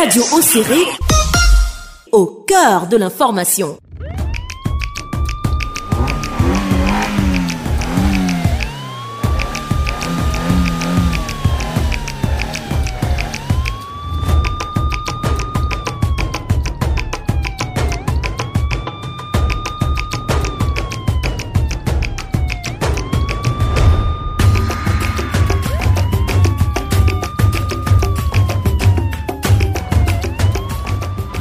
Radio 0.00 0.22
Océré, 0.32 0.78
au 2.12 2.26
cœur 2.46 2.86
de 2.86 2.96
l'information. 2.96 3.78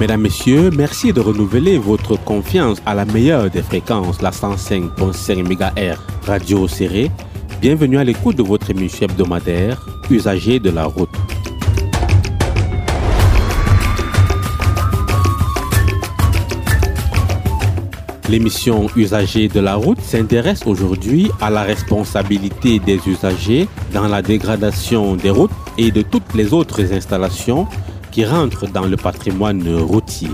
Mesdames, 0.08 0.22
Messieurs, 0.22 0.70
merci 0.74 1.12
de 1.12 1.20
renouveler 1.20 1.78
votre 1.78 2.16
confiance 2.16 2.82
à 2.86 2.96
la 2.96 3.04
meilleure 3.04 3.50
des 3.50 3.62
fréquences, 3.62 4.22
la 4.22 4.32
105.5 4.32 5.44
MHz 5.44 5.98
Radio 6.26 6.66
Serré. 6.66 7.12
Bienvenue 7.60 7.98
à 7.98 8.06
l'écoute 8.06 8.38
de 8.38 8.42
votre 8.42 8.70
émission 8.70 9.06
hebdomadaire, 9.06 9.86
Usagers 10.10 10.62
de 10.62 10.70
la 10.70 10.86
route. 10.86 11.10
L'émission 18.30 18.88
Usagers 18.96 19.50
de 19.50 19.60
la 19.60 19.76
route 19.76 20.00
s'intéresse 20.00 20.66
aujourd'hui 20.66 21.30
à 21.42 21.50
la 21.50 21.64
responsabilité 21.64 22.80
des 22.80 23.02
usagers 23.06 23.68
dans 23.94 24.08
la 24.08 24.22
dégradation 24.22 25.18
des 25.18 25.32
routes 25.32 25.52
et 25.78 25.92
de 25.92 26.02
toutes 26.02 26.34
les 26.34 26.54
autres 26.54 26.94
installations 26.94 27.68
qui 28.18 28.26
rentre 28.26 28.68
dans 28.68 28.88
le 28.88 28.98
patrimoine 28.98 29.62
routier. 29.76 30.32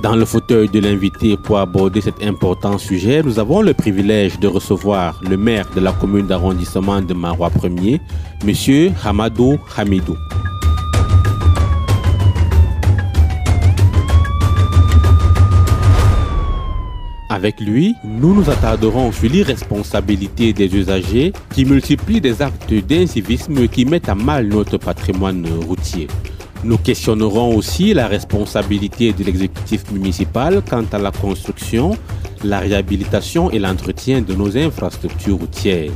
Dans 0.00 0.14
le 0.14 0.24
fauteuil 0.24 0.68
de 0.68 0.78
l'invité 0.78 1.36
pour 1.36 1.58
aborder 1.58 2.00
cet 2.00 2.22
important 2.22 2.78
sujet, 2.78 3.24
nous 3.24 3.40
avons 3.40 3.62
le 3.62 3.74
privilège 3.74 4.38
de 4.38 4.46
recevoir 4.46 5.20
le 5.28 5.36
maire 5.36 5.68
de 5.74 5.80
la 5.80 5.90
commune 5.90 6.28
d'arrondissement 6.28 7.02
de 7.02 7.14
Marois 7.14 7.50
1er, 7.50 7.98
M. 8.46 8.94
Hamadou 9.04 9.58
Hamidou. 9.76 10.16
Avec 17.44 17.60
lui, 17.60 17.94
nous 18.02 18.32
nous 18.34 18.48
attarderons 18.48 19.12
sur 19.12 19.28
l'irresponsabilité 19.28 20.54
des 20.54 20.74
usagers 20.74 21.34
qui 21.52 21.66
multiplient 21.66 22.22
des 22.22 22.40
actes 22.40 22.72
d'incivisme 22.72 23.68
qui 23.68 23.84
mettent 23.84 24.08
à 24.08 24.14
mal 24.14 24.48
notre 24.48 24.78
patrimoine 24.78 25.46
routier. 25.68 26.08
Nous 26.64 26.78
questionnerons 26.78 27.54
aussi 27.54 27.92
la 27.92 28.06
responsabilité 28.06 29.12
de 29.12 29.22
l'exécutif 29.24 29.90
municipal 29.92 30.62
quant 30.66 30.86
à 30.90 30.96
la 30.96 31.10
construction, 31.10 31.98
la 32.42 32.60
réhabilitation 32.60 33.50
et 33.50 33.58
l'entretien 33.58 34.22
de 34.22 34.32
nos 34.32 34.56
infrastructures 34.56 35.36
routières. 35.36 35.90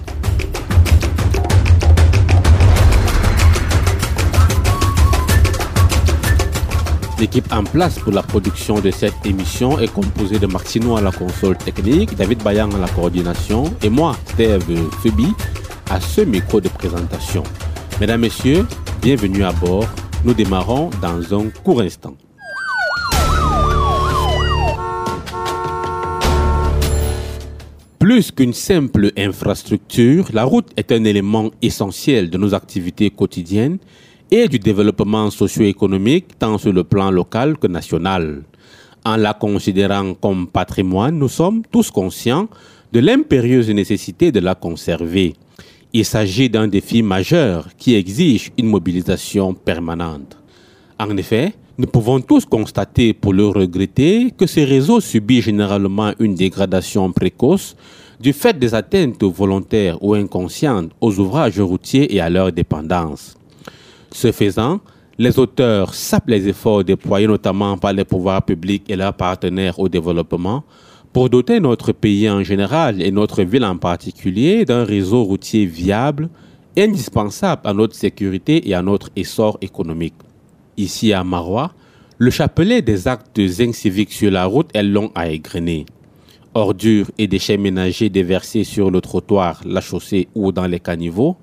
L'équipe 7.21 7.53
en 7.53 7.65
place 7.65 7.99
pour 7.99 8.13
la 8.13 8.23
production 8.23 8.79
de 8.79 8.93
cette 8.93 9.27
émission 9.27 9.77
est 9.81 9.93
composée 9.93 10.39
de 10.39 10.47
Martino 10.47 10.97
à 10.97 11.01
la 11.01 11.11
console 11.11 11.59
technique, 11.59 12.15
David 12.15 12.45
Bayan 12.45 12.71
à 12.71 12.79
la 12.79 12.87
coordination 12.87 13.65
et 13.83 13.89
moi, 13.89 14.17
Steve 14.27 14.63
Febi, 15.03 15.27
à 15.91 16.01
ce 16.01 16.21
micro 16.21 16.61
de 16.61 16.69
présentation. 16.69 17.43
Mesdames, 18.01 18.21
Messieurs, 18.21 18.65
bienvenue 19.03 19.43
à 19.43 19.51
bord. 19.51 19.89
Nous 20.25 20.33
démarrons 20.33 20.91
dans 21.03 21.41
un 21.41 21.49
court 21.65 21.81
instant. 21.81 22.17
Plus 27.99 28.31
qu'une 28.31 28.53
simple 28.53 29.11
infrastructure, 29.19 30.29
la 30.33 30.45
route 30.45 30.69
est 30.77 30.93
un 30.93 31.03
élément 31.03 31.51
essentiel 31.63 32.31
de 32.31 32.39
nos 32.39 32.55
activités 32.55 33.11
quotidiennes 33.11 33.79
et 34.31 34.49
du 34.49 34.59
développement 34.59 35.31
socio-économique 35.31 36.39
tant 36.39 36.59
sur 36.59 36.73
le 36.73 36.85
plan 36.85 37.11
local 37.11 37.57
que 37.59 37.67
national. 37.67 38.43
En 39.05 39.17
la 39.17 39.33
considérant 39.35 40.15
comme 40.15 40.47
patrimoine, 40.47 41.19
nous 41.19 41.29
sommes 41.29 41.63
tous 41.71 41.91
conscients 41.91 42.49
de 42.93 43.01
l'impérieuse 43.01 43.71
nécessité 43.71 44.33
de 44.33 44.41
la 44.41 44.55
conserver. 44.55 45.35
Il 45.93 46.05
s'agit 46.05 46.51
d'un 46.51 46.69
défi 46.69 47.03
majeur 47.03 47.69
qui 47.79 47.95
exige 47.95 48.53
une 48.59 48.67
mobilisation 48.67 49.55
permanente. 49.55 50.37
En 50.99 51.17
effet, 51.17 51.55
nous 51.79 51.87
pouvons 51.87 52.21
tous 52.21 52.45
constater, 52.45 53.15
pour 53.15 53.33
le 53.33 53.47
regretter, 53.47 54.33
que 54.37 54.47
ces 54.47 54.65
réseaux 54.65 55.01
subissent 55.01 55.45
généralement 55.45 56.13
une 56.19 56.35
dégradation 56.35 57.11
précoce 57.13 57.77
du 58.21 58.33
fait 58.33 58.59
des 58.59 58.75
atteintes 58.75 59.23
volontaires 59.23 60.03
ou 60.03 60.15
inconscientes 60.15 60.91
aux 61.01 61.19
ouvrages 61.21 61.61
routiers 61.61 62.15
et 62.15 62.21
à 62.21 62.29
leur 62.29 62.51
dépendance. 62.51 63.38
Ce 64.13 64.33
faisant, 64.33 64.81
les 65.19 65.39
auteurs 65.39 65.95
sapent 65.95 66.29
les 66.29 66.49
efforts 66.49 66.85
déployés 66.85 67.27
notamment 67.27 67.77
par 67.77 67.93
les 67.93 68.05
pouvoirs 68.05 68.43
publics 68.43 68.85
et 68.89 68.97
leurs 68.97 69.15
partenaires 69.15 69.79
au 69.79 69.89
développement 69.89 70.65
pour 71.13 71.31
doter 71.31 71.59
notre 71.61 71.93
pays 71.93 72.29
en 72.31 72.43
général 72.43 73.03
et 73.03 73.11
notre 73.11 73.43
ville 73.43 73.65
en 73.65 73.77
particulier 73.77 74.65
d'un 74.65 74.85
réseau 74.85 75.25
routier 75.25 75.67
viable, 75.67 76.29
indispensable 76.77 77.63
à 77.65 77.73
notre 77.73 77.95
sécurité 77.95 78.69
et 78.69 78.75
à 78.75 78.83
notre 78.83 79.11
essor 79.17 79.59
économique. 79.61 80.15
Ici 80.77 81.13
à 81.13 81.25
Marois, 81.25 81.73
le 82.19 82.31
chapelet 82.31 82.83
des 82.83 83.09
actes 83.09 83.39
inciviques 83.39 84.13
sur 84.13 84.31
la 84.31 84.45
route 84.45 84.71
est 84.75 84.83
long 84.83 85.11
à 85.15 85.29
égrener. 85.29 85.87
Ordures 86.55 87.11
et 87.19 87.27
déchets 87.27 87.57
ménagers 87.57 88.11
déversés 88.11 88.65
sur 88.65 88.91
le 88.91 89.01
trottoir, 89.01 89.61
la 89.65 89.81
chaussée 89.81 90.29
ou 90.35 90.53
dans 90.53 90.67
les 90.67 90.81
caniveaux, 90.81 91.37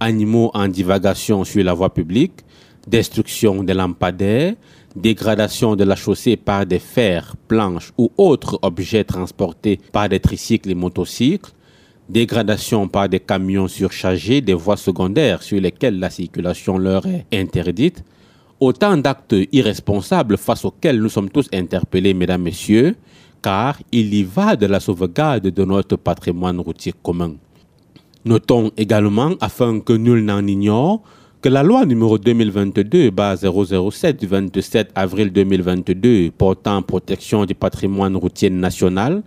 animaux 0.00 0.50
en 0.54 0.66
divagation 0.68 1.44
sur 1.44 1.62
la 1.62 1.74
voie 1.74 1.92
publique, 1.92 2.40
destruction 2.86 3.62
des 3.62 3.74
lampadaires, 3.74 4.54
dégradation 4.96 5.76
de 5.76 5.84
la 5.84 5.96
chaussée 5.96 6.36
par 6.36 6.66
des 6.66 6.78
fers, 6.78 7.36
planches 7.46 7.92
ou 7.96 8.10
autres 8.16 8.58
objets 8.62 9.04
transportés 9.04 9.78
par 9.92 10.08
des 10.08 10.20
tricycles 10.20 10.70
et 10.70 10.74
motocycles, 10.74 11.52
dégradation 12.08 12.88
par 12.88 13.08
des 13.08 13.20
camions 13.20 13.68
surchargés 13.68 14.40
des 14.40 14.54
voies 14.54 14.76
secondaires 14.76 15.42
sur 15.42 15.60
lesquelles 15.60 15.98
la 15.98 16.10
circulation 16.10 16.76
leur 16.76 17.06
est 17.06 17.26
interdite, 17.32 18.02
autant 18.58 18.96
d'actes 18.96 19.36
irresponsables 19.52 20.36
face 20.36 20.64
auxquels 20.64 21.00
nous 21.00 21.08
sommes 21.08 21.30
tous 21.30 21.48
interpellés, 21.52 22.14
mesdames, 22.14 22.42
messieurs, 22.42 22.96
car 23.40 23.78
il 23.92 24.12
y 24.12 24.22
va 24.22 24.56
de 24.56 24.66
la 24.66 24.80
sauvegarde 24.80 25.48
de 25.48 25.64
notre 25.64 25.96
patrimoine 25.96 26.60
routier 26.60 26.92
commun. 27.02 27.36
Notons 28.24 28.70
également, 28.76 29.32
afin 29.40 29.80
que 29.80 29.94
nul 29.94 30.24
n'en 30.24 30.46
ignore, 30.46 31.02
que 31.40 31.48
la 31.48 31.62
loi 31.62 31.86
numéro 31.86 32.18
2022-007 32.18 34.18
du 34.18 34.26
27 34.26 34.90
avril 34.94 35.32
2022 35.32 36.30
portant 36.36 36.82
protection 36.82 37.46
du 37.46 37.54
patrimoine 37.54 38.16
routier 38.16 38.50
national 38.50 39.22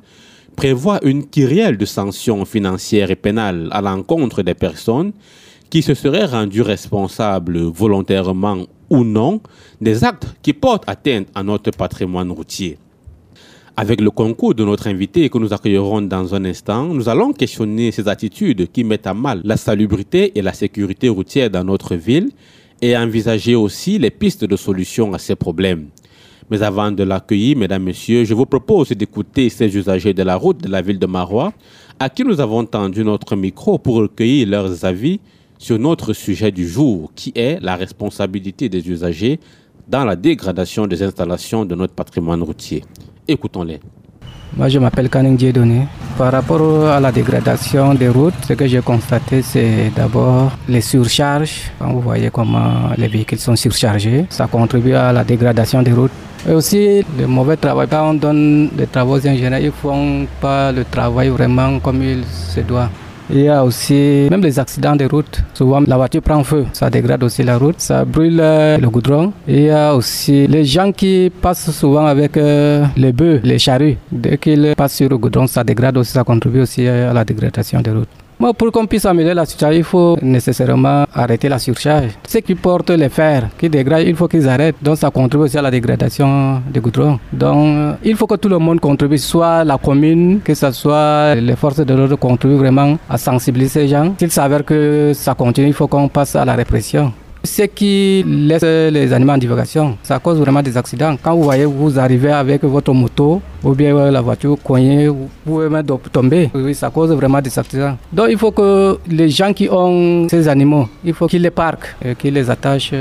prévoit 0.56 1.00
une 1.04 1.28
kyrielle 1.28 1.80
de 1.80 1.86
sanctions 1.86 2.46
financières 2.46 3.10
et 3.10 3.16
pénales 3.16 3.68
à 3.72 3.82
l'encontre 3.82 4.44
des 4.44 4.54
personnes 4.54 5.14
qui 5.72 5.82
se 5.82 5.96
seraient 5.96 6.26
rendues 6.26 6.62
responsables 6.62 7.58
volontairement 7.58 8.68
ou 8.92 9.04
non 9.04 9.42
des 9.82 10.04
actes 10.04 10.36
qui 10.44 10.54
portent 10.54 10.88
atteinte 10.88 11.30
à 11.34 11.42
notre 11.42 11.72
patrimoine 11.72 12.32
routier. 12.32 12.78
Avec 13.76 14.02
le 14.02 14.12
concours 14.12 14.54
de 14.54 14.64
notre 14.64 14.86
invité 14.86 15.30
que 15.30 15.40
nous 15.40 15.52
accueillerons 15.52 16.04
dans 16.04 16.36
un 16.36 16.46
instant, 16.46 16.86
nous 16.86 17.10
allons 17.10 17.34
questionner 17.34 17.92
ces 17.92 18.08
attitudes 18.08 18.72
qui 18.72 18.84
mettent 18.84 19.08
à 19.08 19.16
mal 19.16 19.42
la 19.44 19.58
salubrité 19.58 20.38
et 20.38 20.44
la 20.44 20.54
sécurité 20.54 21.10
routière 21.10 21.50
dans 21.50 21.64
notre 21.64 21.96
ville 21.96 22.30
et 22.84 22.96
envisager 22.96 23.56
aussi 23.56 23.98
les 23.98 24.12
pistes 24.12 24.46
de 24.46 24.56
solution 24.56 25.12
à 25.16 25.18
ces 25.18 25.36
problèmes. 25.36 25.88
Mais 26.52 26.62
avant 26.62 26.92
de 26.92 27.02
l'accueillir, 27.02 27.58
mesdames, 27.58 27.82
messieurs, 27.82 28.26
je 28.26 28.36
vous 28.36 28.46
propose 28.46 28.90
d'écouter 28.90 29.50
ces 29.50 29.76
usagers 29.76 30.14
de 30.14 30.22
la 30.22 30.36
route 30.36 30.62
de 30.62 30.70
la 30.70 30.84
ville 30.84 31.00
de 31.00 31.08
Marois 31.08 31.52
à 31.98 32.10
qui 32.10 32.24
nous 32.24 32.40
avons 32.40 32.66
tendu 32.66 33.04
notre 33.04 33.36
micro 33.36 33.80
pour 33.80 33.96
recueillir 33.96 34.50
leurs 34.50 34.86
avis 34.86 35.20
sur 35.58 35.80
notre 35.80 36.14
sujet 36.14 36.52
du 36.52 36.68
jour, 36.68 37.12
qui 37.16 37.32
est 37.34 37.60
la 37.60 37.76
responsabilité 37.76 38.70
des 38.70 38.88
usagers 38.88 39.40
dans 39.88 40.06
la 40.06 40.16
dégradation 40.16 40.86
des 40.86 41.02
installations 41.02 41.66
de 41.66 41.74
notre 41.74 41.96
patrimoine 41.96 42.44
routier. 42.44 42.84
Écoutons-les. 43.28 43.80
Moi, 44.58 44.68
je 44.70 44.80
m'appelle 44.80 45.10
Kaning 45.10 45.38
Dieudonné. 45.38 45.88
Par 46.18 46.32
rapport 46.32 46.88
à 46.88 47.00
la 47.00 47.12
dégradation 47.12 47.94
des 47.96 48.10
routes, 48.10 48.34
ce 48.48 48.54
que 48.54 48.68
j'ai 48.68 48.82
constaté, 48.82 49.42
c'est 49.42 49.92
d'abord 49.96 50.52
les 50.68 50.82
surcharges. 50.82 51.72
Quand 51.80 51.92
vous 51.92 52.02
voyez 52.02 52.30
comment 52.30 52.92
les 52.98 53.08
véhicules 53.08 53.40
sont 53.40 53.56
surchargés, 53.56 54.26
ça 54.30 54.46
contribue 54.48 54.94
à 54.94 55.12
la 55.12 55.24
dégradation 55.24 55.82
des 55.82 55.94
routes. 55.94 56.12
Et 56.48 56.52
aussi, 56.52 57.04
le 57.18 57.26
mauvais 57.26 57.56
travail. 57.56 57.88
Quand 57.90 58.10
on 58.10 58.14
donne 58.14 58.70
des 58.74 58.86
travaux 58.88 59.16
ingénieurs, 59.26 59.60
ils 59.60 59.68
ne 59.68 59.72
font 59.72 60.28
pas 60.42 60.72
le 60.72 60.84
travail 60.84 61.30
vraiment 61.30 61.80
comme 61.80 62.04
il 62.04 62.24
se 62.26 62.60
doit. 62.60 62.90
Il 63.30 63.42
y 63.42 63.50
a 63.50 63.64
aussi 63.64 64.28
même 64.30 64.42
les 64.42 64.60
accidents 64.60 64.96
de 64.96 65.06
route. 65.06 65.42
Souvent, 65.54 65.80
la 65.82 65.96
voiture 65.98 66.22
prend 66.22 66.44
feu, 66.44 66.66
ça 66.74 66.90
dégrade 66.90 67.24
aussi 67.24 67.44
la 67.44 67.58
route, 67.58 67.80
ça 67.80 68.06
brûle 68.06 68.40
euh, 68.40 68.78
le 68.78 68.90
goudron. 68.90 69.34
Il 69.48 69.62
y 69.62 69.70
a 69.70 69.96
aussi 69.96 70.48
les 70.48 70.66
gens 70.66 70.92
qui 70.92 71.32
passent 71.42 71.72
souvent 71.72 72.06
avec 72.06 72.38
euh, 72.38 72.86
les 72.98 73.14
bœufs, 73.14 73.40
les 73.44 73.60
charrues. 73.60 73.98
Dès 74.12 74.38
qu'ils 74.38 74.74
passent 74.76 74.96
sur 74.96 75.10
le 75.10 75.18
goudron, 75.18 75.48
ça 75.48 75.64
dégrade 75.64 75.98
aussi, 75.98 76.12
ça 76.12 76.24
contribue 76.24 76.62
aussi 76.62 76.88
à 76.88 77.14
la 77.14 77.24
dégradation 77.24 77.82
des 77.82 77.92
routes 77.92 78.23
pour 78.38 78.72
qu'on 78.72 78.86
puisse 78.86 79.06
améliorer 79.06 79.36
la 79.36 79.46
situation, 79.46 79.78
il 79.78 79.84
faut 79.84 80.18
nécessairement 80.22 81.06
arrêter 81.14 81.50
la 81.50 81.60
surcharge. 81.60 82.10
Ceux 82.28 82.42
qui 82.42 82.56
portent 82.56 82.90
les 82.92 83.10
fers, 83.10 83.50
qui 83.58 83.70
dégradent, 83.70 84.08
il 84.08 84.16
faut 84.16 84.28
qu'ils 84.28 84.48
arrêtent. 84.48 84.76
Donc 84.82 84.98
ça 84.98 85.10
contribue 85.10 85.46
aussi 85.46 85.58
à 85.58 85.62
la 85.62 85.72
dégradation 85.72 86.62
des 86.72 86.80
goudrons. 86.80 87.20
Donc 87.32 87.98
il 88.04 88.16
faut 88.16 88.28
que 88.28 88.36
tout 88.36 88.50
le 88.50 88.58
monde 88.60 88.80
contribue, 88.80 89.18
soit 89.18 89.64
la 89.64 89.78
commune, 89.78 90.42
que 90.44 90.54
ce 90.54 90.72
soit 90.72 91.36
les 91.36 91.56
forces 91.56 91.80
de 91.86 91.94
l'ordre 91.94 92.16
contribuent 92.18 92.58
vraiment 92.58 92.98
à 93.10 93.18
sensibiliser 93.18 93.82
les 93.82 93.88
gens. 93.88 94.14
S'il 94.18 94.32
s'avère 94.32 94.66
que 94.66 95.12
ça 95.14 95.34
continue, 95.34 95.68
il 95.68 95.74
faut 95.74 95.88
qu'on 95.88 96.08
passe 96.08 96.36
à 96.36 96.46
la 96.46 96.54
répression. 96.56 97.14
Ce 97.46 97.64
qui 97.64 98.24
laisse 98.26 98.64
les 98.64 99.12
animaux 99.12 99.34
en 99.34 99.38
divagation, 99.38 99.98
ça 100.02 100.18
cause 100.18 100.40
vraiment 100.40 100.62
des 100.62 100.78
accidents. 100.78 101.18
Quand 101.22 101.36
vous 101.36 101.44
voyez, 101.44 101.66
vous 101.66 102.00
arrivez 102.00 102.32
avec 102.32 102.64
votre 102.64 102.94
moto 102.94 103.42
ou 103.62 103.76
bien 103.76 104.10
la 104.10 104.22
voiture 104.22 104.58
coignée, 104.64 105.10
vous 105.10 105.30
pouvez 105.44 105.68
même 105.68 105.86
tomber. 105.86 106.50
Oui, 106.54 106.74
ça 106.74 106.90
cause 106.90 107.12
vraiment 107.12 107.42
des 107.42 107.60
accidents. 107.60 107.98
Donc 108.14 108.28
il 108.30 108.38
faut 108.38 108.52
que 108.52 108.98
les 109.10 109.28
gens 109.28 109.52
qui 109.52 109.68
ont 109.70 110.26
ces 110.30 110.48
animaux, 110.48 110.88
il 111.04 111.14
faut 111.14 111.28
qu'ils 111.28 111.42
les 111.42 111.52
parquent, 111.52 111.94
qu'ils 112.18 112.34
les 112.34 112.50
attachent 112.50 112.94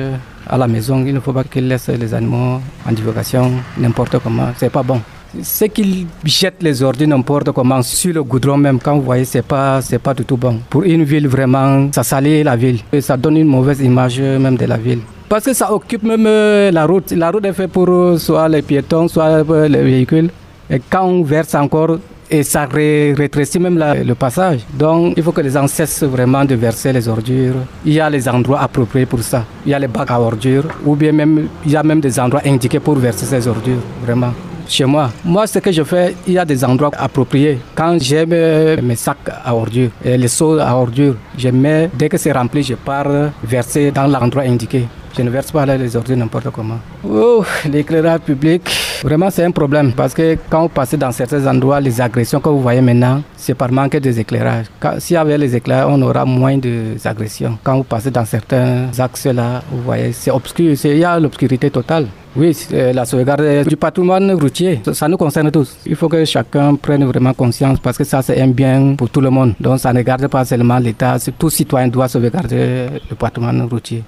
à 0.48 0.58
la 0.58 0.66
maison. 0.66 1.04
Il 1.06 1.14
ne 1.14 1.20
faut 1.20 1.32
pas 1.32 1.44
qu'ils 1.44 1.68
laissent 1.68 1.88
les 1.88 2.12
animaux 2.12 2.58
en 2.84 2.92
divagation 2.92 3.48
n'importe 3.78 4.18
comment. 4.18 4.48
C'est 4.56 4.70
pas 4.70 4.82
bon 4.82 5.00
c'est 5.40 5.68
qu'ils 5.68 6.06
jettent 6.24 6.62
les 6.62 6.82
ordures 6.82 7.08
n'importe 7.08 7.52
comment 7.52 7.80
sur 7.82 8.12
le 8.14 8.22
goudron 8.22 8.56
même. 8.58 8.78
Quand 8.78 8.96
vous 8.96 9.02
voyez 9.02 9.24
c'est 9.24 9.42
pas 9.42 9.80
c'est 9.80 9.98
pas 9.98 10.14
du 10.14 10.24
tout 10.24 10.36
bon. 10.36 10.60
Pour 10.68 10.82
une 10.82 11.04
ville 11.04 11.28
vraiment 11.28 11.88
ça 11.92 12.02
salit 12.02 12.42
la 12.42 12.56
ville. 12.56 12.80
Et 12.92 13.00
ça 13.00 13.16
donne 13.16 13.38
une 13.38 13.48
mauvaise 13.48 13.80
image 13.80 14.20
même 14.20 14.56
de 14.56 14.66
la 14.66 14.76
ville. 14.76 15.00
Parce 15.28 15.44
que 15.46 15.54
ça 15.54 15.72
occupe 15.72 16.02
même 16.02 16.26
euh, 16.26 16.70
la 16.70 16.84
route. 16.84 17.10
La 17.12 17.30
route 17.30 17.44
est 17.46 17.54
faite 17.54 17.70
pour 17.72 17.88
euh, 17.88 18.18
soit 18.18 18.48
les 18.48 18.60
piétons 18.62 19.08
soit 19.08 19.42
euh, 19.50 19.68
les 19.68 19.82
véhicules. 19.82 20.28
Et 20.68 20.80
quand 20.90 21.04
on 21.04 21.22
verse 21.22 21.54
encore 21.54 21.96
ça 22.42 22.64
rétrécit 22.64 23.58
même 23.58 23.78
le 23.78 24.14
passage. 24.14 24.60
Donc 24.72 25.12
il 25.18 25.22
faut 25.22 25.32
que 25.32 25.42
les 25.42 25.50
gens 25.50 25.66
cessent 25.66 26.02
vraiment 26.04 26.46
de 26.46 26.54
verser 26.54 26.90
les 26.90 27.06
ordures. 27.06 27.56
Il 27.84 27.92
y 27.92 28.00
a 28.00 28.08
les 28.08 28.26
endroits 28.26 28.60
appropriés 28.60 29.04
pour 29.04 29.20
ça. 29.22 29.44
Il 29.66 29.72
y 29.72 29.74
a 29.74 29.78
les 29.78 29.88
bacs 29.88 30.10
à 30.10 30.18
ordures. 30.18 30.64
Ou 30.86 30.96
bien 30.96 31.12
même 31.12 31.48
il 31.66 31.72
y 31.72 31.76
a 31.76 31.82
même 31.82 32.00
des 32.00 32.18
endroits 32.18 32.40
indiqués 32.46 32.80
pour 32.80 32.94
verser 32.94 33.26
ces 33.26 33.46
ordures, 33.46 33.82
vraiment 34.04 34.32
chez 34.72 34.86
moi. 34.86 35.10
Moi, 35.24 35.46
ce 35.46 35.58
que 35.58 35.70
je 35.70 35.82
fais, 35.84 36.14
il 36.26 36.34
y 36.34 36.38
a 36.38 36.44
des 36.44 36.64
endroits 36.64 36.90
appropriés. 36.96 37.58
Quand 37.74 37.96
j'ai 38.00 38.24
mes 38.26 38.96
sacs 38.96 39.30
à 39.44 39.54
ordures, 39.54 39.90
et 40.04 40.16
les 40.16 40.28
seaux 40.28 40.58
à 40.58 40.74
ordures, 40.74 41.16
je 41.36 41.48
mets, 41.50 41.90
dès 41.94 42.08
que 42.08 42.16
c'est 42.16 42.32
rempli, 42.32 42.62
je 42.62 42.74
pars 42.74 43.30
verser 43.44 43.90
dans 43.90 44.06
l'endroit 44.06 44.44
indiqué. 44.44 44.86
Je 45.16 45.22
ne 45.22 45.28
verse 45.30 45.52
pas 45.52 45.66
les 45.66 45.94
ordures 45.94 46.16
n'importe 46.16 46.48
comment. 46.50 46.78
Oh, 47.06 47.44
l'éclairage 47.70 48.20
public, 48.20 48.62
vraiment 49.04 49.28
c'est 49.28 49.44
un 49.44 49.50
problème 49.50 49.92
parce 49.92 50.14
que 50.14 50.38
quand 50.48 50.62
vous 50.62 50.68
passez 50.68 50.96
dans 50.96 51.12
certains 51.12 51.46
endroits, 51.46 51.80
les 51.80 52.00
agressions 52.00 52.40
que 52.40 52.48
vous 52.48 52.62
voyez 52.62 52.80
maintenant, 52.80 53.22
c'est 53.36 53.54
par 53.54 53.70
manque 53.70 53.96
d'éclairage. 53.96 54.66
S'il 54.98 55.14
y 55.14 55.16
avait 55.18 55.36
les 55.36 55.54
éclairages, 55.54 55.88
on 55.90 56.00
aura 56.00 56.24
moins 56.24 56.56
d'agressions. 56.56 57.58
Quand 57.62 57.76
vous 57.76 57.84
passez 57.84 58.10
dans 58.10 58.24
certains 58.24 58.86
axes 58.98 59.26
là, 59.26 59.62
vous 59.70 59.82
voyez, 59.82 60.12
c'est 60.12 60.30
obscur, 60.30 60.74
il 60.84 60.96
y 60.98 61.04
a 61.04 61.20
l'obscurité 61.20 61.70
totale. 61.70 62.06
Oui, 62.34 62.56
la 62.72 63.04
sauvegarde 63.04 63.68
du 63.68 63.76
patrimoine 63.76 64.32
routier, 64.32 64.80
ça 64.94 65.06
nous 65.06 65.18
concerne 65.18 65.50
tous. 65.50 65.76
Il 65.84 65.94
faut 65.94 66.08
que 66.08 66.24
chacun 66.24 66.74
prenne 66.76 67.04
vraiment 67.04 67.34
conscience 67.34 67.78
parce 67.80 67.98
que 67.98 68.04
ça 68.04 68.22
c'est 68.22 68.40
un 68.40 68.48
bien 68.48 68.94
pour 68.96 69.10
tout 69.10 69.20
le 69.20 69.28
monde. 69.28 69.52
Donc 69.60 69.78
ça 69.78 69.92
ne 69.92 70.00
garde 70.00 70.26
pas 70.28 70.42
seulement 70.46 70.78
l'État, 70.78 71.18
tout 71.38 71.50
citoyen 71.50 71.88
doit 71.88 72.08
sauvegarder 72.08 72.86
le 73.10 73.14
patrimoine 73.16 73.60
routier. 73.70 74.02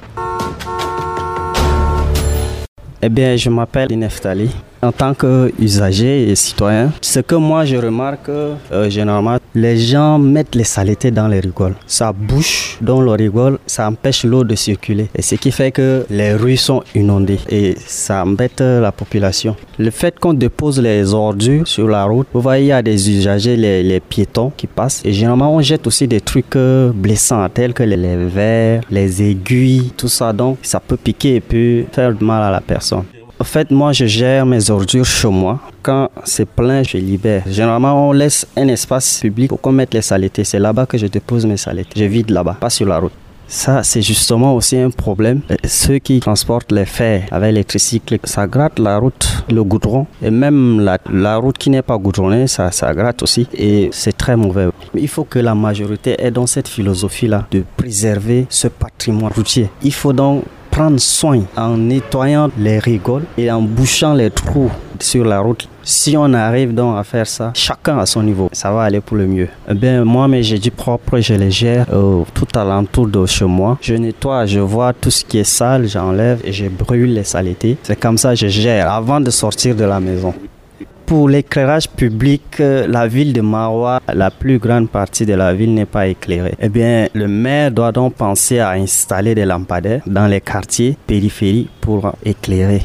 Eh 3.07 3.11
bien, 3.11 3.37
je 3.37 3.51
m'appelle 3.51 3.93
Ineftali. 3.93 4.49
En 4.85 4.93
tant 4.93 5.15
qu'usager 5.15 6.29
et 6.31 6.35
citoyen, 6.35 6.93
ce 7.01 7.21
que 7.21 7.35
moi 7.37 7.65
je 7.65 7.77
remarque, 7.77 8.29
euh, 8.29 8.91
généralement, 8.91 9.39
les 9.55 9.79
gens 9.79 10.19
mettent 10.19 10.55
les 10.55 10.65
saletés 10.65 11.11
dans 11.11 11.27
les 11.27 11.41
rigoles. 11.41 11.75
Ça 11.87 12.13
bouche 12.13 12.77
dans 12.83 13.01
le 13.01 13.13
rigole, 13.13 13.59
ça 13.67 13.89
empêche 13.89 14.25
l'eau 14.25 14.45
de 14.45 14.55
circuler. 14.55 15.09
Et 15.17 15.23
ce 15.23 15.37
qui 15.37 15.53
fait 15.53 15.71
que 15.71 16.05
les 16.11 16.35
rues 16.35 16.59
sont 16.59 16.83
inondées 16.95 17.39
et 17.49 17.77
ça 17.87 18.23
embête 18.25 18.61
la 18.61 18.93
population. 18.93 19.57
Le 19.79 19.91
fait 19.91 20.19
qu'on 20.19 20.35
dépose 20.35 20.79
les 20.81 21.15
ordures 21.15 21.67
sur 21.67 21.89
la 21.89 22.05
route, 22.05 22.27
vous 22.35 22.43
voyez, 22.43 22.65
il 22.65 22.69
y 22.69 22.73
a 22.73 22.83
des 22.83 23.11
usagers, 23.11 23.57
les, 23.57 24.01
piétons 24.01 24.53
qui 24.55 24.67
passent. 24.67 25.01
Et 25.07 25.15
généralement, 25.15 25.55
on 25.55 25.63
jette 25.63 25.87
aussi 25.87 26.07
des 26.07 26.21
trucs 26.21 26.57
euh, 26.57 26.93
blessants, 26.95 27.49
tels 27.49 27.73
que 27.73 27.85
les, 27.85 27.97
les 27.97 28.17
verres, 28.17 28.83
les 28.91 29.23
aiguilles, 29.23 29.93
tout 29.97 30.09
ça. 30.09 30.35
Donc, 30.35 30.59
ça 30.61 30.79
peut 30.79 30.99
piquer 30.99 31.37
et 31.37 31.41
peut 31.41 31.85
faire 31.91 32.13
mal 32.21 32.43
à 32.43 32.51
la 32.51 32.61
personne. 32.61 33.05
En 33.45 33.47
fait, 33.47 33.71
moi, 33.71 33.93
je 33.93 34.07
gère 34.07 34.47
mes 34.47 34.71
ordures 34.71 35.05
chez 35.05 35.29
moi. 35.29 35.61
Quand 35.83 36.09
c'est 36.25 36.49
plein, 36.49 36.83
je 36.83 36.97
libère. 36.97 37.43
Généralement, 37.47 38.09
on 38.09 38.13
laisse 38.13 38.47
un 38.57 38.69
espace 38.69 39.21
public 39.21 39.51
pour 39.51 39.61
qu'on 39.61 39.71
mette 39.71 39.93
les 39.93 40.01
saletés. 40.01 40.45
C'est 40.45 40.59
là-bas 40.59 40.87
que 40.87 40.97
je 40.97 41.07
dépose 41.09 41.45
mes 41.45 41.59
saletés. 41.59 41.93
Je 41.95 42.05
vide 42.05 42.31
là-bas, 42.31 42.57
pas 42.59 42.71
sur 42.71 42.87
la 42.87 42.99
route. 42.99 43.13
Ça, 43.47 43.83
c'est 43.83 44.01
justement 44.01 44.55
aussi 44.55 44.79
un 44.79 44.89
problème. 44.89 45.43
Euh, 45.51 45.57
ceux 45.63 45.99
qui 45.99 46.21
transportent 46.21 46.73
les 46.73 46.87
fers 46.87 47.27
avec 47.31 47.55
les 47.55 47.65
tricycles, 47.65 48.19
ça 48.25 48.47
gratte 48.47 48.79
la 48.79 48.97
route, 48.97 49.45
le 49.51 49.63
goudron. 49.63 50.07
Et 50.23 50.31
même 50.31 50.81
la, 50.81 50.97
la 51.13 51.37
route 51.37 51.59
qui 51.59 51.69
n'est 51.69 51.83
pas 51.83 51.99
goudronnée, 51.99 52.47
ça, 52.47 52.71
ça 52.71 52.95
gratte 52.95 53.23
aussi. 53.23 53.47
Et 53.53 53.91
c'est 53.93 54.17
très 54.17 54.37
mauvais. 54.37 54.69
Il 54.95 55.09
faut 55.09 55.25
que 55.25 55.39
la 55.39 55.55
majorité 55.55 56.17
ait 56.19 56.31
dans 56.31 56.47
cette 56.47 56.67
philosophie-là 56.67 57.47
de 57.51 57.63
préserver 57.77 58.47
ce 58.49 58.69
patrimoine 58.69 59.33
routier. 59.35 59.69
Il 59.83 59.93
faut 59.93 60.15
donc 60.15 60.45
prendre 60.75 60.99
soin 60.99 61.43
en 61.57 61.77
nettoyant 61.77 62.51
les 62.59 62.81
rigoles 62.81 63.23
et 63.39 63.49
en 63.49 63.63
bouchant 63.63 64.13
les 64.13 64.29
trous 64.29 64.73
sur 64.99 65.25
la 65.25 65.39
route. 65.39 65.69
Si 65.85 66.17
on 66.17 66.33
arrive 66.35 66.75
donc 66.75 66.99
à 66.99 67.05
faire 67.05 67.29
ça, 67.29 67.53
chacun 67.55 67.97
à 67.99 68.07
son 68.07 68.25
niveau, 68.25 68.49
ça 68.51 68.73
va 68.73 68.83
aller 68.83 69.01
pour 69.01 69.17
le 69.17 69.29
mieux. 69.29 69.49
Eh 69.71 69.75
bien, 69.75 70.05
moi, 70.05 70.27
mes 70.27 70.43
dit 70.43 70.71
propre, 70.71 71.21
je 71.21 71.35
les 71.35 71.53
gère 71.53 71.87
euh, 71.93 72.25
tout 72.35 72.49
alentour 72.59 73.07
de 73.07 73.25
chez 73.25 73.45
moi. 73.45 73.79
Je 73.81 73.95
nettoie, 73.95 74.47
je 74.47 74.59
vois 74.59 74.93
tout 74.93 75.13
ce 75.13 75.25
qui 75.25 75.39
est 75.39 75.45
sale, 75.45 75.87
j'enlève 75.87 76.41
et 76.43 76.53
je 76.53 76.67
brûle 76.67 77.15
les 77.15 77.25
saletés. 77.25 77.77
C'est 77.85 78.01
comme 78.01 78.19
ça 78.19 78.31
que 78.31 78.37
je 78.37 78.49
gère 78.49 78.91
avant 78.91 79.21
de 79.21 79.31
sortir 79.31 79.77
de 79.77 79.85
la 79.85 80.01
maison. 80.01 80.35
Pour 81.07 81.29
l'éclairage 81.29 81.91
public, 81.91 82.61
euh, 82.61 82.87
la 82.87 83.07
ville 83.07 83.35
de 83.35 83.43
Marois, 83.43 84.01
la 84.13 84.31
plus 84.31 84.59
grande 84.59 84.89
partie 84.89 85.27
de 85.27 85.35
la 85.35 85.53
ville 85.53 85.75
n'est 85.75 85.85
pas 85.85 86.07
éclairée. 86.07 86.55
Eh 86.59 86.71
bien, 86.71 87.09
le 87.13 87.29
maire 87.29 87.71
doit 87.71 87.93
donc 87.93 88.15
penser 88.15 88.59
à 88.59 88.71
installer 88.71 89.35
des 89.35 89.45
lampadaires 89.45 90.01
dans 90.07 90.27
les 90.27 90.41
quartiers 90.41 90.97
périphériques 91.07 91.69
pour 91.83 92.11
éclairer. 92.25 92.83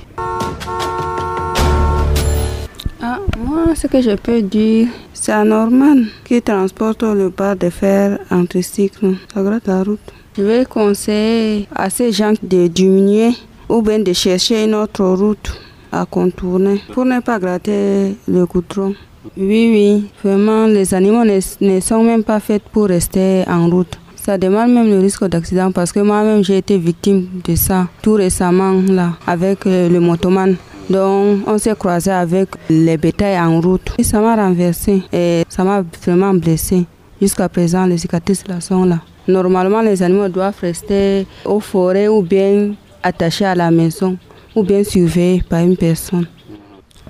Ah, 3.02 3.20
moi, 3.38 3.74
ce 3.74 3.88
que 3.88 4.02
je 4.02 4.16
peux 4.16 4.42
dire, 4.42 4.88
c'est 5.14 5.32
à 5.32 5.46
Norman 5.46 6.04
qui 6.26 6.42
transporte 6.42 7.04
le 7.04 7.30
bar 7.30 7.56
de 7.56 7.70
fer 7.70 8.20
en 8.30 8.46
tricycle. 8.46 9.16
Ça 9.34 9.42
gratte 9.42 9.68
la 9.68 9.84
route. 9.84 10.14
Je 10.38 10.44
vais 10.44 10.66
conseiller 10.66 11.68
à 11.74 11.90
ces 11.90 12.12
gens 12.12 12.34
de 12.44 12.68
diminuer 12.68 13.32
ou 13.70 13.82
bien 13.82 14.00
de 14.00 14.12
chercher 14.12 14.66
une 14.66 14.76
autre 14.76 15.06
route 15.06 15.50
à 15.92 16.06
contourner 16.06 16.82
pour 16.94 17.06
ne 17.06 17.20
pas 17.20 17.40
gratter 17.40 18.16
le 18.28 18.46
goudron. 18.46 18.94
Oui, 19.38 19.70
oui, 19.72 20.10
vraiment, 20.24 20.66
les 20.66 20.94
animaux 20.94 21.24
ne, 21.26 21.80
sont 21.80 22.04
même 22.04 22.24
pas 22.24 22.40
faits 22.40 22.64
pour 22.72 22.88
rester 22.88 23.44
en 23.48 23.70
route. 23.70 24.00
Ça 24.16 24.38
demande 24.38 24.72
même 24.72 24.88
le 24.88 25.00
risque 25.00 25.26
d'accident 25.26 25.72
parce 25.72 25.92
que 25.92 26.00
moi-même 26.00 26.44
j'ai 26.44 26.58
été 26.58 26.78
victime 26.78 27.28
de 27.44 27.56
ça 27.56 27.88
tout 28.02 28.14
récemment 28.14 28.74
là 28.88 29.14
avec 29.26 29.66
euh, 29.66 29.90
le 29.90 30.00
motoman. 30.00 30.56
Donc 30.90 31.40
on 31.48 31.58
s'est 31.58 31.76
croisé 31.76 32.12
avec 32.12 32.50
les 32.70 32.98
bétails 32.98 33.40
en 33.40 33.60
route. 33.60 33.94
Et 33.98 34.04
ça 34.04 34.20
m'a 34.20 34.36
renversé 34.36 35.04
et 35.12 35.44
ça 35.50 35.64
m'a 35.64 35.84
vraiment 36.06 36.34
blessé. 36.34 36.86
Jusqu'à 37.22 37.50
présent, 37.50 37.86
les 37.86 37.98
cicatrices 37.98 38.48
là 38.48 38.62
sont 38.62 38.86
là. 38.86 39.00
Normalement, 39.28 39.82
les 39.82 40.02
animaux 40.02 40.28
doivent 40.30 40.60
rester 40.62 41.28
aux 41.46 41.60
forêts 41.60 42.08
ou 42.08 42.22
bien 42.22 42.72
attachés 43.04 43.46
à 43.46 43.56
la 43.56 43.72
maison 43.72 44.18
ou 44.60 44.64
bien 44.64 44.84
surveillé 44.84 45.42
par 45.48 45.62
une 45.62 45.78
personne. 45.78 46.28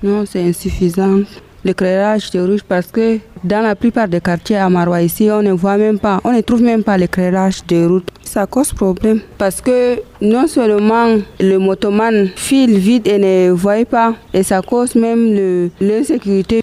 Non, 0.02 0.24
c'est 0.24 0.42
insuffisant. 0.42 1.20
L'éclairage 1.62 2.30
de 2.30 2.40
rouge 2.40 2.62
parce 2.66 2.86
que 2.86 3.18
dans 3.44 3.60
la 3.60 3.74
plupart 3.76 4.08
des 4.08 4.20
quartiers 4.20 4.56
à 4.56 4.70
Marois 4.70 5.02
ici, 5.02 5.28
on 5.30 5.42
ne 5.42 5.52
voit 5.52 5.76
même 5.76 5.98
pas, 5.98 6.18
on 6.24 6.32
ne 6.32 6.40
trouve 6.40 6.62
même 6.62 6.82
pas 6.82 6.96
l'éclairage 6.96 7.66
de 7.66 7.84
route. 7.84 8.08
Ça 8.22 8.46
cause 8.46 8.72
problème 8.72 9.20
parce 9.36 9.60
que 9.60 10.00
non 10.22 10.46
seulement 10.46 11.18
le 11.38 11.58
motoman 11.58 12.28
file 12.34 12.78
vite 12.78 13.06
et 13.06 13.18
ne 13.18 13.50
voit 13.50 13.84
pas, 13.84 14.14
et 14.32 14.42
ça 14.42 14.62
cause 14.62 14.94
même 14.94 15.68
l'insécurité. 15.80 16.62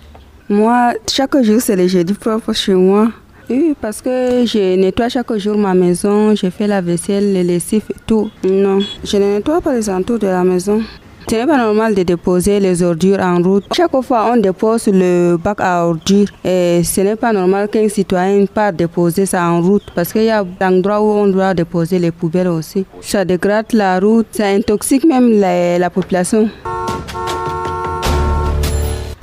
Moi, 0.50 0.94
chaque 1.12 1.44
jour, 1.44 1.62
c'est 1.62 1.76
le 1.76 1.88
jeudi 1.88 2.14
propre 2.14 2.54
chez 2.54 2.74
moi. 2.74 3.10
Oui, 3.50 3.76
parce 3.80 4.02
que 4.02 4.46
je 4.46 4.76
nettoie 4.76 5.10
chaque 5.10 5.36
jour 5.38 5.58
ma 5.58 5.74
maison, 5.74 6.36
je 6.36 6.50
fais 6.50 6.68
la 6.68 6.82
vaisselle, 6.82 7.34
les 7.34 7.44
lessives 7.44 7.84
tout. 8.06 8.30
Non, 8.44 8.80
je 9.04 9.18
ne 9.18 9.36
nettoie 9.36 9.62
pas 9.62 9.74
les 9.74 9.90
entours 9.90 10.20
de 10.20 10.28
la 10.28 10.44
maison. 10.44 10.82
Ce 11.30 11.36
n'est 11.36 11.46
pas 11.46 11.58
normal 11.58 11.94
de 11.94 12.04
déposer 12.04 12.62
les 12.62 12.82
ordures 12.84 13.20
en 13.20 13.42
route. 13.42 13.66
Chaque 13.76 13.92
fois, 14.02 14.32
on 14.34 14.38
dépose 14.38 14.88
le 14.88 15.36
bac 15.36 15.58
à 15.60 15.86
ordures 15.86 16.30
et 16.46 16.82
ce 16.86 17.02
n'est 17.02 17.18
pas 17.18 17.34
normal 17.34 17.68
qu'un 17.68 17.90
citoyen 17.90 18.46
parte 18.46 18.78
déposer 18.78 19.26
ça 19.26 19.44
en 19.50 19.62
route 19.62 19.84
parce 19.94 20.14
qu'il 20.14 20.24
y 20.24 20.30
a 20.30 20.46
d'endroits 20.46 21.02
où 21.02 21.10
on 21.10 21.28
doit 21.28 21.54
déposer 21.54 22.00
les 22.00 22.12
poubelles 22.12 22.48
aussi. 22.48 22.86
Ça 23.02 23.26
dégrade 23.26 23.74
la 23.74 24.00
route, 24.00 24.28
ça 24.32 24.48
intoxique 24.48 25.04
même 25.04 25.38
la, 25.38 25.90
population. 25.90 26.50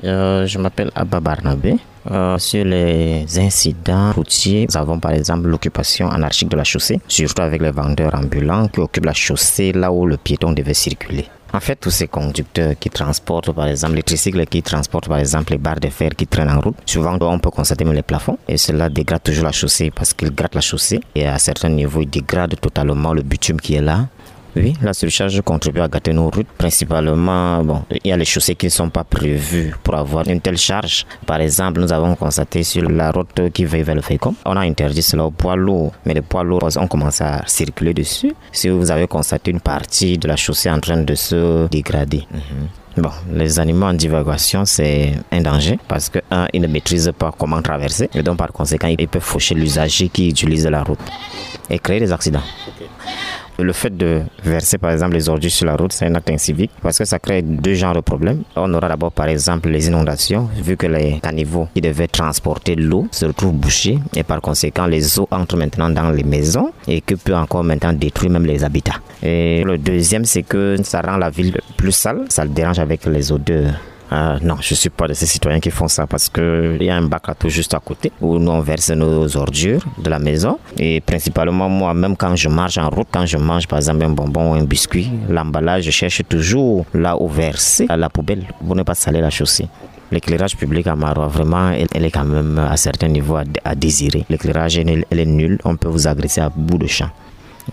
Euh, 0.05 0.47
je 0.47 0.59
m'appelle 0.59 0.91
Abba 0.95 1.21
Barnabé. 1.21 1.77
Euh, 2.11 2.37
sur 2.37 2.65
les 2.65 3.25
incidents 3.39 4.13
routiers, 4.13 4.67
nous 4.69 4.77
avons 4.77 4.99
par 5.01 5.13
exemple 5.13 5.49
l'occupation 5.49 6.11
anarchique 6.11 6.51
de 6.51 6.57
la 6.57 6.65
chaussée, 6.65 7.01
surtout 7.09 7.41
avec 7.41 7.63
les 7.63 7.71
vendeurs 7.71 8.15
ambulants 8.15 8.69
qui 8.69 8.81
occupent 8.81 9.07
la 9.07 9.15
chaussée 9.15 9.73
là 9.73 9.91
où 9.91 10.05
le 10.05 10.19
piéton 10.19 10.53
devait 10.53 10.75
circuler. 10.75 11.27
En 11.55 11.61
fait, 11.61 11.77
tous 11.77 11.93
ces 11.93 12.09
conducteurs 12.09 12.75
qui 12.79 12.91
transportent, 12.91 13.53
par 13.53 13.69
exemple, 13.69 13.95
les 13.95 14.03
tricycles 14.03 14.45
qui 14.47 14.61
transportent, 14.61 15.07
par 15.07 15.19
exemple, 15.19 15.53
les 15.53 15.59
barres 15.59 15.79
de 15.79 15.89
fer 15.89 16.11
qui 16.17 16.27
traînent 16.27 16.51
en 16.51 16.61
route, 16.61 16.75
souvent, 16.85 17.17
on 17.21 17.39
peut 17.39 17.51
constater 17.51 17.85
même 17.85 17.95
les 17.95 18.03
plafonds. 18.03 18.39
Et 18.49 18.57
cela 18.57 18.89
dégrade 18.89 19.23
toujours 19.23 19.45
la 19.45 19.53
chaussée 19.53 19.93
parce 19.95 20.13
qu'ils 20.13 20.35
grattent 20.35 20.57
la 20.57 20.61
chaussée. 20.61 21.01
Et 21.15 21.29
à 21.29 21.39
certains 21.39 21.69
niveaux, 21.69 22.03
ils 22.03 22.11
dégradent 22.11 22.57
totalement 22.61 23.15
le 23.15 23.23
bitume 23.23 23.61
qui 23.61 23.77
est 23.77 23.81
là. 23.81 24.09
Oui, 24.57 24.75
la 24.83 24.93
surcharge 24.93 25.41
contribue 25.43 25.81
à 25.81 25.89
gâter 25.89 26.13
nos 26.13 26.31
routes. 26.31 26.47
Principalement, 26.57 27.63
bon, 27.65 27.83
il 27.91 28.09
y 28.09 28.13
a 28.13 28.17
les 28.17 28.25
chaussées 28.25 28.55
qui 28.55 28.67
ne 28.67 28.71
sont 28.71 28.89
pas 28.89 29.05
prévues 29.05 29.75
pour 29.83 29.95
avoir 29.97 30.29
une 30.29 30.41
telle 30.41 30.57
charge. 30.57 31.07
Par 31.27 31.41
exemple, 31.41 31.81
nous 31.81 31.93
avons 31.93 32.15
constaté 32.15 32.63
sur 32.63 32.89
la 32.89 33.11
route 33.11 33.51
qui 33.53 33.65
va 33.65 33.83
vers 33.83 33.95
le 33.95 34.03
Fécom, 34.03 34.35
on 34.45 34.57
a 34.57 34.61
interdit 34.61 35.03
cela 35.03 35.25
aux 35.25 35.31
poids 35.31 35.57
lourds, 35.57 35.93
mais 36.07 36.15
les 36.15 36.23
poids 36.23 36.45
lourds 36.45 36.69
ont 36.77 36.87
commencé 36.87 37.25
à 37.25 37.43
circuler 37.47 37.95
dessus. 37.95 38.33
Si 38.53 38.69
vous 38.69 38.91
avez 38.91 39.07
constaté 39.07 39.51
une 39.51 39.61
partie 39.61 40.19
de 40.19 40.29
la 40.29 40.37
chaussée 40.37 40.71
en 40.71 40.79
train 40.79 40.99
de 41.03 41.15
se 41.15 41.67
dégrader. 41.69 42.27
Mhm. 42.31 42.69
Bon, 42.97 43.11
les 43.33 43.59
animaux 43.59 43.87
en 43.87 43.95
divagation, 43.95 44.65
c'est 44.65 45.15
un 45.33 45.41
danger 45.41 45.81
parce 45.89 46.09
que, 46.09 46.21
un, 46.31 46.47
ils 46.53 46.61
ne 46.61 46.69
maîtrisent 46.69 47.11
pas 47.19 47.33
comment 47.37 47.61
traverser 47.61 48.09
et 48.15 48.23
donc 48.23 48.37
par 48.39 48.53
conséquent, 48.53 48.87
ils 48.87 49.09
peuvent 49.09 49.21
faucher 49.21 49.57
l'usager 49.57 50.09
qui 50.09 50.29
utilise 50.29 50.65
la 50.69 50.85
route 50.85 51.01
et 51.69 51.81
créer 51.81 51.99
des 51.99 52.13
accidents. 52.13 52.43
Le 53.59 53.73
fait 53.73 53.97
de 53.97 54.23
verser 54.45 54.79
par 54.79 54.91
exemple 54.91 55.15
les 55.15 55.29
ordures 55.29 55.51
sur 55.51 55.67
la 55.67 55.77
route, 55.77 55.93
c'est 55.93 56.07
un 56.07 56.15
acte 56.17 56.31
incivique 56.31 56.73
parce 56.83 56.99
que 56.99 57.05
ça 57.05 57.19
crée 57.21 57.41
deux 57.43 57.75
genres 57.75 57.95
de 57.95 58.01
problèmes. 58.01 58.43
On 58.57 58.73
aura 58.75 58.89
d'abord 58.89 59.13
par 59.13 59.29
exemple 59.29 59.69
les 59.69 59.87
inondations, 59.87 60.49
vu 60.57 60.77
que 60.77 60.87
les 60.87 61.21
caniveaux 61.23 61.69
qui 61.73 61.81
devaient 61.81 62.09
transporter 62.09 62.75
l'eau 62.75 63.07
se 63.13 63.27
retrouvent 63.27 63.53
bouchés 63.55 63.99
et 64.17 64.25
par 64.25 64.41
conséquent 64.41 64.87
les 64.87 65.21
eaux 65.21 65.29
entrent 65.31 65.57
maintenant 65.57 65.89
dans 65.89 66.11
les 66.11 66.25
maisons 66.25 66.73
et 66.89 67.01
que 67.01 67.15
peut 67.15 67.35
encore 67.37 67.63
maintenant 67.63 67.93
détruire 67.93 68.33
même 68.33 68.47
les 68.47 68.65
habitats. 68.65 69.01
Et 69.23 69.63
le 69.63 69.79
deuxième, 69.79 70.25
c'est 70.25 70.43
que 70.43 70.77
ça 70.83 71.01
rend 71.01 71.17
la 71.17 71.31
ville 71.31 71.61
plus 71.77 71.93
sale, 71.93 72.25
ça 72.29 72.45
le 72.45 72.51
dérange 72.51 72.81
avec 72.81 73.07
les 73.07 73.31
odeurs 73.31 73.75
euh, 74.15 74.39
non, 74.43 74.57
je 74.61 74.75
ne 74.75 74.77
suis 74.77 74.91
pas 74.91 75.09
de 75.09 75.15
ces 75.15 75.27
citoyens 75.27 75.59
qui 75.59 75.71
font 75.71 75.89
ça 75.89 76.07
parce 76.07 76.29
qu'il 76.29 76.83
y 76.83 76.91
a 76.91 76.97
un 76.97 77.03
bac 77.03 77.23
à 77.29 77.35
tout 77.35 77.49
juste 77.49 77.75
à 77.75 77.81
côté 77.81 78.13
où 78.21 78.39
nous 78.39 78.51
on 78.51 78.61
verse 78.61 78.91
nos 78.91 79.37
ordures 79.37 79.85
de 79.99 80.09
la 80.09 80.21
maison. 80.21 80.59
Et 80.79 81.01
principalement, 81.01 81.69
moi, 81.69 81.93
même 81.95 82.17
quand 82.17 82.37
je 82.37 82.49
marche 82.49 82.79
en 82.79 82.89
route, 82.91 83.09
quand 83.11 83.27
je 83.27 83.37
mange 83.37 83.67
par 83.67 83.79
exemple 83.79 84.05
un 84.05 84.11
bonbon 84.11 84.53
ou 84.53 84.55
un 84.55 84.65
biscuit, 84.65 85.11
l'emballage, 85.29 85.85
je 85.85 85.91
cherche 85.91 86.23
toujours 86.29 86.87
là 86.95 87.17
où 87.21 87.29
verser 87.29 87.87
à 87.89 87.97
la 87.97 88.09
poubelle 88.09 88.45
pour 88.65 88.77
ne 88.77 88.83
pas 88.85 88.95
saler 88.95 89.21
la 89.21 89.31
chaussée. 89.31 89.67
L'éclairage 90.13 90.57
public 90.57 90.87
à 90.87 90.95
Marois, 90.95 91.27
vraiment, 91.27 91.71
elle, 91.71 92.05
est 92.05 92.11
quand 92.11 92.25
même 92.25 92.59
à 92.59 92.77
certains 92.77 93.09
niveaux 93.09 93.39
à, 93.65 93.75
désirer. 93.75 94.25
L'éclairage, 94.31 94.79
elle, 94.79 95.05
est 95.11 95.25
nulle. 95.25 95.59
On 95.65 95.77
peut 95.77 95.89
vous 95.89 96.07
agresser 96.07 96.41
à 96.41 96.51
bout 96.51 96.79
de 96.79 96.87
champ. 96.87 97.11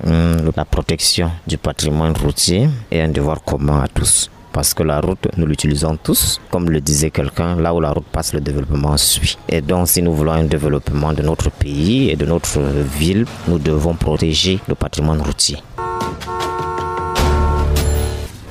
Hum, 0.07 0.51
la 0.55 0.65
protection 0.65 1.29
du 1.45 1.57
patrimoine 1.57 2.13
routier 2.13 2.69
est 2.89 3.01
un 3.01 3.09
devoir 3.09 3.43
commun 3.43 3.81
à 3.83 3.87
tous 3.89 4.31
parce 4.51 4.73
que 4.73 4.83
la 4.83 4.99
route, 4.99 5.27
nous 5.37 5.45
l'utilisons 5.45 5.97
tous. 6.01 6.39
Comme 6.51 6.69
le 6.69 6.81
disait 6.81 7.11
quelqu'un, 7.11 7.55
là 7.55 7.73
où 7.73 7.79
la 7.79 7.91
route 7.91 8.05
passe, 8.11 8.33
le 8.33 8.41
développement 8.41 8.97
suit. 8.97 9.37
Et 9.49 9.61
donc, 9.61 9.87
si 9.87 10.01
nous 10.01 10.13
voulons 10.13 10.33
un 10.33 10.43
développement 10.43 11.13
de 11.13 11.21
notre 11.21 11.49
pays 11.51 12.09
et 12.09 12.15
de 12.15 12.25
notre 12.25 12.59
ville, 12.99 13.25
nous 13.47 13.59
devons 13.59 13.95
protéger 13.95 14.59
le 14.67 14.75
patrimoine 14.75 15.21
routier. 15.21 15.57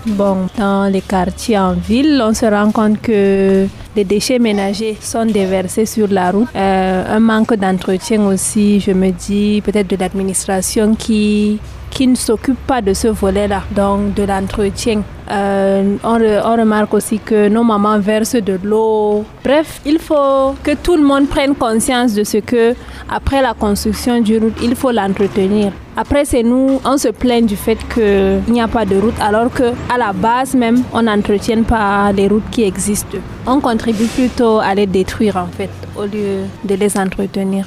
Bon, 0.07 0.49
dans 0.57 0.91
les 0.91 1.03
quartiers 1.03 1.59
en 1.59 1.75
ville, 1.75 2.23
on 2.25 2.33
se 2.33 2.47
rend 2.47 2.71
compte 2.73 3.01
que 3.03 3.67
les 3.95 4.05
déchets 4.05 4.39
ménagers 4.39 4.97
sont 5.01 5.27
déversés 5.27 5.85
sur 5.85 6.09
la 6.09 6.31
route. 6.31 6.49
Euh, 6.57 7.17
un 7.17 7.21
manque 7.21 7.55
d'entretien 7.55 8.23
aussi, 8.27 8.81
je 8.81 8.93
me 8.93 9.11
dis, 9.11 9.61
peut-être 9.63 9.89
de 9.89 9.97
l'administration 9.97 10.95
qui 10.95 11.61
qui 11.91 12.07
ne 12.07 12.15
s'occupe 12.15 12.59
pas 12.67 12.81
de 12.81 12.95
ce 12.95 13.09
volet-là, 13.09 13.63
donc 13.75 14.15
de 14.15 14.23
l'entretien. 14.23 15.03
Euh, 15.31 15.97
on, 16.03 16.15
remarque 16.61 16.95
aussi 16.95 17.19
que 17.19 17.49
nos 17.49 17.63
mamans 17.63 17.99
versent 17.99 18.43
de 18.43 18.59
l'eau. 18.63 19.25
Bref, 19.45 19.81
il 19.87 19.99
faut 19.99 20.55
que 20.63 20.75
tout 20.75 20.97
le 20.97 21.03
monde 21.03 21.29
prenne 21.29 21.55
conscience 21.55 22.15
de 22.15 22.25
ce 22.25 22.39
que, 22.39 22.75
après 23.09 23.43
la 23.43 23.55
construction 23.55 24.21
du 24.21 24.39
route, 24.39 24.57
il 24.63 24.75
faut 24.75 24.91
l'entretenir. 24.91 25.73
Après, 25.97 26.25
c'est 26.25 26.43
nous, 26.43 26.81
on 26.85 26.97
se 26.97 27.09
plaint 27.09 27.45
du 27.47 27.57
fait 27.57 27.79
qu'il 27.93 28.53
n'y 28.53 28.61
a 28.61 28.69
pas 28.69 28.85
de 28.85 28.97
route, 28.97 29.21
alors 29.21 29.53
que 29.53 29.73
à 29.93 29.99
la 29.99 30.13
base 30.13 30.55
même, 30.55 30.83
on 30.93 31.03
n'entretient 31.03 31.63
pas 31.63 32.11
les 32.13 32.27
routes 32.27 32.49
qui 32.51 32.63
existent. 32.65 33.19
On 33.47 33.61
contribue 33.61 34.07
plutôt 34.07 34.59
à 34.59 34.75
les 34.75 34.87
détruire 34.87 35.37
en 35.37 35.47
fait, 35.47 35.71
au 35.97 36.05
lieu 36.05 36.47
de 36.65 36.75
les 36.75 36.97
entretenir. 36.97 37.67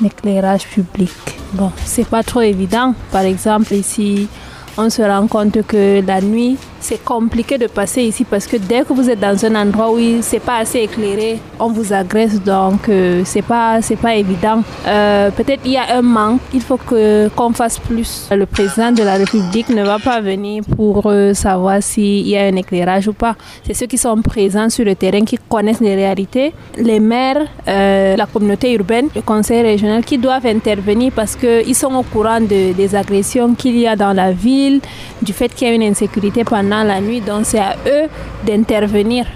L'éclairage 0.00 0.66
public. 0.68 1.10
Bon, 1.52 1.72
c'est 1.84 2.06
pas 2.06 2.22
trop 2.22 2.42
évident. 2.42 2.94
Par 3.10 3.22
exemple, 3.22 3.72
ici, 3.74 4.28
on 4.76 4.90
se 4.90 5.02
rend 5.02 5.26
compte 5.26 5.62
que 5.66 6.04
la 6.06 6.20
nuit, 6.20 6.58
c'est 6.86 7.04
compliqué 7.04 7.58
de 7.58 7.66
passer 7.66 8.02
ici 8.02 8.24
parce 8.24 8.46
que 8.46 8.56
dès 8.56 8.82
que 8.84 8.92
vous 8.92 9.10
êtes 9.10 9.18
dans 9.18 9.44
un 9.44 9.54
endroit 9.56 9.90
où 9.90 9.98
c'est 10.20 10.44
pas 10.50 10.58
assez 10.58 10.78
éclairé, 10.88 11.40
on 11.58 11.70
vous 11.70 11.92
agresse 11.92 12.40
donc 12.40 12.88
euh, 12.88 13.22
c'est 13.24 13.42
pas 13.42 13.82
c'est 13.82 13.96
pas 14.06 14.14
évident. 14.14 14.62
Euh, 14.86 15.32
peut-être 15.32 15.62
il 15.64 15.72
y 15.72 15.76
a 15.76 15.96
un 15.98 16.02
manque, 16.02 16.40
il 16.54 16.60
faut 16.60 16.76
que 16.76 17.28
qu'on 17.34 17.52
fasse 17.52 17.80
plus. 17.80 18.28
Le 18.30 18.46
président 18.46 18.92
de 18.92 19.02
la 19.02 19.14
République 19.14 19.68
ne 19.70 19.82
va 19.82 19.98
pas 19.98 20.20
venir 20.20 20.62
pour 20.76 21.06
euh, 21.06 21.34
savoir 21.34 21.82
s'il 21.82 22.28
y 22.28 22.36
a 22.36 22.42
un 22.44 22.54
éclairage 22.54 23.08
ou 23.08 23.14
pas. 23.14 23.34
C'est 23.66 23.74
ceux 23.74 23.86
qui 23.86 23.98
sont 23.98 24.22
présents 24.22 24.70
sur 24.70 24.84
le 24.84 24.94
terrain 24.94 25.24
qui 25.24 25.38
connaissent 25.48 25.80
les 25.80 25.96
réalités, 25.96 26.54
les 26.78 27.00
maires, 27.00 27.42
la 27.66 28.26
communauté 28.32 28.72
urbaine, 28.74 29.08
le 29.14 29.22
conseil 29.22 29.62
régional 29.62 30.04
qui 30.04 30.18
doivent 30.18 30.46
intervenir 30.46 31.10
parce 31.16 31.34
qu'ils 31.34 31.74
sont 31.74 31.94
au 31.96 32.04
courant 32.04 32.40
de, 32.40 32.72
des 32.72 32.94
agressions 32.94 33.54
qu'il 33.54 33.76
y 33.76 33.88
a 33.88 33.96
dans 33.96 34.12
la 34.12 34.30
ville, 34.30 34.80
du 35.20 35.32
fait 35.32 35.52
qu'il 35.52 35.66
y 35.66 35.70
a 35.72 35.74
une 35.74 35.82
insécurité 35.82 36.44
pendant 36.44 36.75
la 36.84 37.00
nuit, 37.00 37.20
donc 37.20 37.44
c'est 37.44 37.58
à 37.58 37.76
eux 37.86 38.08
d'intervenir. 38.46 39.26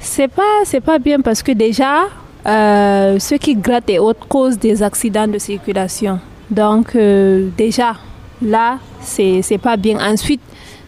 C'est 0.00 0.28
pas, 0.28 0.64
c'est 0.64 0.80
pas 0.80 0.98
bien 0.98 1.20
parce 1.20 1.42
que 1.42 1.52
déjà, 1.52 2.04
euh, 2.46 3.18
ceux 3.18 3.36
qui 3.36 3.54
grattent 3.54 3.90
et 3.90 3.98
autres 3.98 4.26
causent 4.28 4.58
des 4.58 4.82
accidents 4.82 5.26
de 5.28 5.38
circulation. 5.38 6.20
Donc 6.50 6.94
euh, 6.94 7.48
déjà, 7.56 7.94
là, 8.40 8.78
c'est, 9.00 9.42
c'est 9.42 9.58
pas 9.58 9.76
bien. 9.76 9.98
Ensuite, 9.98 10.40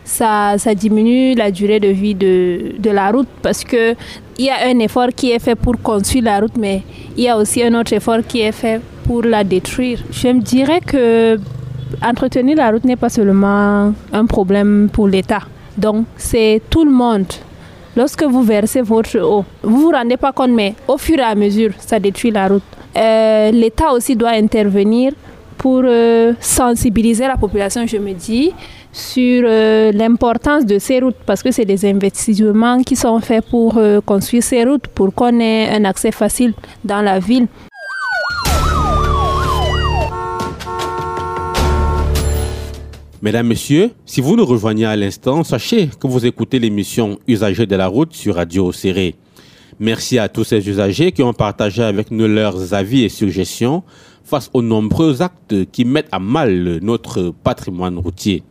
ça, 0.04 0.54
ça 0.58 0.74
diminue 0.74 1.34
la 1.34 1.50
durée 1.50 1.80
de 1.80 1.88
vie 1.88 2.14
de, 2.14 2.72
de 2.78 2.90
la 2.90 3.10
route 3.10 3.28
parce 3.42 3.64
que 3.64 3.94
il 4.38 4.46
y 4.46 4.50
a 4.50 4.66
un 4.66 4.78
effort 4.78 5.08
qui 5.14 5.32
est 5.32 5.38
fait 5.38 5.54
pour 5.54 5.80
construire 5.82 6.24
la 6.24 6.40
route, 6.40 6.56
mais 6.56 6.82
il 7.16 7.24
y 7.24 7.28
a 7.28 7.36
aussi 7.36 7.62
un 7.62 7.78
autre 7.78 7.92
effort 7.92 8.20
qui 8.26 8.40
est 8.40 8.52
fait 8.52 8.80
pour 9.04 9.22
la 9.22 9.44
détruire. 9.44 10.02
Je 10.10 10.28
me 10.28 10.40
dirais 10.40 10.80
que 10.80 11.38
entretenir 12.02 12.56
la 12.56 12.70
route 12.70 12.84
n'est 12.84 12.96
pas 12.96 13.10
seulement 13.10 13.92
un 14.12 14.26
problème 14.26 14.88
pour 14.92 15.08
l'État. 15.08 15.42
Donc, 15.80 16.04
c'est 16.16 16.60
tout 16.68 16.84
le 16.84 16.90
monde. 16.90 17.26
Lorsque 17.96 18.22
vous 18.22 18.42
versez 18.42 18.82
votre 18.82 19.18
eau, 19.18 19.44
vous 19.62 19.80
vous 19.80 19.90
rendez 19.90 20.16
pas 20.16 20.32
compte, 20.32 20.50
mais 20.50 20.74
au 20.86 20.98
fur 20.98 21.18
et 21.18 21.22
à 21.22 21.34
mesure, 21.34 21.72
ça 21.78 21.98
détruit 21.98 22.30
la 22.30 22.48
route. 22.48 22.62
Euh, 22.96 23.50
L'État 23.50 23.92
aussi 23.92 24.14
doit 24.14 24.30
intervenir 24.30 25.12
pour 25.56 25.82
euh, 25.84 26.34
sensibiliser 26.38 27.26
la 27.26 27.36
population, 27.36 27.86
je 27.86 27.96
me 27.96 28.12
dis, 28.12 28.52
sur 28.92 29.42
euh, 29.46 29.90
l'importance 29.92 30.66
de 30.66 30.78
ces 30.78 31.00
routes, 31.00 31.16
parce 31.24 31.42
que 31.42 31.50
c'est 31.50 31.64
des 31.64 31.84
investissements 31.86 32.82
qui 32.82 32.94
sont 32.94 33.18
faits 33.20 33.44
pour 33.50 33.80
construire 34.04 34.42
ces 34.42 34.64
routes, 34.64 34.86
pour 34.88 35.14
qu'on 35.14 35.40
ait 35.40 35.70
un 35.70 35.84
accès 35.86 36.12
facile 36.12 36.52
dans 36.84 37.00
la 37.00 37.18
ville. 37.18 37.46
Mesdames, 43.22 43.48
Messieurs, 43.48 43.90
si 44.06 44.22
vous 44.22 44.34
nous 44.34 44.46
rejoignez 44.46 44.86
à 44.86 44.96
l'instant, 44.96 45.44
sachez 45.44 45.90
que 46.00 46.06
vous 46.06 46.24
écoutez 46.24 46.58
l'émission 46.58 47.18
Usagers 47.28 47.66
de 47.66 47.76
la 47.76 47.86
route 47.86 48.14
sur 48.14 48.36
Radio 48.36 48.72
Serré. 48.72 49.14
Merci 49.78 50.18
à 50.18 50.30
tous 50.30 50.44
ces 50.44 50.66
usagers 50.66 51.12
qui 51.12 51.22
ont 51.22 51.34
partagé 51.34 51.82
avec 51.82 52.10
nous 52.10 52.26
leurs 52.26 52.72
avis 52.72 53.02
et 53.02 53.10
suggestions 53.10 53.82
face 54.24 54.48
aux 54.54 54.62
nombreux 54.62 55.20
actes 55.20 55.70
qui 55.70 55.84
mettent 55.84 56.08
à 56.12 56.18
mal 56.18 56.78
notre 56.80 57.34
patrimoine 57.44 57.98
routier. 57.98 58.42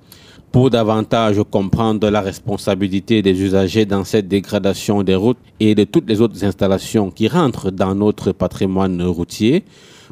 Pour 0.51 0.69
davantage 0.69 1.41
comprendre 1.49 2.07
la 2.11 2.21
responsabilité 2.21 3.23
des 3.23 3.41
usagers 3.41 3.87
dans 3.87 4.03
cette 4.03 4.27
dégradation 4.27 5.01
des 5.01 5.15
routes 5.15 5.39
et 5.59 5.73
de 5.73 5.83
toutes 5.83 6.07
les 6.07 6.21
autres 6.21 6.45
installations 6.45 7.09
qui 7.09 7.27
rentrent 7.27 7.71
dans 7.71 7.95
notre 7.95 8.33
patrimoine 8.33 9.01
routier, 9.01 9.63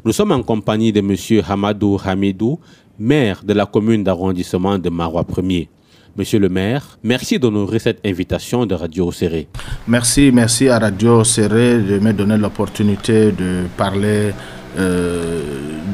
nous 0.04 0.12
sommes 0.12 0.32
en 0.32 0.42
compagnie 0.42 0.92
de 0.92 1.00
M. 1.00 1.42
Hamadou 1.48 1.98
Hamidou, 2.04 2.58
maire 2.98 3.42
de 3.44 3.52
la 3.52 3.66
commune 3.66 4.02
d'arrondissement 4.04 4.78
de 4.78 4.90
Marois 4.90 5.22
1er. 5.24 5.68
Monsieur 6.16 6.40
le 6.40 6.48
maire, 6.48 6.98
merci 7.04 7.38
d'honorer 7.38 7.78
cette 7.78 8.04
invitation 8.04 8.66
de 8.66 8.74
Radio 8.74 9.12
Serré. 9.12 9.46
Merci, 9.86 10.30
merci 10.32 10.68
à 10.68 10.78
Radio 10.80 11.22
Serré 11.22 11.78
de 11.78 11.98
me 12.00 12.12
donner 12.12 12.36
l'opportunité 12.36 13.30
de 13.30 13.66
parler 13.76 14.32
euh, 14.78 15.40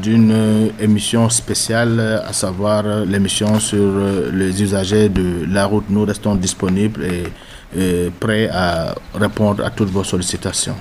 d'une 0.01 0.71
émission 0.79 1.29
spéciale, 1.29 1.99
à 2.25 2.33
savoir 2.33 3.05
l'émission 3.05 3.59
sur 3.59 3.77
euh, 3.79 4.31
les 4.33 4.63
usagers 4.63 5.09
de 5.09 5.45
la 5.47 5.65
route. 5.65 5.85
Nous 5.89 6.05
restons 6.05 6.35
disponibles 6.35 7.03
et, 7.03 7.23
et 7.79 8.09
prêts 8.19 8.49
à 8.51 8.95
répondre 9.13 9.63
à 9.63 9.69
toutes 9.69 9.89
vos 9.89 10.03
sollicitations. 10.03 10.75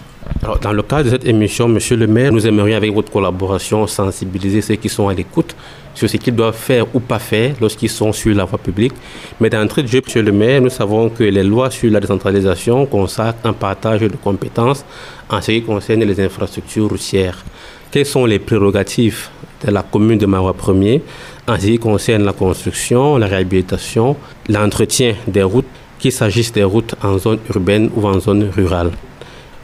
Dans 0.62 0.72
le 0.72 0.82
cadre 0.82 1.04
de 1.04 1.10
cette 1.10 1.26
émission, 1.26 1.68
Monsieur 1.68 1.96
le 1.96 2.06
maire, 2.06 2.32
nous 2.32 2.46
aimerions 2.46 2.76
avec 2.76 2.92
votre 2.92 3.10
collaboration 3.10 3.86
sensibiliser 3.86 4.62
ceux 4.62 4.76
qui 4.76 4.88
sont 4.88 5.08
à 5.08 5.14
l'écoute 5.14 5.54
sur 5.94 6.08
ce 6.08 6.16
qu'ils 6.16 6.34
doivent 6.34 6.56
faire 6.56 6.86
ou 6.94 7.00
pas 7.00 7.18
faire 7.18 7.54
lorsqu'ils 7.60 7.90
sont 7.90 8.12
sur 8.12 8.34
la 8.34 8.44
voie 8.44 8.58
publique. 8.58 8.92
Mais 9.40 9.50
d'entrée 9.50 9.82
de 9.82 9.88
jeu, 9.88 10.00
Monsieur 10.04 10.22
le 10.22 10.32
maire, 10.32 10.60
nous 10.60 10.70
savons 10.70 11.08
que 11.08 11.24
les 11.24 11.42
lois 11.42 11.70
sur 11.70 11.90
la 11.90 12.00
décentralisation 12.00 12.86
consacrent 12.86 13.46
un 13.46 13.52
partage 13.52 14.00
de 14.00 14.16
compétences 14.16 14.84
en 15.28 15.40
ce 15.40 15.52
qui 15.52 15.62
concerne 15.62 16.04
les 16.04 16.20
infrastructures 16.20 16.88
routières. 16.88 17.44
Quelles 17.90 18.06
sont 18.06 18.24
les 18.24 18.38
prérogatives 18.38 19.28
de 19.64 19.70
la 19.70 19.82
commune 19.82 20.18
de 20.18 20.26
Marois 20.26 20.56
1er 20.58 21.00
en 21.46 21.56
ce 21.58 21.66
qui 21.66 21.78
concerne 21.78 22.24
la 22.24 22.32
construction, 22.32 23.18
la 23.18 23.26
réhabilitation, 23.26 24.16
l'entretien 24.48 25.14
des 25.26 25.42
routes, 25.42 25.66
qu'il 25.98 26.12
s'agisse 26.12 26.52
des 26.52 26.64
routes 26.64 26.94
en 27.02 27.18
zone 27.18 27.38
urbaine 27.54 27.90
ou 27.94 28.06
en 28.06 28.18
zone 28.20 28.50
rurale? 28.54 28.90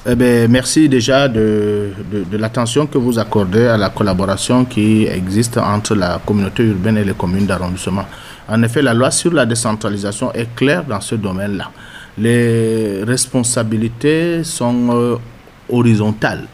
Eh 0.06 0.14
bien, 0.14 0.48
merci 0.48 0.88
déjà 0.88 1.28
de, 1.28 1.90
de, 2.10 2.36
l'attention 2.38 2.86
que 2.86 2.96
vous 2.96 3.18
accordez 3.18 3.66
à 3.66 3.76
la 3.76 3.90
collaboration 3.90 4.64
qui 4.64 5.04
existe 5.06 5.58
entre 5.58 5.94
la 5.94 6.18
communauté 6.24 6.62
urbaine 6.62 6.96
et 6.96 7.04
les 7.04 7.12
communes 7.12 7.44
d'arrondissement. 7.46 8.06
En 8.48 8.62
effet, 8.62 8.80
la 8.80 8.94
loi 8.94 9.10
sur 9.10 9.32
la 9.32 9.44
décentralisation 9.44 10.32
est 10.32 10.54
claire 10.54 10.84
dans 10.84 11.02
ce 11.02 11.16
domaine-là. 11.16 11.70
Les 12.16 13.04
responsabilités 13.04 14.42
sont 14.42 14.88
euh, 14.90 15.16
horizontales 15.68 16.44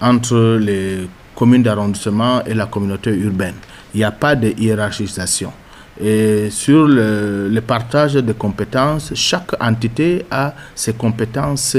entre 0.00 0.56
les 0.60 1.08
communes 1.34 1.64
d'arrondissement 1.64 2.44
et 2.44 2.54
la 2.54 2.66
communauté 2.66 3.10
urbaine. 3.10 3.54
Il 3.92 3.98
n'y 3.98 4.04
a 4.04 4.12
pas 4.12 4.36
de 4.36 4.54
hiérarchisation. 4.56 5.52
Et 6.00 6.48
sur 6.50 6.86
le, 6.86 7.60
partage 7.66 8.14
de 8.14 8.32
compétences, 8.32 9.12
chaque 9.14 9.50
entité 9.60 10.24
a 10.30 10.54
ses 10.74 10.92
compétences 10.92 11.76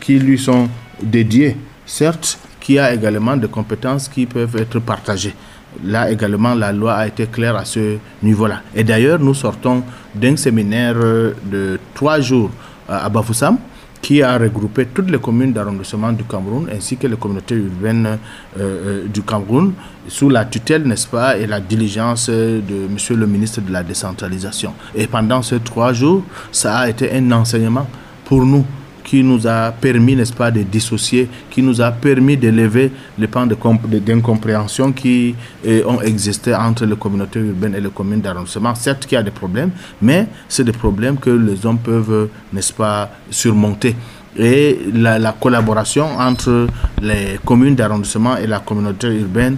qui 0.00 0.18
lui 0.18 0.38
sont 0.38 0.68
dédiées. 1.02 1.56
Certes, 1.84 2.38
qui 2.60 2.78
a 2.78 2.92
également 2.94 3.36
des 3.36 3.48
compétences 3.48 4.08
qui 4.08 4.26
peuvent 4.26 4.56
être 4.56 4.78
partagées. 4.80 5.34
Là 5.84 6.10
également, 6.10 6.54
la 6.54 6.72
loi 6.72 6.94
a 6.94 7.06
été 7.06 7.26
claire 7.26 7.56
à 7.56 7.64
ce 7.64 7.96
niveau-là. 8.22 8.62
Et 8.74 8.82
d'ailleurs, 8.82 9.18
nous 9.18 9.34
sortons 9.34 9.82
d'un 10.14 10.36
séminaire 10.36 10.96
de 10.96 11.78
trois 11.94 12.20
jours 12.20 12.50
à 12.88 13.08
Bafoussam 13.08 13.56
qui 14.02 14.22
a 14.22 14.38
regroupé 14.38 14.86
toutes 14.86 15.10
les 15.10 15.18
communes 15.18 15.52
d'arrondissement 15.52 16.12
du 16.12 16.24
Cameroun 16.24 16.68
ainsi 16.74 16.96
que 16.96 17.06
les 17.06 17.16
communautés 17.16 17.54
urbaines 17.56 18.06
euh, 18.06 18.16
euh, 18.58 19.06
du 19.06 19.22
Cameroun 19.22 19.72
sous 20.08 20.28
la 20.28 20.44
tutelle, 20.44 20.84
n'est-ce 20.84 21.06
pas, 21.06 21.36
et 21.36 21.46
la 21.46 21.60
diligence 21.60 22.30
de 22.30 22.88
Monsieur 22.90 23.16
le 23.16 23.26
ministre 23.26 23.60
de 23.60 23.70
la 23.72 23.82
décentralisation. 23.82 24.72
Et 24.94 25.06
pendant 25.06 25.42
ces 25.42 25.60
trois 25.60 25.92
jours, 25.92 26.24
ça 26.50 26.78
a 26.78 26.88
été 26.88 27.12
un 27.12 27.30
enseignement 27.32 27.86
pour 28.24 28.44
nous 28.44 28.64
qui 29.10 29.24
nous 29.24 29.44
a 29.44 29.72
permis, 29.72 30.14
n'est-ce 30.14 30.32
pas, 30.32 30.52
de 30.52 30.62
dissocier, 30.62 31.28
qui 31.50 31.62
nous 31.62 31.80
a 31.80 31.90
permis 31.90 32.36
d'élever 32.36 32.92
les 33.18 33.26
pans 33.26 33.44
d'incompréhension 33.44 34.92
qui 34.92 35.34
eh, 35.64 35.82
ont 35.84 36.00
existé 36.00 36.54
entre 36.54 36.86
les 36.86 36.94
communautés 36.94 37.40
urbaines 37.40 37.74
et 37.74 37.80
les 37.80 37.90
communes 37.90 38.20
d'arrondissement. 38.20 38.72
Certes 38.76 39.06
qu'il 39.06 39.16
y 39.16 39.18
a 39.18 39.24
des 39.24 39.32
problèmes, 39.32 39.72
mais 40.00 40.28
c'est 40.48 40.62
des 40.62 40.70
problèmes 40.70 41.16
que 41.16 41.30
les 41.30 41.66
hommes 41.66 41.78
peuvent, 41.78 42.28
n'est-ce 42.52 42.72
pas, 42.72 43.10
surmonter 43.30 43.96
et 44.36 44.78
la, 44.94 45.18
la, 45.18 45.32
collaboration 45.32 46.06
entre 46.16 46.68
les 47.02 47.40
communes 47.44 47.74
d'arrondissement 47.74 48.36
et 48.36 48.46
la 48.46 48.60
communauté 48.60 49.08
urbaine, 49.08 49.56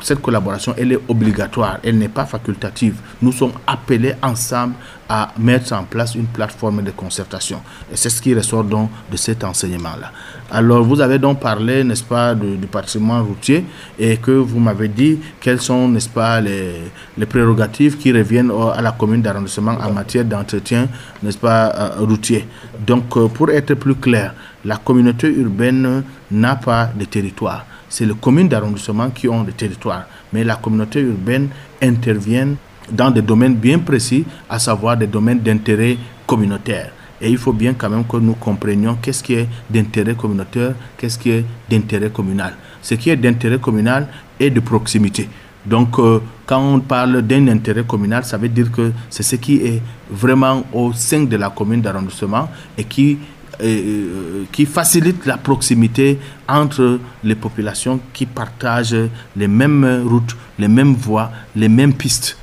cette 0.00 0.22
collaboration, 0.22 0.74
elle 0.78 0.92
est 0.92 1.00
obligatoire, 1.08 1.78
elle 1.82 1.98
n'est 1.98 2.08
pas 2.08 2.24
facultative. 2.24 2.94
Nous 3.20 3.32
sommes 3.32 3.54
appelés 3.66 4.14
ensemble 4.22 4.74
à 5.08 5.32
mettre 5.38 5.72
en 5.72 5.84
place 5.84 6.14
une 6.14 6.26
plateforme 6.26 6.82
de 6.82 6.90
concertation. 6.90 7.60
Et 7.92 7.96
c'est 7.96 8.10
ce 8.10 8.20
qui 8.20 8.34
ressort 8.34 8.64
donc 8.64 8.90
de 9.10 9.16
cet 9.16 9.44
enseignement-là. 9.44 10.10
Alors, 10.50 10.82
vous 10.84 11.00
avez 11.00 11.18
donc 11.18 11.40
parlé, 11.40 11.82
n'est-ce 11.84 12.04
pas, 12.04 12.34
du, 12.34 12.56
du, 12.56 12.66
patrimoine 12.66 13.22
routier 13.22 13.64
et 13.98 14.16
que 14.16 14.30
vous 14.30 14.58
m'avez 14.60 14.88
dit 14.88 15.18
quelles 15.40 15.60
sont, 15.60 15.88
n'est-ce 15.88 16.08
pas, 16.08 16.40
les, 16.40 16.74
les, 17.16 17.26
prérogatives 17.26 17.96
qui 17.98 18.12
reviennent 18.12 18.52
à 18.74 18.80
la 18.82 18.92
commune 18.92 19.22
d'arrondissement 19.22 19.76
en 19.80 19.92
matière 19.92 20.24
d'entretien, 20.24 20.88
n'est-ce 21.22 21.38
pas, 21.38 21.72
euh, 21.74 22.04
routier. 22.04 22.46
Donc, 22.86 23.16
euh, 23.16 23.28
pour 23.28 23.50
être 23.50 23.74
plus 23.74 23.96
clair, 23.96 24.34
la 24.64 24.76
communauté 24.76 25.28
urbaine 25.28 26.02
n'a 26.30 26.56
pas 26.56 26.90
de 26.96 27.04
territoire. 27.04 27.64
C'est 27.88 28.04
les 28.06 28.14
communes 28.14 28.48
d'arrondissement 28.48 29.10
qui 29.10 29.28
ont 29.28 29.42
des 29.42 29.52
territoires. 29.52 30.04
Mais 30.32 30.44
la 30.44 30.56
communauté 30.56 31.00
urbaine 31.00 31.48
intervient 31.82 32.54
dans 32.90 33.10
des 33.10 33.22
domaines 33.22 33.54
bien 33.54 33.78
précis, 33.78 34.24
à 34.48 34.58
savoir 34.58 34.96
des 34.96 35.06
domaines 35.06 35.40
d'intérêt 35.40 35.96
communautaire. 36.26 36.92
Et 37.20 37.30
il 37.30 37.38
faut 37.38 37.52
bien 37.52 37.74
quand 37.74 37.88
même 37.88 38.04
que 38.04 38.18
nous 38.18 38.34
comprenions 38.34 38.98
qu'est-ce 39.00 39.22
qui 39.22 39.34
est 39.34 39.48
d'intérêt 39.70 40.14
communautaire, 40.14 40.74
qu'est-ce 40.98 41.18
qui 41.18 41.30
est 41.30 41.44
d'intérêt 41.70 42.10
communal. 42.10 42.54
Ce 42.82 42.94
qui 42.94 43.10
est 43.10 43.16
d'intérêt 43.16 43.58
communal 43.58 44.08
est 44.38 44.50
de 44.50 44.60
proximité. 44.60 45.28
Donc, 45.64 45.98
euh, 45.98 46.20
quand 46.44 46.60
on 46.60 46.80
parle 46.80 47.22
d'un 47.22 47.48
intérêt 47.48 47.82
communal, 47.84 48.24
ça 48.24 48.36
veut 48.36 48.48
dire 48.48 48.70
que 48.70 48.92
c'est 49.10 49.24
ce 49.24 49.36
qui 49.36 49.56
est 49.56 49.82
vraiment 50.08 50.64
au 50.72 50.92
sein 50.92 51.24
de 51.24 51.36
la 51.36 51.50
commune 51.50 51.80
d'arrondissement 51.80 52.48
et 52.78 52.84
qui, 52.84 53.18
euh, 53.60 54.44
qui 54.52 54.64
facilite 54.64 55.26
la 55.26 55.38
proximité 55.38 56.18
entre 56.48 57.00
les 57.24 57.34
populations 57.34 57.98
qui 58.12 58.26
partagent 58.26 58.94
les 59.36 59.48
mêmes 59.48 60.04
routes, 60.06 60.36
les 60.58 60.68
mêmes 60.68 60.94
voies, 60.94 61.32
les 61.56 61.68
mêmes 61.68 61.94
pistes. 61.94 62.36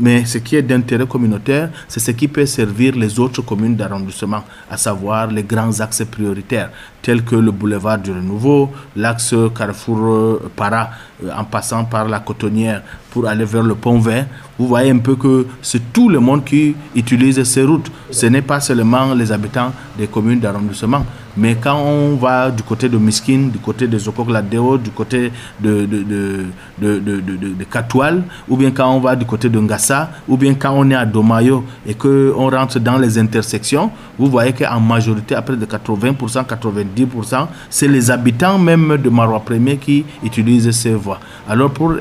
Mais 0.00 0.24
ce 0.24 0.38
qui 0.38 0.56
est 0.56 0.62
d'intérêt 0.62 1.06
communautaire, 1.06 1.70
c'est 1.88 2.00
ce 2.00 2.12
qui 2.12 2.28
peut 2.28 2.46
servir 2.46 2.94
les 2.94 3.18
autres 3.18 3.42
communes 3.42 3.74
d'arrondissement, 3.74 4.44
à 4.70 4.76
savoir 4.76 5.26
les 5.28 5.42
grands 5.42 5.80
axes 5.80 6.04
prioritaires, 6.04 6.70
tels 7.02 7.24
que 7.24 7.34
le 7.34 7.50
boulevard 7.50 7.98
du 7.98 8.12
Renouveau, 8.12 8.70
l'axe 8.96 9.34
Carrefour-Para, 9.56 10.90
en 11.36 11.44
passant 11.44 11.84
par 11.84 12.08
la 12.08 12.20
cotonnière 12.20 12.82
pour 13.10 13.26
aller 13.26 13.44
vers 13.44 13.62
le 13.62 13.74
pont 13.74 13.98
vert. 13.98 14.26
Vous 14.58 14.68
voyez 14.68 14.90
un 14.90 14.98
peu 14.98 15.16
que 15.16 15.46
c'est 15.62 15.92
tout 15.92 16.08
le 16.08 16.20
monde 16.20 16.44
qui 16.44 16.76
utilise 16.94 17.42
ces 17.42 17.64
routes. 17.64 17.90
Ce 18.10 18.26
n'est 18.26 18.42
pas 18.42 18.60
seulement 18.60 19.14
les 19.14 19.32
habitants 19.32 19.72
des 19.96 20.06
communes 20.06 20.40
d'arrondissement. 20.40 21.04
Mais 21.38 21.54
quand 21.54 21.78
on 21.78 22.16
va 22.16 22.50
du 22.50 22.64
côté 22.64 22.88
de 22.88 22.98
Miskin, 22.98 23.48
du 23.52 23.58
côté 23.58 23.86
de 23.86 23.96
Zokok-Ladeo, 23.96 24.76
du 24.76 24.90
côté 24.90 25.30
de, 25.60 25.86
de, 25.86 26.02
de, 26.02 26.98
de 26.98 27.64
Katoual, 27.64 28.24
ou 28.48 28.56
bien 28.56 28.72
quand 28.72 28.90
on 28.90 28.98
va 28.98 29.14
du 29.14 29.24
côté 29.24 29.48
de 29.48 29.60
Ngassa, 29.60 30.10
ou 30.26 30.36
bien 30.36 30.54
quand 30.54 30.72
on 30.74 30.90
est 30.90 30.96
à 30.96 31.06
Domayo 31.06 31.64
et 31.86 31.94
qu'on 31.94 32.50
rentre 32.50 32.80
dans 32.80 32.98
les 32.98 33.16
intersections, 33.18 33.88
vous 34.18 34.26
voyez 34.26 34.52
qu'en 34.52 34.80
majorité, 34.80 35.36
à 35.36 35.42
près 35.42 35.56
de 35.56 35.64
80%, 35.64 36.44
90%, 36.44 37.46
c'est 37.70 37.86
les 37.86 38.10
habitants 38.10 38.58
même 38.58 38.96
de 38.96 39.08
Marois 39.08 39.40
Premier 39.40 39.76
qui 39.76 40.04
utilisent 40.24 40.72
ces 40.72 40.94
voies. 40.94 41.20
Alors 41.48 41.70
pour 41.70 41.94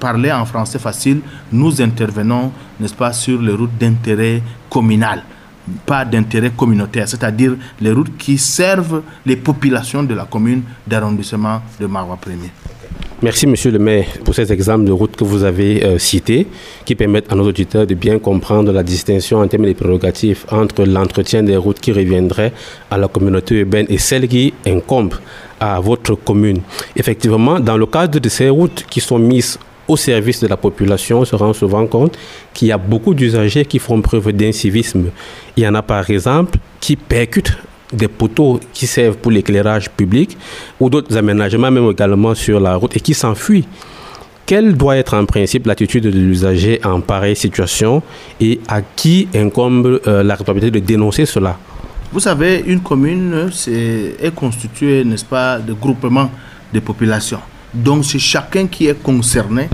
parler 0.00 0.32
en 0.32 0.44
français 0.44 0.80
facile, 0.80 1.20
nous 1.52 1.80
intervenons, 1.80 2.50
n'est-ce 2.80 2.94
pas, 2.94 3.12
sur 3.12 3.40
les 3.40 3.52
routes 3.52 3.78
d'intérêt 3.78 4.42
communal 4.68 5.22
pas 5.86 6.04
d'intérêt 6.04 6.50
communautaire, 6.56 7.08
c'est-à-dire 7.08 7.56
les 7.80 7.92
routes 7.92 8.16
qui 8.16 8.38
servent 8.38 9.02
les 9.26 9.36
populations 9.36 10.02
de 10.02 10.14
la 10.14 10.24
commune 10.24 10.62
d'arrondissement 10.86 11.60
de 11.78 11.86
Marois 11.86 12.16
Premier. 12.20 12.50
Merci, 13.22 13.46
Monsieur 13.46 13.70
le 13.70 13.78
maire, 13.78 14.06
pour 14.24 14.34
ces 14.34 14.50
exemples 14.50 14.84
de 14.84 14.92
routes 14.92 15.14
que 15.14 15.24
vous 15.24 15.44
avez 15.44 15.84
euh, 15.84 15.98
cités, 15.98 16.46
qui 16.86 16.94
permettent 16.94 17.30
à 17.30 17.34
nos 17.34 17.46
auditeurs 17.46 17.86
de 17.86 17.94
bien 17.94 18.18
comprendre 18.18 18.72
la 18.72 18.82
distinction 18.82 19.40
en 19.40 19.46
termes 19.46 19.66
de 19.66 19.74
prérogatives 19.74 20.46
entre 20.50 20.84
l'entretien 20.84 21.42
des 21.42 21.58
routes 21.58 21.80
qui 21.80 21.92
reviendrait 21.92 22.54
à 22.90 22.96
la 22.96 23.08
communauté 23.08 23.56
urbaine 23.56 23.84
et 23.90 23.98
celles 23.98 24.26
qui 24.26 24.54
incombent 24.66 25.16
à 25.60 25.78
votre 25.80 26.14
commune. 26.14 26.62
Effectivement, 26.96 27.60
dans 27.60 27.76
le 27.76 27.84
cadre 27.84 28.18
de 28.20 28.28
ces 28.30 28.48
routes 28.48 28.86
qui 28.88 29.00
sont 29.00 29.18
mises 29.18 29.58
au 29.90 29.96
service 29.96 30.40
de 30.40 30.46
la 30.46 30.56
population, 30.56 31.20
on 31.20 31.24
se 31.24 31.34
rend 31.34 31.52
souvent 31.52 31.84
compte 31.86 32.16
qu'il 32.54 32.68
y 32.68 32.72
a 32.72 32.78
beaucoup 32.78 33.12
d'usagers 33.12 33.64
qui 33.64 33.80
font 33.80 34.00
preuve 34.00 34.32
d'incivisme. 34.32 35.06
Il 35.56 35.64
y 35.64 35.68
en 35.68 35.74
a 35.74 35.82
par 35.82 36.08
exemple 36.08 36.58
qui 36.80 36.94
percutent 36.94 37.58
des 37.92 38.06
poteaux 38.06 38.60
qui 38.72 38.86
servent 38.86 39.16
pour 39.16 39.32
l'éclairage 39.32 39.90
public 39.90 40.38
ou 40.78 40.88
d'autres 40.88 41.16
aménagements 41.16 41.72
même 41.72 41.90
également 41.90 42.36
sur 42.36 42.60
la 42.60 42.76
route 42.76 42.96
et 42.96 43.00
qui 43.00 43.14
s'enfuient. 43.14 43.66
Quelle 44.46 44.76
doit 44.76 44.96
être 44.96 45.14
en 45.14 45.24
principe 45.26 45.66
l'attitude 45.66 46.04
de 46.04 46.10
l'usager 46.10 46.80
en 46.84 47.00
pareille 47.00 47.34
situation 47.34 48.00
et 48.40 48.60
à 48.68 48.82
qui 48.82 49.26
incombe 49.34 50.00
euh, 50.06 50.22
la 50.22 50.34
responsabilité 50.34 50.80
de 50.80 50.86
dénoncer 50.86 51.26
cela? 51.26 51.58
Vous 52.12 52.20
savez, 52.20 52.62
une 52.64 52.80
commune 52.80 53.50
est, 53.66 54.24
est 54.24 54.34
constituée, 54.34 55.04
n'est-ce 55.04 55.24
pas, 55.24 55.58
de 55.58 55.72
groupements 55.72 56.30
de 56.72 56.78
populations. 56.78 57.40
Donc 57.72 58.04
c'est 58.04 58.18
chacun 58.18 58.66
qui 58.66 58.86
est 58.86 59.00
concerné 59.02 59.68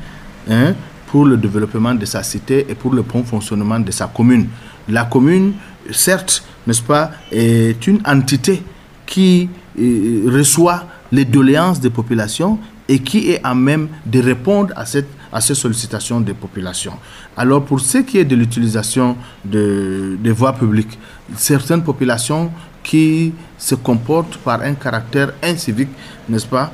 hein, 0.50 0.74
pour 1.06 1.24
le 1.24 1.36
développement 1.36 1.94
de 1.94 2.04
sa 2.04 2.22
cité 2.22 2.66
et 2.68 2.74
pour 2.74 2.92
le 2.92 3.02
bon 3.02 3.24
fonctionnement 3.24 3.80
de 3.80 3.90
sa 3.90 4.06
commune. 4.06 4.48
La 4.88 5.04
commune, 5.04 5.54
certes, 5.92 6.44
n'est-ce 6.66 6.82
pas, 6.82 7.10
est 7.32 7.86
une 7.86 8.00
entité 8.06 8.62
qui 9.06 9.48
euh, 9.78 10.24
reçoit 10.26 10.84
les 11.12 11.24
doléances 11.24 11.80
des 11.80 11.90
populations 11.90 12.58
et 12.88 12.98
qui 13.00 13.30
est 13.30 13.40
à 13.42 13.54
même 13.54 13.88
de 14.04 14.20
répondre 14.20 14.72
à, 14.76 14.84
cette, 14.86 15.08
à 15.32 15.40
ces 15.40 15.54
sollicitations 15.54 16.20
des 16.20 16.34
populations. 16.34 16.94
Alors 17.36 17.64
pour 17.64 17.80
ce 17.80 17.98
qui 17.98 18.18
est 18.18 18.24
de 18.24 18.36
l'utilisation 18.36 19.16
de, 19.44 20.16
des 20.20 20.30
voies 20.32 20.52
publiques, 20.52 20.98
certaines 21.36 21.82
populations 21.82 22.50
qui 22.86 23.32
se 23.58 23.74
comportent 23.74 24.36
par 24.38 24.62
un 24.62 24.74
caractère 24.74 25.32
incivique, 25.42 25.90
n'est-ce 26.28 26.46
pas? 26.46 26.72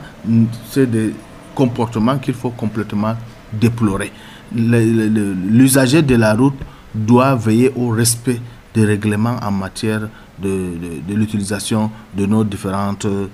C'est 0.71 0.89
des 0.89 1.15
comportements 1.55 2.19
qu'il 2.19 2.35
faut 2.35 2.51
complètement 2.51 3.15
déplorer. 3.51 4.13
L'usager 4.55 6.03
de 6.03 6.15
la 6.17 6.35
route 6.35 6.59
doit 6.95 7.35
veiller 7.35 7.73
au 7.75 7.89
respect 7.89 8.41
des 8.75 8.85
règlements 8.85 9.37
en 9.43 9.51
matière 9.51 10.03
de, 10.39 11.15
l'utilisation 11.15 11.91
de 12.15 12.27
nos 12.27 12.45
différentes 12.45 13.07
euh, 13.07 13.27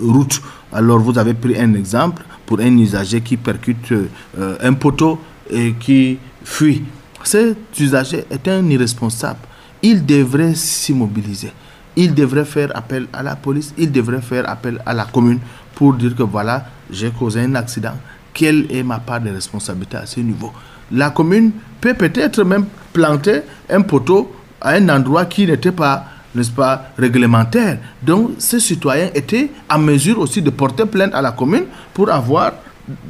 routes. 0.00 0.40
Alors 0.72 0.98
vous 0.98 1.18
avez 1.18 1.34
pris 1.34 1.58
un 1.58 1.74
exemple 1.74 2.22
pour 2.46 2.60
un 2.60 2.78
usager 2.78 3.20
qui 3.20 3.36
percute 3.36 3.92
euh, 3.92 4.56
un 4.62 4.72
poteau 4.72 5.18
et 5.50 5.74
qui 5.78 6.18
fuit. 6.44 6.82
Cet 7.24 7.78
usager 7.78 8.24
est 8.30 8.48
un 8.48 8.64
irresponsable. 8.70 9.40
Il 9.82 10.06
devrait 10.06 10.54
s'immobiliser. 10.54 11.52
Il 11.96 12.14
devrait 12.14 12.44
faire 12.44 12.70
appel 12.76 13.06
à 13.12 13.22
la 13.22 13.36
police. 13.36 13.74
Il 13.78 13.90
devrait 13.90 14.20
faire 14.20 14.48
appel 14.48 14.80
à 14.84 14.94
la 14.94 15.04
commune 15.06 15.40
pour 15.74 15.94
dire 15.94 16.14
que 16.14 16.22
voilà, 16.22 16.66
j'ai 16.90 17.10
causé 17.10 17.40
un 17.40 17.54
accident. 17.54 17.94
Quelle 18.32 18.66
est 18.70 18.82
ma 18.82 18.98
part 18.98 19.20
de 19.20 19.30
responsabilité 19.30 19.96
à 19.96 20.06
ce 20.06 20.20
niveau? 20.20 20.52
La 20.92 21.10
commune 21.10 21.52
peut 21.80 21.94
peut-être 21.94 22.44
même 22.44 22.66
planter 22.92 23.40
un 23.70 23.80
poteau 23.80 24.34
à 24.60 24.72
un 24.72 24.88
endroit 24.88 25.24
qui 25.24 25.46
n'était 25.46 25.72
pas 25.72 26.04
n'est-ce 26.36 26.50
pas, 26.50 26.90
réglementaire. 26.98 27.78
Donc, 28.02 28.32
ces 28.38 28.60
citoyens 28.60 29.08
étaient 29.14 29.50
en 29.70 29.78
mesure 29.78 30.18
aussi 30.20 30.42
de 30.42 30.50
porter 30.50 30.84
plainte 30.86 31.14
à 31.14 31.22
la 31.22 31.32
commune 31.32 31.64
pour 31.94 32.10
avoir 32.10 32.52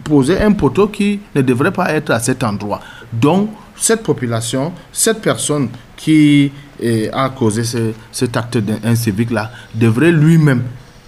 posé 0.04 0.40
un 0.40 0.52
poteau 0.52 0.88
qui 0.88 1.20
ne 1.34 1.42
devrait 1.42 1.72
pas 1.72 1.92
être 1.92 2.10
à 2.10 2.20
cet 2.20 2.44
endroit. 2.44 2.80
Donc, 3.12 3.50
cette 3.76 4.02
population, 4.02 4.72
cette 4.92 5.20
personne 5.20 5.68
qui 5.96 6.52
eh, 6.80 7.10
a 7.12 7.30
causé 7.30 7.62
cet 8.12 8.36
acte 8.36 8.58
civique-là, 8.94 9.50
devrait 9.74 10.12
lui-même, 10.12 10.62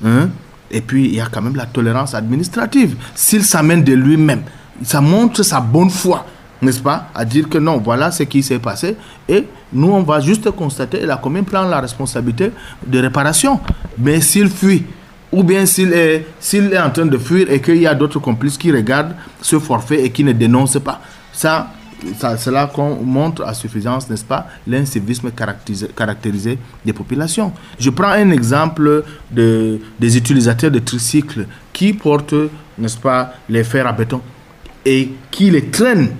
hein, 0.04 0.28
et 0.70 0.80
puis 0.80 1.06
il 1.06 1.14
y 1.14 1.20
a 1.20 1.26
quand 1.26 1.42
même 1.42 1.56
la 1.56 1.66
tolérance 1.66 2.14
administrative, 2.14 2.96
s'il 3.14 3.44
s'amène 3.44 3.82
de 3.82 3.94
lui-même, 3.94 4.42
ça 4.82 5.00
montre 5.00 5.42
sa 5.42 5.60
bonne 5.60 5.90
foi 5.90 6.24
n'est-ce 6.60 6.80
pas, 6.80 7.08
à 7.14 7.24
dire 7.24 7.48
que 7.48 7.58
non, 7.58 7.78
voilà 7.78 8.10
ce 8.10 8.24
qui 8.24 8.42
s'est 8.42 8.58
passé, 8.58 8.96
et 9.28 9.46
nous, 9.72 9.88
on 9.88 10.02
va 10.02 10.20
juste 10.20 10.50
constater, 10.50 11.02
et 11.02 11.06
la 11.06 11.16
commune 11.16 11.44
prend 11.44 11.62
la 11.62 11.80
responsabilité 11.80 12.52
de 12.86 12.98
réparation. 12.98 13.60
Mais 13.98 14.20
s'il 14.20 14.48
fuit, 14.48 14.84
ou 15.30 15.42
bien 15.42 15.66
s'il 15.66 15.92
est, 15.92 16.26
est 16.52 16.78
en 16.78 16.90
train 16.90 17.06
de 17.06 17.18
fuir 17.18 17.50
et 17.50 17.60
qu'il 17.60 17.76
y 17.76 17.86
a 17.86 17.94
d'autres 17.94 18.18
complices 18.18 18.56
qui 18.56 18.72
regardent 18.72 19.14
ce 19.42 19.58
forfait 19.58 20.02
et 20.04 20.10
qui 20.10 20.24
ne 20.24 20.32
dénoncent 20.32 20.80
pas, 20.80 21.00
ça, 21.32 21.70
qu'on 22.72 22.96
montre 23.02 23.44
à 23.44 23.54
suffisance, 23.54 24.08
n'est-ce 24.08 24.24
pas, 24.24 24.46
l'incivisme 24.66 25.30
caractérisé, 25.30 26.58
des 26.84 26.92
populations. 26.92 27.52
Je 27.78 27.90
prends 27.90 28.10
un 28.10 28.30
exemple 28.30 29.04
de, 29.30 29.78
des 29.98 30.16
utilisateurs 30.16 30.70
de 30.70 30.78
tricycles 30.78 31.46
qui 31.72 31.92
portent, 31.92 32.34
n'est-ce 32.78 32.98
pas, 32.98 33.34
les 33.48 33.64
fers 33.64 33.86
à 33.86 33.92
béton 33.92 34.20
et 34.84 35.12
qui 35.30 35.50
les 35.50 35.66
traînent 35.70 36.10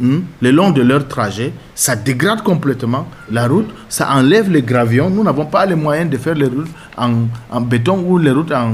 Hmm? 0.00 0.20
le 0.40 0.50
long 0.50 0.70
de 0.70 0.80
leur 0.80 1.06
trajet, 1.06 1.52
ça 1.74 1.94
dégrade 1.94 2.42
complètement 2.42 3.06
la 3.30 3.46
route, 3.46 3.68
ça 3.90 4.08
enlève 4.14 4.50
les 4.50 4.62
gravions. 4.62 5.10
Nous 5.10 5.22
n'avons 5.22 5.44
pas 5.44 5.66
les 5.66 5.74
moyens 5.74 6.08
de 6.08 6.16
faire 6.16 6.34
les 6.34 6.46
routes 6.46 6.70
en, 6.96 7.60
béton 7.60 8.02
ou 8.06 8.16
les 8.16 8.30
routes 8.30 8.52
en, 8.52 8.72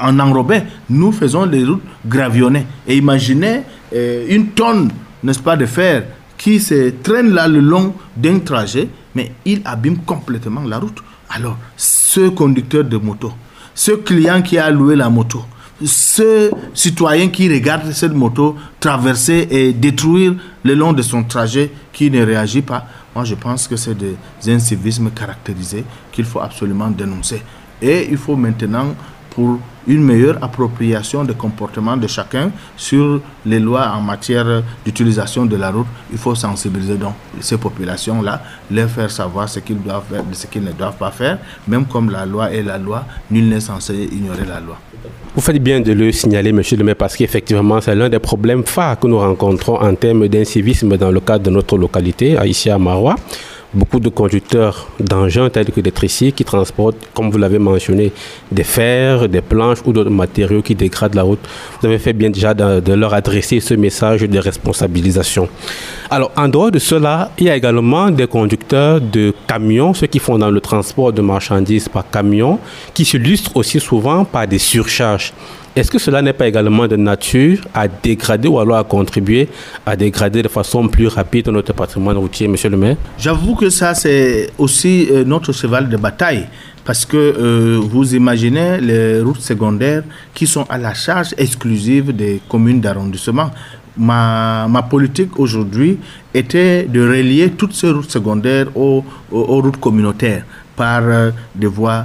en 0.00 0.18
enrobé. 0.18 0.62
Nous 0.88 1.12
faisons 1.12 1.44
les 1.44 1.64
routes 1.64 1.82
gravionnées. 2.06 2.66
Et 2.86 2.96
imaginez 2.96 3.62
euh, 3.94 4.26
une 4.28 4.48
tonne, 4.48 4.90
n'est-ce 5.22 5.40
pas, 5.40 5.56
de 5.56 5.66
fer 5.66 6.04
qui 6.36 6.58
se 6.58 6.90
traîne 7.02 7.32
là 7.34 7.46
le 7.46 7.60
long 7.60 7.94
d'un 8.16 8.38
trajet, 8.38 8.88
mais 9.14 9.32
il 9.44 9.60
abîme 9.64 9.98
complètement 9.98 10.62
la 10.62 10.78
route. 10.78 11.02
Alors, 11.28 11.58
ce 11.76 12.28
conducteur 12.30 12.84
de 12.84 12.96
moto, 12.96 13.32
ce 13.74 13.92
client 13.92 14.40
qui 14.40 14.56
a 14.56 14.70
loué 14.70 14.96
la 14.96 15.10
moto, 15.10 15.44
ce 15.84 16.50
citoyen 16.74 17.28
qui 17.28 17.52
regarde 17.52 17.90
cette 17.92 18.12
moto 18.12 18.56
traverser 18.80 19.48
et 19.50 19.72
détruire 19.72 20.34
le 20.62 20.74
long 20.74 20.92
de 20.92 21.02
son 21.02 21.24
trajet, 21.24 21.70
qui 21.92 22.10
ne 22.10 22.24
réagit 22.24 22.62
pas, 22.62 22.86
moi 23.14 23.24
je 23.24 23.34
pense 23.34 23.68
que 23.68 23.76
c'est 23.76 23.94
des 23.96 24.16
incivismes 24.46 25.10
caractérisés 25.10 25.84
qu'il 26.10 26.24
faut 26.24 26.40
absolument 26.40 26.88
dénoncer. 26.88 27.42
Et 27.82 28.08
il 28.10 28.16
faut 28.16 28.36
maintenant, 28.36 28.94
pour 29.30 29.58
une 29.86 30.02
meilleure 30.02 30.38
appropriation 30.42 31.24
des 31.24 31.34
comportements 31.34 31.96
de 31.96 32.06
chacun 32.06 32.50
sur 32.76 33.20
les 33.46 33.58
lois 33.58 33.90
en 33.96 34.00
matière 34.00 34.62
d'utilisation 34.84 35.46
de 35.46 35.56
la 35.56 35.70
route, 35.70 35.86
il 36.12 36.18
faut 36.18 36.34
sensibiliser 36.34 36.96
donc 36.96 37.14
ces 37.40 37.56
populations-là, 37.56 38.42
leur 38.70 38.88
faire 38.90 39.10
savoir 39.10 39.48
ce 39.48 39.60
qu'ils 39.60 39.80
doivent 39.82 40.04
faire, 40.10 40.22
ce 40.32 40.46
qu'ils 40.46 40.62
ne 40.62 40.72
doivent 40.72 40.96
pas 40.96 41.10
faire, 41.10 41.38
même 41.66 41.86
comme 41.86 42.10
la 42.10 42.26
loi 42.26 42.52
est 42.52 42.62
la 42.62 42.78
loi, 42.78 43.04
nul 43.30 43.48
n'est 43.48 43.60
censé 43.60 43.94
ignorer 44.12 44.44
la 44.46 44.60
loi. 44.60 44.76
Vous 45.34 45.40
faites 45.40 45.62
bien 45.62 45.80
de 45.80 45.92
le 45.92 46.12
signaler, 46.12 46.52
monsieur 46.52 46.76
le 46.76 46.84
maire, 46.84 46.96
parce 46.96 47.16
qu'effectivement, 47.16 47.80
c'est 47.80 47.94
l'un 47.94 48.08
des 48.08 48.18
problèmes 48.18 48.64
phares 48.64 48.98
que 48.98 49.06
nous 49.06 49.18
rencontrons 49.18 49.80
en 49.80 49.94
termes 49.94 50.28
d'incivisme 50.28 50.96
dans 50.96 51.10
le 51.10 51.20
cadre 51.20 51.44
de 51.44 51.50
notre 51.50 51.78
localité, 51.78 52.36
ici 52.44 52.68
à 52.68 52.78
Marois 52.78 53.16
beaucoup 53.72 54.00
de 54.00 54.08
conducteurs 54.08 54.88
d'engins 54.98 55.48
tels 55.48 55.70
que 55.70 55.80
des 55.80 55.92
tricycles 55.92 56.36
qui 56.36 56.44
transportent, 56.44 56.96
comme 57.14 57.30
vous 57.30 57.38
l'avez 57.38 57.58
mentionné, 57.58 58.12
des 58.50 58.64
fers, 58.64 59.28
des 59.28 59.40
planches 59.40 59.78
ou 59.84 59.92
d'autres 59.92 60.10
matériaux 60.10 60.62
qui 60.62 60.74
dégradent 60.74 61.14
la 61.14 61.22
route. 61.22 61.40
Vous 61.80 61.86
avez 61.86 61.98
fait 61.98 62.12
bien 62.12 62.30
déjà 62.30 62.54
de, 62.54 62.92
leur 62.92 63.14
adresser 63.14 63.60
ce 63.60 63.74
message 63.74 64.22
de 64.22 64.38
responsabilisation. 64.38 65.48
Alors, 66.10 66.32
en 66.36 66.48
dehors 66.48 66.70
de 66.70 66.78
cela, 66.78 67.30
il 67.38 67.46
y 67.46 67.50
a 67.50 67.56
également 67.56 68.10
des 68.10 68.26
conducteurs 68.26 69.00
de 69.00 69.32
camions, 69.46 69.94
ceux 69.94 70.08
qui 70.08 70.18
font 70.18 70.38
dans 70.38 70.50
le 70.50 70.60
transport 70.60 71.12
de 71.12 71.22
marchandises 71.22 71.88
par 71.88 72.08
camion, 72.10 72.58
qui 72.92 73.04
s'illustrent 73.04 73.56
aussi 73.56 73.78
souvent 73.78 74.24
par 74.24 74.46
des 74.46 74.58
surcharges. 74.58 75.32
Est-ce 75.80 75.90
que 75.90 75.98
cela 75.98 76.20
n'est 76.20 76.34
pas 76.34 76.46
également 76.46 76.86
de 76.86 76.96
nature 76.96 77.56
à 77.72 77.88
dégrader 77.88 78.48
ou 78.48 78.58
alors 78.58 78.76
à 78.76 78.84
contribuer 78.84 79.48
à 79.86 79.96
dégrader 79.96 80.42
de 80.42 80.48
façon 80.48 80.86
plus 80.88 81.06
rapide 81.06 81.48
notre 81.48 81.72
patrimoine 81.72 82.18
routier, 82.18 82.48
monsieur 82.48 82.68
le 82.68 82.76
maire? 82.76 82.96
J'avoue 83.16 83.54
que 83.54 83.70
ça, 83.70 83.94
c'est 83.94 84.50
aussi 84.58 85.08
euh, 85.10 85.24
notre 85.24 85.52
cheval 85.52 85.88
de 85.88 85.96
bataille. 85.96 86.48
Parce 86.84 87.06
que 87.06 87.16
euh, 87.16 87.80
vous 87.82 88.14
imaginez 88.14 88.78
les 88.78 89.22
routes 89.22 89.40
secondaires 89.40 90.02
qui 90.34 90.46
sont 90.46 90.66
à 90.68 90.76
la 90.76 90.92
charge 90.92 91.34
exclusive 91.38 92.14
des 92.14 92.42
communes 92.46 92.82
d'arrondissement. 92.82 93.50
Ma, 93.96 94.68
ma, 94.68 94.82
politique 94.82 95.38
aujourd'hui 95.40 95.98
était 96.34 96.82
de 96.84 97.00
relier 97.00 97.52
toutes 97.56 97.72
ces 97.72 97.90
routes 97.90 98.10
secondaires 98.10 98.66
aux, 98.76 99.02
routes 99.32 99.78
communautaires 99.78 100.44
par 100.76 101.00
euh, 101.04 101.30
des 101.54 101.66
voies 101.68 102.04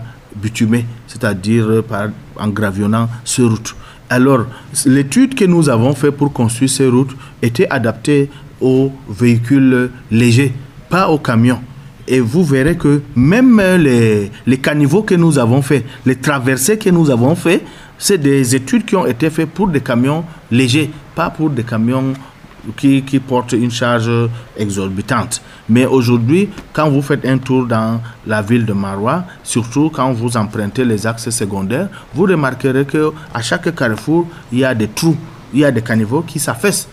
c'est-à-dire 1.07 1.83
par 1.87 2.09
en 2.37 2.49
gravionnant 2.49 3.09
ces 3.23 3.43
routes. 3.43 3.75
Alors, 4.09 4.45
l'étude 4.85 5.35
que 5.35 5.45
nous 5.45 5.69
avons 5.69 5.95
faite 5.95 6.11
pour 6.11 6.31
construire 6.31 6.69
ces 6.69 6.87
routes 6.87 7.15
était 7.41 7.67
adaptée 7.69 8.29
aux 8.61 8.91
véhicules 9.09 9.89
légers, 10.11 10.53
pas 10.89 11.09
aux 11.09 11.17
camions. 11.17 11.61
Et 12.07 12.19
vous 12.19 12.43
verrez 12.43 12.77
que 12.77 13.01
même 13.15 13.59
les, 13.79 14.31
les 14.45 14.57
caniveaux 14.59 15.01
que 15.01 15.15
nous 15.15 15.39
avons 15.39 15.63
faits, 15.63 15.83
les 16.05 16.15
traversées 16.15 16.77
que 16.77 16.89
nous 16.91 17.09
avons 17.09 17.35
fait, 17.35 17.63
c'est 17.97 18.19
des 18.19 18.55
études 18.55 18.85
qui 18.85 18.95
ont 18.95 19.07
été 19.07 19.29
faites 19.31 19.49
pour 19.49 19.67
des 19.67 19.81
camions 19.81 20.23
légers, 20.51 20.91
pas 21.15 21.31
pour 21.31 21.49
des 21.49 21.63
camions 21.63 22.13
qui, 22.77 23.03
qui 23.03 23.19
portent 23.19 23.53
une 23.53 23.71
charge 23.71 24.09
exorbitante. 24.57 25.41
Mais 25.69 25.85
aujourd'hui, 25.85 26.49
quand 26.73 26.89
vous 26.89 27.01
faites 27.01 27.25
un 27.25 27.37
tour 27.37 27.65
dans 27.65 28.01
la 28.25 28.41
ville 28.41 28.65
de 28.65 28.73
Marois, 28.73 29.23
surtout 29.43 29.89
quand 29.93 30.11
vous 30.13 30.35
empruntez 30.37 30.85
les 30.85 31.05
axes 31.07 31.29
secondaires, 31.29 31.89
vous 32.13 32.23
remarquerez 32.23 32.85
que 32.85 33.11
à 33.33 33.41
chaque 33.41 33.73
carrefour, 33.75 34.27
il 34.51 34.59
y 34.59 34.65
a 34.65 34.73
des 34.73 34.87
trous, 34.87 35.15
il 35.53 35.59
y 35.59 35.65
a 35.65 35.71
des 35.71 35.81
caniveaux 35.81 36.21
qui 36.21 36.39
s'affaissent. 36.39 36.87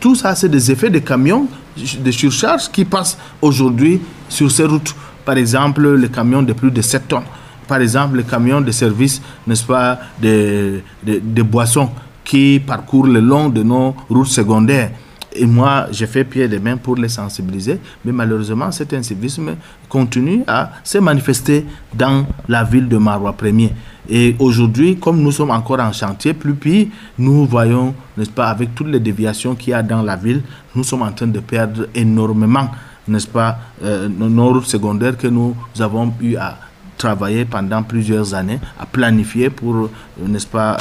Tout 0.00 0.14
ça, 0.14 0.34
c'est 0.34 0.48
des 0.48 0.70
effets 0.70 0.90
de 0.90 0.98
camions 1.00 1.46
de 1.76 2.10
surcharge 2.10 2.70
qui 2.70 2.84
passent 2.84 3.18
aujourd'hui 3.42 4.00
sur 4.28 4.50
ces 4.50 4.64
routes. 4.64 4.94
Par 5.24 5.36
exemple, 5.36 5.86
les 5.94 6.08
camions 6.08 6.42
de 6.42 6.52
plus 6.52 6.70
de 6.70 6.80
7 6.80 7.08
tonnes. 7.08 7.24
Par 7.68 7.80
exemple, 7.80 8.16
les 8.16 8.22
camions 8.22 8.60
de 8.60 8.70
service, 8.70 9.20
n'est-ce 9.46 9.64
pas, 9.64 9.98
de, 10.22 10.80
de, 11.04 11.20
de 11.22 11.42
boissons 11.42 11.90
qui 12.24 12.60
parcourent 12.64 13.06
le 13.06 13.20
long 13.20 13.48
de 13.48 13.62
nos 13.62 13.94
routes 14.08 14.28
secondaires. 14.28 14.90
Et 15.38 15.46
moi, 15.46 15.86
j'ai 15.90 16.06
fait 16.06 16.24
pied 16.24 16.48
de 16.48 16.58
main 16.58 16.76
pour 16.76 16.96
les 16.96 17.08
sensibiliser, 17.08 17.78
mais 18.04 18.12
malheureusement, 18.12 18.70
cet 18.72 18.92
incivisme 18.94 19.56
continue 19.88 20.42
à 20.46 20.70
se 20.82 20.98
manifester 20.98 21.64
dans 21.94 22.26
la 22.48 22.64
ville 22.64 22.88
de 22.88 22.96
Marois 22.96 23.32
Premier. 23.32 23.72
Et 24.08 24.36
aujourd'hui, 24.38 24.96
comme 24.96 25.20
nous 25.20 25.32
sommes 25.32 25.50
encore 25.50 25.80
en 25.80 25.92
chantier, 25.92 26.32
plus 26.32 26.54
pire, 26.54 26.86
nous 27.18 27.44
voyons, 27.46 27.94
n'est-ce 28.16 28.30
pas, 28.30 28.48
avec 28.48 28.74
toutes 28.74 28.88
les 28.88 29.00
déviations 29.00 29.54
qu'il 29.54 29.70
y 29.70 29.74
a 29.74 29.82
dans 29.82 30.02
la 30.02 30.16
ville, 30.16 30.42
nous 30.74 30.84
sommes 30.84 31.02
en 31.02 31.12
train 31.12 31.26
de 31.26 31.40
perdre 31.40 31.86
énormément 31.94 32.68
n'est-ce 33.08 33.26
pas, 33.28 33.58
euh, 33.84 34.08
nos 34.08 34.48
routes 34.52 34.66
secondaires 34.66 35.16
que 35.16 35.28
nous 35.28 35.54
avons 35.78 36.12
eu 36.20 36.36
à 36.36 36.58
travailler 36.98 37.44
pendant 37.44 37.82
plusieurs 37.82 38.34
années, 38.34 38.58
à 38.78 38.86
planifier 38.86 39.50
pour, 39.50 39.74
euh, 39.76 39.90
n'est-ce 40.26 40.46
pas, 40.46 40.76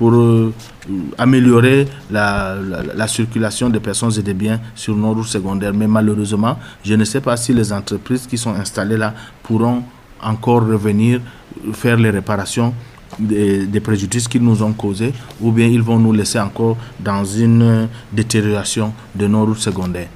pour 0.00 0.14
améliorer 1.18 1.86
la, 2.10 2.56
la, 2.94 3.06
circulation 3.06 3.68
des 3.68 3.80
personnes 3.80 4.12
et 4.18 4.22
des 4.22 4.32
biens 4.32 4.58
sur 4.74 4.96
nos 4.96 5.12
routes 5.12 5.26
secondaires. 5.26 5.74
Mais 5.74 5.86
malheureusement, 5.86 6.56
je 6.82 6.94
ne 6.94 7.04
sais 7.04 7.20
pas 7.20 7.36
si 7.36 7.52
les 7.52 7.70
entreprises 7.70 8.26
qui 8.26 8.38
sont 8.38 8.54
installées 8.54 8.96
là 8.96 9.12
pourront 9.42 9.82
encore 10.22 10.66
revenir 10.66 11.20
faire 11.74 11.98
les 11.98 12.08
réparations 12.08 12.72
des, 13.18 13.80
préjudices 13.80 14.26
qu'ils 14.26 14.42
nous 14.42 14.62
ont 14.62 14.72
causés 14.72 15.12
ou 15.38 15.52
bien 15.52 15.66
ils 15.66 15.82
vont 15.82 15.98
nous 15.98 16.14
laisser 16.14 16.40
encore 16.40 16.78
dans 16.98 17.22
une 17.26 17.86
détérioration 18.10 18.94
de 19.14 19.26
nos 19.26 19.44
routes 19.44 19.58
secondaires. 19.58 20.08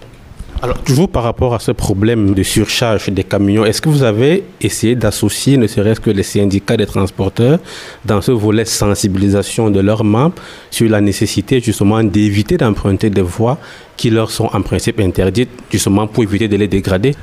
Alors, 0.65 0.79
toujours 0.79 1.11
par 1.11 1.25
rapport 1.25 1.55
à 1.55 1.59
ce 1.59 1.73
problème 1.73 2.33
de 2.33 2.43
surcharge 2.43 3.11
des 3.11 3.23
camions, 3.23 3.67
est-ce 3.67 3.83
que 3.83 3.91
vous 3.91 4.03
avez 4.03 4.45
essayé 4.63 4.95
d'associer 4.95 5.59
ne 5.59 5.67
serait-ce 5.67 6.01
que 6.01 6.09
les 6.09 6.23
syndicats 6.23 6.79
des 6.79 6.87
transporteurs 6.87 7.59
dans 8.07 8.23
ce 8.23 8.33
volet 8.33 8.65
sensibilisation 8.65 9.69
de 9.69 9.81
leurs 9.81 10.05
membres 10.05 10.37
sur 10.71 10.89
la 10.89 11.03
nécessité 11.03 11.61
justement 11.61 12.03
d'éviter 12.03 12.57
d'emprunter 12.57 13.11
des 13.11 13.21
voies 13.21 13.59
qui 13.99 14.09
leur 14.09 14.31
sont 14.31 14.49
en 14.55 14.63
principe 14.63 15.01
interdites, 15.01 15.51
justement 15.71 16.07
pour 16.07 16.23
éviter 16.23 16.49
de 16.49 16.57
les 16.57 16.67
dégrader? 16.67 17.15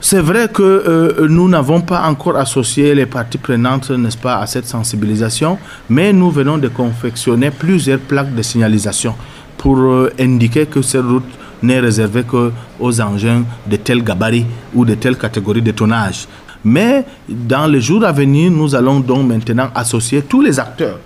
C'est 0.00 0.20
vrai 0.20 0.46
que 0.46 0.62
euh, 0.62 1.26
nous 1.28 1.48
n'avons 1.48 1.80
pas 1.80 2.02
encore 2.06 2.36
associé 2.36 2.94
les 2.94 3.06
parties 3.06 3.38
prenantes, 3.38 3.90
n'est-ce 3.90 4.18
pas, 4.18 4.36
à 4.36 4.46
cette 4.46 4.66
sensibilisation, 4.66 5.58
mais 5.90 6.12
nous 6.12 6.30
venons 6.30 6.58
de 6.58 6.68
confectionner 6.68 7.50
plusieurs 7.50 7.98
plaques 7.98 8.32
de 8.36 8.42
signalisation 8.42 9.16
pour 9.58 9.78
euh, 9.78 10.12
indiquer 10.20 10.66
que 10.66 10.80
cette 10.80 11.02
route 11.02 11.24
n'est 11.64 11.80
réservée 11.80 12.24
qu'aux 12.24 13.00
engins 13.00 13.42
de 13.66 13.76
tel 13.76 14.02
gabarit 14.02 14.46
ou 14.74 14.84
de 14.84 14.94
telle 14.94 15.16
catégorie 15.16 15.62
de 15.62 15.72
tonnage. 15.72 16.26
Mais 16.64 17.04
dans 17.28 17.66
les 17.66 17.80
jours 17.80 18.04
à 18.04 18.12
venir, 18.12 18.50
nous 18.50 18.74
allons 18.74 19.00
donc 19.00 19.26
maintenant 19.26 19.68
associer 19.74 20.22
tous 20.22 20.40
les 20.40 20.58
acteurs 20.58 20.98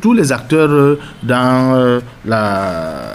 tous 0.00 0.12
les 0.12 0.30
acteurs 0.32 0.70
euh, 0.70 0.98
dans 1.22 2.00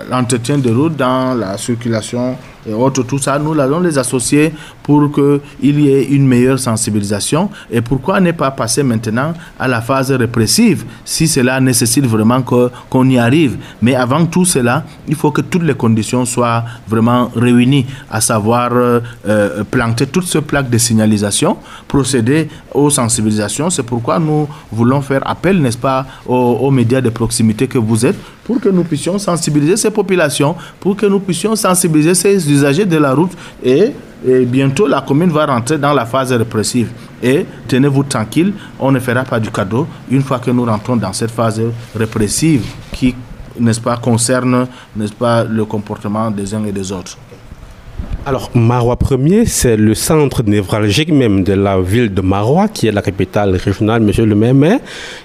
l'entretien 0.09 0.57
de 0.57 0.71
route, 0.71 0.95
dans 0.95 1.33
la 1.33 1.57
circulation 1.57 2.35
et 2.67 2.71
tout 3.07 3.17
ça, 3.17 3.39
nous 3.39 3.57
allons 3.59 3.79
les 3.79 3.97
associer 3.97 4.53
pour 4.83 5.11
qu'il 5.11 5.79
y 5.79 5.89
ait 5.89 6.05
une 6.05 6.27
meilleure 6.27 6.59
sensibilisation. 6.59 7.49
Et 7.71 7.81
pourquoi 7.81 8.19
ne 8.19 8.31
pas 8.31 8.51
passer 8.51 8.83
maintenant 8.83 9.33
à 9.57 9.67
la 9.67 9.81
phase 9.81 10.11
répressive 10.11 10.83
si 11.05 11.27
cela 11.27 11.59
nécessite 11.61 12.05
vraiment 12.05 12.41
qu'on 12.41 13.09
y 13.09 13.17
arrive. 13.17 13.57
Mais 13.81 13.95
avant 13.95 14.25
tout 14.25 14.45
cela, 14.45 14.83
il 15.07 15.15
faut 15.15 15.31
que 15.31 15.41
toutes 15.41 15.63
les 15.63 15.73
conditions 15.75 16.25
soient 16.25 16.63
vraiment 16.87 17.31
réunies, 17.35 17.85
à 18.09 18.19
savoir 18.21 18.71
euh, 18.73 18.99
euh, 19.27 19.63
planter 19.63 20.07
toutes 20.07 20.25
ces 20.27 20.41
plaques 20.41 20.69
de 20.69 20.77
signalisation, 20.77 21.57
procéder 21.87 22.49
aux 22.73 22.89
sensibilisations. 22.89 23.69
C'est 23.69 23.83
pourquoi 23.83 24.19
nous 24.19 24.47
voulons 24.71 25.01
faire 25.01 25.21
appel, 25.27 25.61
n'est-ce 25.61 25.77
pas, 25.77 26.05
aux 26.25 26.71
médias 26.71 27.01
de 27.01 27.09
proximité 27.09 27.67
que 27.67 27.77
vous 27.77 28.05
êtes 28.05 28.17
pour 28.49 28.59
que 28.59 28.69
nous 28.69 28.83
puissions 28.83 29.19
sensibiliser 29.19 29.77
ces 29.77 29.91
populations, 29.91 30.55
pour 30.79 30.95
que 30.95 31.05
nous 31.05 31.19
puissions 31.19 31.55
sensibiliser 31.55 32.15
ces 32.15 32.51
usagers 32.51 32.83
de 32.83 32.97
la 32.97 33.13
route 33.13 33.33
et, 33.63 33.91
bientôt 34.47 34.87
la 34.87 35.01
commune 35.01 35.29
va 35.29 35.45
rentrer 35.45 35.77
dans 35.77 35.93
la 35.93 36.07
phase 36.07 36.33
répressive. 36.33 36.89
Et 37.21 37.45
tenez-vous 37.67 38.05
tranquille, 38.05 38.53
on 38.79 38.91
ne 38.91 38.97
fera 38.99 39.23
pas 39.23 39.39
du 39.39 39.51
cadeau 39.51 39.85
une 40.09 40.23
fois 40.23 40.39
que 40.39 40.49
nous 40.49 40.65
rentrons 40.65 40.95
dans 40.95 41.13
cette 41.13 41.29
phase 41.29 41.61
répressive 41.95 42.65
qui, 42.91 43.13
n'est-ce 43.59 43.81
pas, 43.81 43.97
concerne, 43.97 44.65
n'est-ce 44.95 45.13
pas, 45.13 45.43
le 45.43 45.63
comportement 45.65 46.31
des 46.31 46.51
uns 46.51 46.65
et 46.65 46.71
des 46.71 46.91
autres. 46.91 47.19
Alors, 48.25 48.51
Marois 48.53 48.97
1er, 48.97 49.45
c'est 49.45 49.77
le 49.77 49.93
centre 49.95 50.43
névralgique 50.43 51.11
même 51.11 51.43
de 51.43 51.53
la 51.53 51.79
ville 51.79 52.13
de 52.13 52.21
Marois, 52.21 52.67
qui 52.67 52.87
est 52.87 52.91
la 52.91 53.01
capitale 53.01 53.55
régionale, 53.55 54.01
monsieur 54.01 54.25
le 54.25 54.35
maire. 54.35 54.53
Mais 54.53 54.79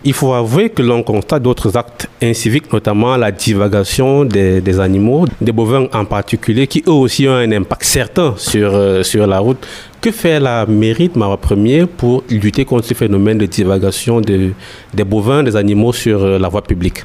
il 0.05 0.13
faut 0.13 0.33
avouer 0.33 0.71
que 0.71 0.81
l'on 0.81 1.03
constate 1.03 1.43
d'autres 1.43 1.77
actes 1.77 2.09
inciviques, 2.23 2.73
notamment 2.73 3.17
la 3.17 3.33
divagation 3.33 4.25
des, 4.25 4.81
animaux, 4.81 5.27
des 5.41 5.53
bovins 5.53 5.89
en 5.93 6.05
particulier, 6.05 6.67
qui 6.67 6.83
eux 6.87 6.93
aussi 6.93 7.27
ont 7.29 7.35
un 7.35 7.51
impact 7.53 7.85
certain 7.85 8.35
sur, 8.37 8.71
euh, 8.73 9.03
la 9.27 9.39
route. 9.41 9.67
Que 10.01 10.11
fait 10.11 10.39
la 10.39 10.65
mairie 10.65 11.09
de 11.09 11.19
Marois 11.19 11.41
1er 11.43 11.87
pour 11.87 12.23
lutter 12.31 12.65
contre 12.65 12.87
ce 12.87 12.95
phénomène 12.95 13.39
de 13.39 13.47
divagation 13.47 14.21
des 14.21 15.05
bovins, 15.05 15.43
des 15.43 15.57
animaux 15.57 15.93
sur 15.93 16.23
euh, 16.23 16.39
la 16.39 16.49
voie 16.49 16.63
publique? 16.63 17.05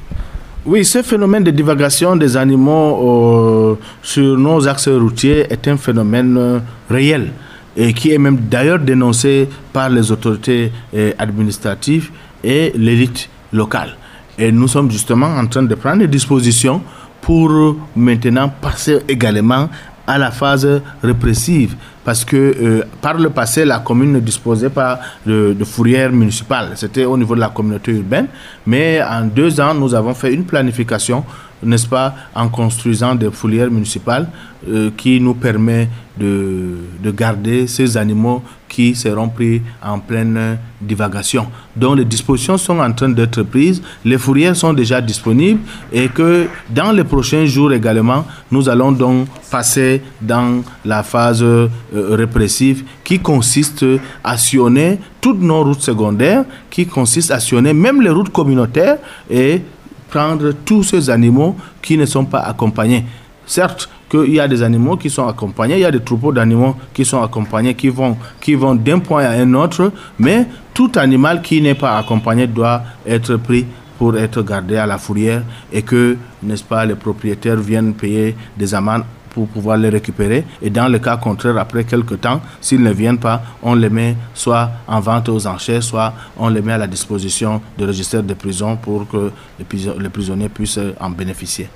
Oui, 0.65 0.83
ce 0.83 1.01
phénomène 1.01 1.43
de 1.45 1.51
divagation 1.51 2.17
des 2.17 2.35
animaux 2.35 3.71
euh, 3.71 3.75
sur 4.03 4.37
nos 4.37 4.67
axes 4.67 4.89
routiers 4.89 5.45
est 5.49 5.65
un 5.69 5.77
phénomène 5.77 6.37
euh, 6.37 6.59
réel 6.89 7.31
et 7.77 7.93
qui 7.93 8.11
est 8.11 8.17
même 8.17 8.35
d'ailleurs 8.49 8.79
dénoncé 8.79 9.47
par 9.71 9.89
les 9.89 10.11
autorités 10.11 10.71
euh, 10.93 11.13
administratives 11.17 12.09
et 12.43 12.73
l'élite 12.75 13.29
locale. 13.53 13.95
Et 14.37 14.51
nous 14.51 14.67
sommes 14.67 14.91
justement 14.91 15.27
en 15.27 15.47
train 15.47 15.63
de 15.63 15.75
prendre 15.75 15.99
des 15.99 16.07
dispositions 16.07 16.81
pour 17.21 17.77
maintenant 17.95 18.49
passer 18.49 18.99
également 19.07 19.69
à 20.09 20.17
la 20.17 20.31
phase 20.31 20.67
répressive 21.03 21.75
parce 22.03 22.25
que 22.25 22.35
euh, 22.35 22.83
par 23.01 23.13
le 23.19 23.29
passé, 23.29 23.63
la 23.65 23.77
commune 23.79 24.11
ne 24.13 24.19
disposait 24.19 24.71
pas 24.71 24.99
de, 25.27 25.55
de 25.57 25.63
fourrière 25.63 26.11
municipale. 26.11 26.71
C'était 26.73 27.05
au 27.05 27.15
niveau 27.15 27.35
de 27.35 27.39
la 27.39 27.49
communauté 27.49 27.91
urbaine. 27.91 28.25
Mais 28.65 28.99
en 29.03 29.25
deux 29.25 29.61
ans, 29.61 29.75
nous 29.75 29.93
avons 29.93 30.15
fait 30.15 30.33
une 30.33 30.43
planification, 30.45 31.23
n'est-ce 31.63 31.87
pas, 31.87 32.15
en 32.35 32.49
construisant 32.49 33.15
des 33.15 33.31
fourrières 33.31 33.71
municipales 33.71 34.27
euh, 34.67 34.91
qui 34.95 35.19
nous 35.19 35.33
permet 35.35 35.87
de, 36.17 36.75
de, 37.01 37.11
garder 37.11 37.65
ces 37.65 37.95
animaux 37.95 38.43
qui 38.67 38.93
seront 38.93 39.29
pris 39.29 39.61
en 39.81 39.99
pleine 39.99 40.57
divagation. 40.81 41.47
Donc 41.75 41.97
les 41.97 42.03
dispositions 42.05 42.57
sont 42.57 42.79
en 42.79 42.91
train 42.91 43.07
d'être 43.09 43.43
prises, 43.43 43.81
les 44.03 44.17
fourrières 44.17 44.55
sont 44.55 44.73
déjà 44.73 44.99
disponibles 44.99 45.61
et 45.93 46.09
que 46.09 46.47
dans 46.69 46.91
les 46.91 47.05
prochains 47.05 47.45
jours 47.45 47.71
également, 47.71 48.25
nous 48.51 48.67
allons 48.67 48.91
donc 48.91 49.27
passer 49.49 50.01
dans 50.21 50.61
la 50.83 51.03
phase 51.03 51.41
euh, 51.41 51.69
répressive 51.93 52.83
qui 53.03 53.19
consiste 53.19 53.85
à 54.23 54.37
sillonner 54.37 54.99
toutes 55.21 55.41
nos 55.41 55.63
routes 55.63 55.81
secondaires, 55.81 56.43
qui 56.69 56.85
consiste 56.85 57.31
à 57.31 57.39
sillonner 57.39 57.73
même 57.73 58.01
les 58.01 58.09
routes 58.09 58.29
communautaires 58.29 58.97
et 59.29 59.61
prendre 60.09 60.51
tous 60.65 60.83
ces 60.83 61.09
animaux 61.09 61.55
qui 61.81 61.97
ne 61.97 62.05
sont 62.05 62.25
pas 62.25 62.39
accompagnés. 62.39 63.05
Certes, 63.45 63.89
qu'il 64.09 64.33
y 64.33 64.39
a 64.39 64.47
des 64.47 64.61
animaux 64.63 64.97
qui 64.97 65.09
sont 65.09 65.27
accompagnés, 65.27 65.75
il 65.75 65.81
y 65.81 65.85
a 65.85 65.91
des 65.91 66.01
troupeaux 66.01 66.31
d'animaux 66.31 66.75
qui 66.93 67.05
sont 67.05 67.21
accompagnés, 67.21 67.75
qui 67.75 67.89
vont, 67.89 68.17
qui 68.41 68.55
vont 68.55 68.75
d'un 68.75 68.99
point 68.99 69.23
à 69.23 69.31
un 69.31 69.53
autre, 69.53 69.91
mais 70.17 70.47
tout 70.73 70.91
animal 70.95 71.41
qui 71.41 71.61
n'est 71.61 71.75
pas 71.75 71.97
accompagné 71.97 72.47
doit 72.47 72.83
être 73.07 73.37
pris 73.37 73.65
pour 73.97 74.17
être 74.17 74.41
gardé 74.43 74.77
à 74.77 74.85
la 74.85 74.97
fourrière 74.97 75.43
et 75.73 75.81
que, 75.81 76.17
n'est-ce 76.41 76.63
pas, 76.63 76.85
les 76.85 76.95
propriétaires 76.95 77.57
viennent 77.57 77.93
payer 77.93 78.35
des 78.57 78.73
amendes 78.73 79.03
pour 79.29 79.47
pouvoir 79.47 79.77
les 79.77 79.89
récupérer. 79.89 80.43
Et 80.61 80.69
dans 80.69 80.87
le 80.87 80.99
cas 80.99 81.17
contraire, 81.17 81.57
après 81.57 81.83
quelques 81.83 82.21
temps, 82.21 82.41
s'ils 82.61 82.81
ne 82.81 82.91
viennent 82.91 83.19
pas, 83.19 83.41
on 83.63 83.75
les 83.75 83.89
met 83.89 84.15
soit 84.33 84.69
en 84.87 84.99
vente 84.99 85.29
aux 85.29 85.45
enchères, 85.47 85.83
soit 85.83 86.13
on 86.37 86.49
les 86.49 86.61
met 86.61 86.73
à 86.73 86.77
la 86.77 86.87
disposition 86.87 87.61
du 87.77 87.85
registre 87.85 88.21
de 88.21 88.33
prison 88.33 88.75
pour 88.75 89.07
que 89.07 89.31
les 89.59 90.09
prisonniers 90.09 90.49
puissent 90.49 90.79
en 90.99 91.09
bénéficier. 91.09 91.69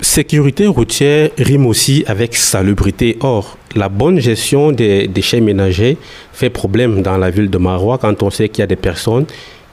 Sécurité 0.00 0.66
routière 0.66 1.30
rime 1.38 1.64
aussi 1.64 2.04
avec 2.06 2.36
salubrité. 2.36 3.16
Or, 3.20 3.56
la 3.74 3.88
bonne 3.88 4.20
gestion 4.20 4.70
des 4.70 5.08
déchets 5.08 5.40
ménagers 5.40 5.96
fait 6.34 6.50
problème 6.50 7.00
dans 7.00 7.16
la 7.16 7.30
ville 7.30 7.48
de 7.48 7.56
Marois 7.56 7.96
quand 7.96 8.22
on 8.22 8.28
sait 8.28 8.50
qu'il 8.50 8.60
y 8.60 8.62
a 8.62 8.66
des 8.66 8.76
personnes 8.76 9.24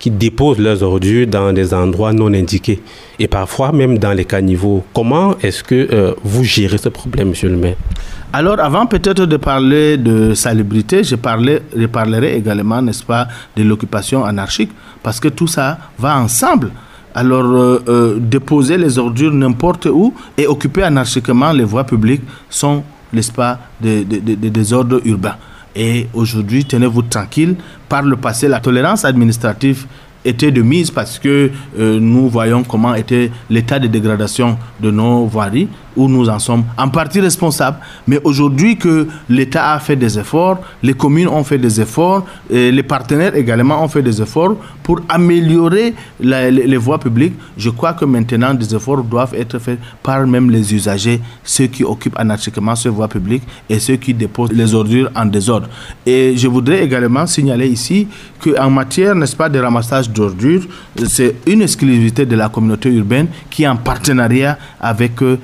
qui 0.03 0.11
déposent 0.11 0.59
leurs 0.59 0.83
ordures 0.83 1.25
dans 1.27 1.53
des 1.53 1.73
endroits 1.73 2.11
non 2.11 2.33
indiqués 2.33 2.81
et 3.19 3.29
parfois 3.29 3.71
même 3.71 3.97
dans 3.99 4.11
les 4.11 4.25
caniveaux. 4.25 4.83
Comment 4.93 5.37
est-ce 5.41 5.63
que 5.63 5.87
euh, 5.93 6.13
vous 6.25 6.43
gérez 6.43 6.77
ce 6.77 6.89
problème, 6.89 7.29
monsieur 7.29 7.47
le 7.47 7.55
maire? 7.55 7.77
Alors, 8.33 8.59
avant 8.59 8.85
peut-être 8.85 9.25
de 9.25 9.37
parler 9.37 9.95
de 9.95 10.33
salubrité, 10.33 11.05
je, 11.05 11.15
parlerai 11.15 12.35
également, 12.35 12.81
n'est-ce 12.81 13.05
pas, 13.05 13.29
de 13.55 13.63
l'occupation 13.63 14.25
anarchique, 14.25 14.71
parce 15.01 15.21
que 15.21 15.29
tout 15.29 15.47
ça 15.47 15.77
va 15.97 16.17
ensemble. 16.19 16.71
Alors, 17.15 17.45
euh, 17.45 17.81
euh, 17.87 18.17
déposer 18.19 18.77
les 18.77 18.99
ordures 18.99 19.31
n'importe 19.31 19.85
où 19.85 20.13
et 20.37 20.47
occuper 20.47 20.83
anarchiquement 20.83 21.53
les 21.53 21.63
voies 21.63 21.85
publiques 21.85 22.23
sont, 22.49 22.83
n'est-ce 23.13 23.31
pas, 23.31 23.57
des, 23.79 24.03
désordres 24.03 24.99
urbains. 25.05 25.37
Et 25.75 26.07
aujourd'hui, 26.13 26.65
tenez-vous 26.65 27.03
tranquille, 27.03 27.55
par 27.89 28.03
le 28.03 28.15
passé, 28.15 28.47
la 28.47 28.59
tolérance 28.59 29.05
administrative 29.05 29.85
était 30.25 30.51
de 30.51 30.61
mise 30.61 30.91
parce 30.91 31.19
que 31.19 31.51
euh, 31.77 31.99
nous 31.99 32.29
voyons 32.29 32.63
comment 32.63 32.93
était 32.95 33.31
l'état 33.49 33.79
de 33.79 33.87
dégradation 33.87 34.57
de 34.79 34.91
nos 34.91 35.25
voiries 35.25 35.67
où 35.95 36.07
nous 36.07 36.29
en 36.29 36.39
sommes 36.39 36.63
en 36.77 36.89
partie 36.89 37.19
responsables. 37.19 37.77
Mais 38.07 38.19
aujourd'hui 38.23 38.77
que 38.77 39.07
l'État 39.29 39.73
a 39.73 39.79
fait 39.79 39.95
des 39.95 40.17
efforts, 40.19 40.59
les 40.81 40.93
communes 40.93 41.27
ont 41.27 41.43
fait 41.43 41.57
des 41.57 41.79
efforts, 41.81 42.25
les 42.49 42.83
partenaires 42.83 43.35
également 43.35 43.83
ont 43.83 43.87
fait 43.87 44.01
des 44.01 44.21
efforts 44.21 44.55
pour 44.83 44.99
améliorer 45.07 45.93
les, 46.19 46.77
voies 46.77 46.99
publiques, 46.99 47.33
je 47.57 47.69
crois 47.69 47.93
que 47.93 48.05
maintenant 48.05 48.53
des 48.53 48.75
efforts 48.75 49.03
doivent 49.03 49.33
être 49.35 49.57
faits 49.59 49.79
par 50.01 50.27
même 50.27 50.51
les 50.51 50.73
usagers, 50.73 51.21
ceux 51.43 51.67
qui 51.67 51.83
occupent 51.83 52.19
anarchiquement 52.19 52.75
ces 52.75 52.89
voies 52.89 53.07
publiques 53.07 53.43
et 53.69 53.79
ceux 53.79 53.95
qui 53.95 54.13
déposent 54.13 54.51
les 54.51 54.73
ordures 54.73 55.09
en 55.15 55.25
désordre. 55.25 55.67
Et 56.05 56.35
je 56.35 56.47
voudrais 56.47 56.83
également 56.83 57.25
signaler 57.25 57.67
ici 57.67 58.07
qu'en 58.43 58.69
matière, 58.69 59.15
n'est-ce 59.15 59.35
pas, 59.35 59.49
de 59.49 59.59
ramassage 59.59 60.09
d'ordures, 60.09 60.63
c'est 61.05 61.35
une 61.47 61.61
exclusivité 61.61 62.25
de 62.25 62.35
la 62.35 62.49
communauté 62.49 62.89
urbaine 62.89 63.27
qui 63.49 63.63
est 63.63 63.67
en 63.67 63.77
partenariat 63.77 64.57
avec 64.81 65.21
euh, 65.21 65.39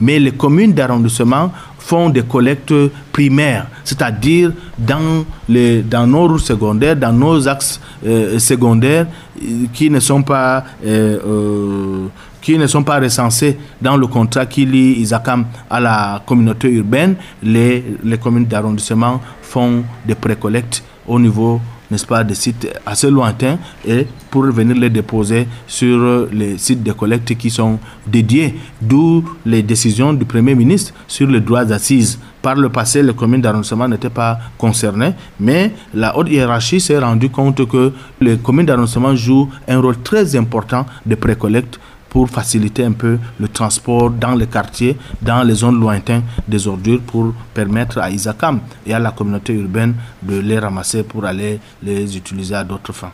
Mais 0.00 0.18
les 0.18 0.32
communes 0.32 0.72
d'arrondissement 0.72 1.52
font 1.78 2.08
des 2.10 2.22
collectes 2.22 2.74
primaires, 3.12 3.66
c'est-à-dire 3.84 4.52
dans 4.78 6.06
nos 6.06 6.26
routes 6.28 6.40
secondaires, 6.40 6.96
dans 6.96 7.12
nos 7.12 7.48
axes 7.48 7.80
euh, 8.06 8.38
secondaires 8.38 9.06
euh, 9.42 9.66
qui 9.72 9.90
ne 9.90 10.00
sont 10.00 10.22
pas... 10.22 10.64
Euh, 10.84 12.06
qui 12.40 12.56
ne 12.56 12.66
sont 12.66 12.82
pas 12.82 12.98
recensés 12.98 13.58
dans 13.82 13.98
le 13.98 14.06
contrat 14.06 14.46
qui 14.46 14.64
lie 14.64 14.94
Isakam 15.00 15.44
à 15.68 15.78
la 15.78 16.22
communauté 16.24 16.70
urbaine, 16.70 17.16
les, 17.42 17.84
les 18.02 18.16
communes 18.16 18.46
d'arrondissement 18.46 19.20
font 19.42 19.84
des 20.06 20.14
précollectes 20.14 20.82
au 21.06 21.20
niveau 21.20 21.60
n'est-ce 21.90 22.06
pas, 22.06 22.24
des 22.24 22.34
sites 22.34 22.68
assez 22.86 23.10
lointains 23.10 23.58
et 23.86 24.06
pour 24.30 24.42
venir 24.44 24.76
les 24.76 24.90
déposer 24.90 25.48
sur 25.66 26.28
les 26.32 26.56
sites 26.58 26.82
de 26.82 26.92
collecte 26.92 27.34
qui 27.36 27.50
sont 27.50 27.78
dédiés, 28.06 28.54
d'où 28.80 29.24
les 29.44 29.62
décisions 29.62 30.12
du 30.12 30.24
Premier 30.24 30.54
ministre 30.54 30.92
sur 31.06 31.26
les 31.26 31.40
droits 31.40 31.64
d'assises. 31.64 32.18
Par 32.42 32.54
le 32.54 32.70
passé, 32.70 33.02
les 33.02 33.12
communes 33.12 33.42
d'arrondissement 33.42 33.86
n'étaient 33.86 34.08
pas 34.08 34.38
concernées, 34.56 35.12
mais 35.38 35.72
la 35.92 36.16
haute 36.16 36.30
hiérarchie 36.30 36.80
s'est 36.80 36.98
rendue 36.98 37.28
compte 37.28 37.66
que 37.68 37.92
les 38.20 38.38
communes 38.38 38.64
d'arrondissement 38.66 39.14
jouent 39.14 39.48
un 39.68 39.78
rôle 39.80 39.98
très 40.02 40.34
important 40.36 40.86
de 41.04 41.14
précollecte 41.16 41.78
pour 42.10 42.28
faciliter 42.28 42.84
un 42.84 42.92
peu 42.92 43.18
le 43.38 43.48
transport 43.48 44.10
dans 44.10 44.34
les 44.34 44.46
quartiers, 44.46 44.96
dans 45.22 45.42
les 45.42 45.54
zones 45.54 45.80
lointaines 45.80 46.24
des 46.46 46.66
ordures 46.68 47.00
pour 47.00 47.32
permettre 47.54 47.98
à 47.98 48.10
Isakam 48.10 48.60
et 48.86 48.92
à 48.92 48.98
la 48.98 49.12
communauté 49.12 49.54
urbaine 49.54 49.94
de 50.22 50.38
les 50.38 50.58
ramasser 50.58 51.04
pour 51.04 51.24
aller 51.24 51.58
les 51.82 52.16
utiliser 52.16 52.54
à 52.56 52.64
d'autres 52.64 52.92
fins. 52.92 53.12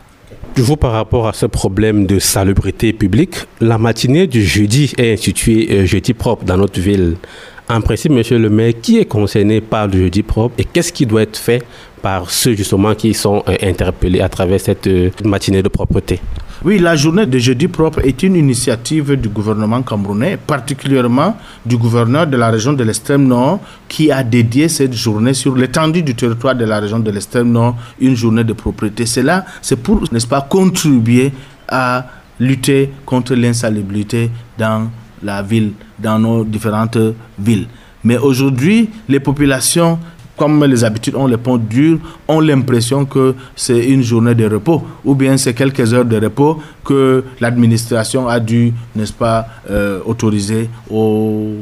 Toujours 0.54 0.78
par 0.78 0.92
rapport 0.92 1.28
à 1.28 1.32
ce 1.32 1.46
problème 1.46 2.06
de 2.06 2.18
salubrité 2.18 2.92
publique, 2.92 3.36
la 3.60 3.78
matinée 3.78 4.26
du 4.26 4.42
jeudi 4.42 4.92
est 4.96 5.12
instituée 5.12 5.68
euh, 5.70 5.86
jeudi 5.86 6.14
propre 6.14 6.44
dans 6.44 6.56
notre 6.56 6.80
ville. 6.80 7.16
En 7.68 7.80
principe, 7.80 8.12
monsieur 8.12 8.38
le 8.38 8.48
maire, 8.48 8.72
qui 8.80 8.98
est 8.98 9.04
concerné 9.04 9.60
par 9.60 9.86
le 9.86 9.98
jeudi 9.98 10.22
propre 10.22 10.54
et 10.58 10.64
qu'est-ce 10.64 10.92
qui 10.92 11.04
doit 11.04 11.22
être 11.22 11.36
fait 11.36 11.62
par 12.00 12.30
ceux 12.30 12.54
justement 12.54 12.94
qui 12.94 13.12
sont 13.12 13.42
euh, 13.48 13.56
interpellés 13.62 14.20
à 14.20 14.28
travers 14.28 14.60
cette 14.60 14.86
euh, 14.86 15.10
matinée 15.24 15.62
de 15.62 15.68
propreté? 15.68 16.20
Oui, 16.66 16.80
la 16.80 16.96
journée 16.96 17.26
de 17.26 17.38
jeudi 17.38 17.68
propre 17.68 18.00
est 18.04 18.24
une 18.24 18.34
initiative 18.34 19.14
du 19.14 19.28
gouvernement 19.28 19.82
camerounais, 19.82 20.36
particulièrement 20.36 21.36
du 21.64 21.76
gouverneur 21.76 22.26
de 22.26 22.36
la 22.36 22.50
région 22.50 22.72
de 22.72 22.82
l'extrême 22.82 23.24
nord, 23.24 23.60
qui 23.88 24.10
a 24.10 24.24
dédié 24.24 24.68
cette 24.68 24.92
journée 24.92 25.32
sur 25.32 25.54
l'étendue 25.54 26.02
du 26.02 26.16
territoire 26.16 26.56
de 26.56 26.64
la 26.64 26.80
région 26.80 26.98
de 26.98 27.08
l'extrême 27.12 27.52
nord, 27.52 27.76
une 28.00 28.16
journée 28.16 28.42
de 28.42 28.52
propreté. 28.52 29.06
C'est 29.06 29.22
là, 29.22 29.44
c'est 29.62 29.76
pour, 29.76 30.12
n'est-ce 30.12 30.26
pas, 30.26 30.40
contribuer 30.40 31.30
à 31.68 32.04
lutter 32.40 32.90
contre 33.04 33.36
l'insalubrité 33.36 34.32
dans 34.58 34.90
la 35.22 35.42
ville, 35.42 35.70
dans 36.00 36.18
nos 36.18 36.44
différentes 36.44 36.98
villes. 37.38 37.68
Mais 38.02 38.18
aujourd'hui, 38.18 38.90
les 39.08 39.20
populations 39.20 40.00
comme 40.36 40.64
les 40.64 40.84
habitudes 40.84 41.14
ont 41.16 41.26
les 41.26 41.36
ponts 41.36 41.56
durs, 41.56 41.98
ont 42.28 42.40
l'impression 42.40 43.04
que 43.04 43.34
c'est 43.54 43.86
une 43.86 44.02
journée 44.02 44.34
de 44.34 44.46
repos, 44.46 44.84
ou 45.04 45.14
bien 45.14 45.36
c'est 45.36 45.54
quelques 45.54 45.92
heures 45.94 46.04
de 46.04 46.16
repos 46.22 46.60
que 46.84 47.24
l'administration 47.40 48.28
a 48.28 48.38
dû, 48.38 48.72
n'est-ce 48.94 49.12
pas, 49.12 49.46
euh, 49.70 50.00
autoriser 50.04 50.68
aux, 50.90 51.54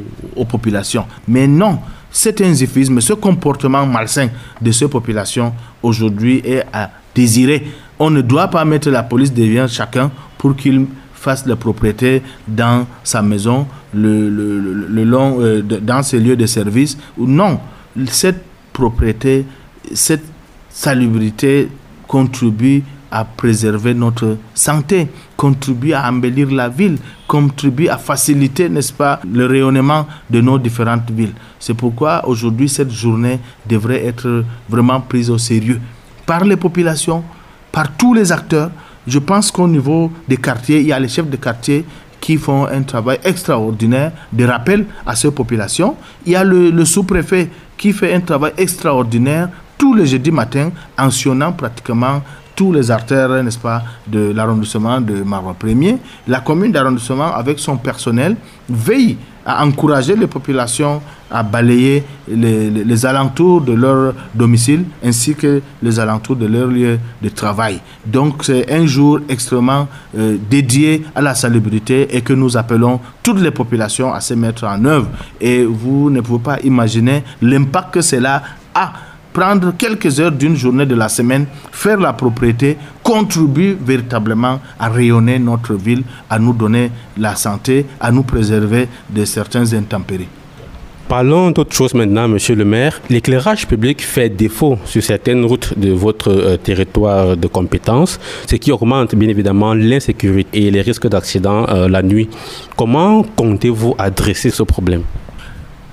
populations. 0.49 1.05
Mais 1.27 1.47
non, 1.47 1.79
cet 2.11 2.41
insuffisme, 2.41 3.01
ce 3.01 3.13
comportement 3.13 3.85
malsain 3.85 4.29
de 4.61 4.71
ces 4.71 4.87
populations 4.87 5.53
aujourd'hui 5.81 6.41
est 6.45 6.63
à 6.71 6.91
désirer. 7.13 7.65
On 7.97 8.09
ne 8.09 8.21
doit 8.21 8.49
pas 8.49 8.63
mettre 8.65 8.89
la 8.89 9.03
police 9.03 9.33
devant 9.33 9.67
chacun 9.67 10.11
pour 10.37 10.55
qu'il 10.55 10.85
fasse 11.13 11.45
la 11.47 11.55
propriété 11.55 12.21
dans 12.47 12.85
sa 13.03 13.21
maison, 13.21 13.65
le, 13.93 14.29
le, 14.29 14.59
le, 14.59 15.03
long, 15.03 15.37
euh, 15.39 15.61
dans 15.61 16.03
ses 16.03 16.19
lieux 16.19 16.35
de 16.35 16.45
service. 16.45 16.97
Non, 17.17 17.59
cette 18.07 18.43
propriété, 18.75 19.45
cette 19.93 20.25
salubrité 20.69 21.69
contribue 22.07 22.83
à 23.09 23.23
préserver 23.23 23.93
notre 23.93 24.37
santé, 24.53 25.07
contribue 25.37 25.93
à 25.93 26.09
embellir 26.09 26.51
la 26.51 26.67
ville, 26.67 26.97
contribue 27.27 27.87
à 27.87 27.97
faciliter, 27.97 28.67
n'est-ce 28.67 28.91
pas, 28.91 29.21
le 29.31 29.45
rayonnement 29.45 30.05
de 30.29 30.41
nos 30.41 30.59
différentes 30.59 31.09
villes. 31.09 31.33
C'est 31.59 31.73
pourquoi 31.73 32.27
aujourd'hui 32.27 32.67
cette 32.67 32.91
journée 32.91 33.39
devrait 33.65 34.05
être 34.05 34.43
vraiment 34.67 34.99
prise 34.99 35.29
au 35.29 35.37
sérieux 35.37 35.79
par 36.25 36.43
les 36.43 36.57
populations, 36.57 37.23
par 37.71 37.95
tous 37.95 38.13
les 38.13 38.31
acteurs. 38.33 38.71
Je 39.07 39.19
pense 39.19 39.49
qu'au 39.49 39.67
niveau 39.67 40.11
des 40.27 40.37
quartiers, 40.37 40.81
il 40.81 40.87
y 40.87 40.91
a 40.91 40.99
les 40.99 41.07
chefs 41.07 41.29
de 41.29 41.37
quartier 41.37 41.85
qui 42.19 42.37
font 42.37 42.65
un 42.65 42.81
travail 42.81 43.19
extraordinaire 43.23 44.11
de 44.33 44.43
rappel 44.45 44.87
à 45.05 45.15
ces 45.15 45.31
populations. 45.31 45.95
Il 46.25 46.33
y 46.33 46.35
a 46.35 46.43
le 46.43 46.83
sous-préfet 46.85 47.49
qui 47.77 47.93
fait 47.93 48.13
un 48.13 48.21
travail 48.21 48.53
extraordinaire 48.57 49.49
tous 49.77 49.93
les 49.93 50.05
jeudis 50.05 50.31
matins 50.31 50.71
en 50.97 51.11
sillonnant 51.11 51.51
pratiquement 51.51 52.21
tous 52.55 52.71
les 52.71 52.89
artères, 52.89 53.43
n'est-ce 53.43 53.59
pas, 53.59 53.83
de 54.07 54.31
l'arrondissement 54.31 55.01
de 55.01 55.23
Marois 55.23 55.55
1 55.61 55.97
La 56.27 56.39
commune 56.39 56.71
d'arrondissement, 56.71 57.33
avec 57.33 57.59
son 57.59 57.75
personnel, 57.77 58.37
veille 58.69 59.17
à 59.45 59.65
encourager 59.65 60.15
les 60.15 60.27
populations 60.27 61.01
à 61.29 61.43
balayer 61.43 62.03
les, 62.27 63.05
alentours 63.05 63.61
de 63.61 63.73
leur 63.73 64.13
domicile 64.33 64.85
ainsi 65.03 65.35
que 65.35 65.61
les 65.81 65.99
alentours 65.99 66.35
de 66.35 66.45
leur 66.45 66.67
lieu 66.67 66.99
de 67.21 67.29
travail. 67.29 67.79
Donc 68.05 68.43
c'est 68.43 68.71
un 68.71 68.85
jour 68.85 69.19
extrêmement 69.27 69.87
euh, 70.17 70.37
dédié 70.49 71.03
à 71.15 71.21
la 71.21 71.35
salubrité 71.35 72.15
et 72.15 72.21
que 72.21 72.33
nous 72.33 72.55
appelons 72.57 72.99
toutes 73.23 73.39
les 73.39 73.51
populations 73.51 74.13
à 74.13 74.21
se 74.21 74.33
mettre 74.33 74.65
en 74.65 74.83
œuvre. 74.85 75.09
Et 75.41 75.63
vous 75.65 76.09
ne 76.09 76.21
pouvez 76.21 76.43
pas 76.43 76.59
imaginer 76.63 77.23
l'impact 77.41 77.93
que 77.95 78.01
cela 78.01 78.43
a 78.73 78.93
prendre 79.35 79.73
quelques 79.77 80.17
heures 80.21 80.31
d'une 80.31 80.55
journée 80.55 80.85
de 80.85 80.95
la 80.95 81.09
semaine, 81.09 81.45
faire 81.69 81.99
la 81.99 82.13
propriété, 82.13 82.77
contribue 83.03 83.75
véritablement 83.79 84.61
à 84.79 84.87
rayonner 84.87 85.39
notre 85.39 85.73
ville, 85.73 86.03
à 86.29 86.39
nous 86.39 86.53
donner 86.53 86.89
la 87.17 87.35
santé, 87.35 87.85
à 87.99 88.13
nous 88.13 88.23
préserver 88.23 88.87
de 89.09 89.25
certains 89.25 89.73
intempéries. 89.73 90.29
Parlons 91.07 91.51
d'autre 91.51 91.71
chose 91.75 91.93
maintenant, 91.93 92.27
monsieur 92.27 92.55
le 92.55 92.65
maire. 92.65 92.99
L'éclairage 93.11 93.67
public 93.67 94.01
fait 94.03 94.27
défaut 94.27 94.79
sur 94.85 95.03
certaines 95.03 95.45
routes 95.45 95.77
de 95.77 95.91
votre 95.91 96.31
euh, 96.31 96.57
territoire 96.57 97.37
de 97.37 97.47
compétence, 97.47 98.19
ce 98.47 98.55
qui 98.55 98.71
augmente 98.71 99.13
bien 99.13 99.29
évidemment 99.29 99.75
l'insécurité 99.75 100.63
et 100.63 100.71
les 100.71 100.81
risques 100.81 101.07
d'accident 101.07 101.67
euh, 101.69 101.87
la 101.87 102.01
nuit. 102.01 102.27
Comment 102.75 103.21
comptez-vous 103.21 103.93
adresser 103.99 104.49
ce 104.49 104.63
problème? 104.63 105.03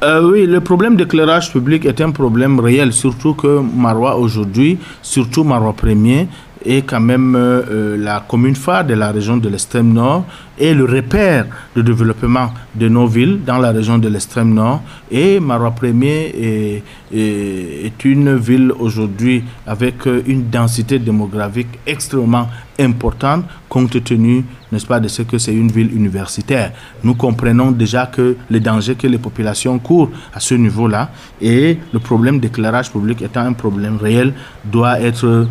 Euh, 0.03 0.31
oui, 0.33 0.47
le 0.47 0.61
problème 0.61 0.97
d'éclairage 0.97 1.53
public 1.53 1.85
est 1.85 2.01
un 2.01 2.11
problème 2.11 2.59
réel, 2.59 2.93
surtout 2.95 3.35
que 3.35 3.61
Marois 3.61 4.17
aujourd'hui, 4.17 4.79
surtout 5.03 5.45
Marois 5.45 5.75
premier, 5.75 6.27
est 6.65 6.83
quand 6.83 7.01
même 7.01 7.35
euh, 7.35 7.63
euh, 7.71 7.97
la 7.97 8.25
commune 8.27 8.57
phare 8.57 8.85
de 8.85 8.95
la 8.95 9.11
région 9.11 9.37
de 9.37 9.49
l'extrême 9.49 9.93
nord 9.93 10.25
et 10.59 10.75
le 10.75 10.85
repère 10.85 11.47
de 11.75 11.83
développement 11.83 12.53
de 12.75 12.89
nos 12.89 13.07
villes 13.07 13.41
dans 13.45 13.59
la 13.59 13.71
région 13.73 13.99
de 13.99 14.09
l'extrême 14.09 14.53
nord. 14.55 14.83
Et 15.11 15.41
Marois 15.41 15.73
Premier 15.73 16.83
est, 17.13 18.05
une 18.05 18.37
ville 18.37 18.73
aujourd'hui 18.79 19.45
avec 19.67 20.07
une 20.27 20.49
densité 20.49 20.99
démographique 20.99 21.69
extrêmement 21.87 22.49
importante 22.79 23.45
compte 23.69 24.03
tenu, 24.05 24.45
n'est-ce 24.71 24.87
pas, 24.87 25.01
de 25.01 25.09
ce 25.09 25.23
que 25.23 25.39
c'est 25.39 25.55
une 25.55 25.71
ville 25.71 25.95
universitaire. 25.95 26.73
Nous 27.03 27.15
comprenons 27.15 27.71
déjà 27.71 28.07
que 28.07 28.37
les 28.51 28.61
dangers 28.61 28.95
que 28.95 29.07
les 29.07 29.19
populations 29.19 29.79
courent 29.79 30.11
à 30.35 30.41
ce 30.41 30.55
niveau-là 30.55 31.11
et 31.41 31.79
le 31.93 31.99
problème 31.99 32.39
d'éclairage 32.39 32.91
public 32.91 33.23
étant 33.23 33.41
un 33.41 33.53
problème 33.55 33.97
réel 33.97 34.35
doit 34.65 35.01
être 35.01 35.47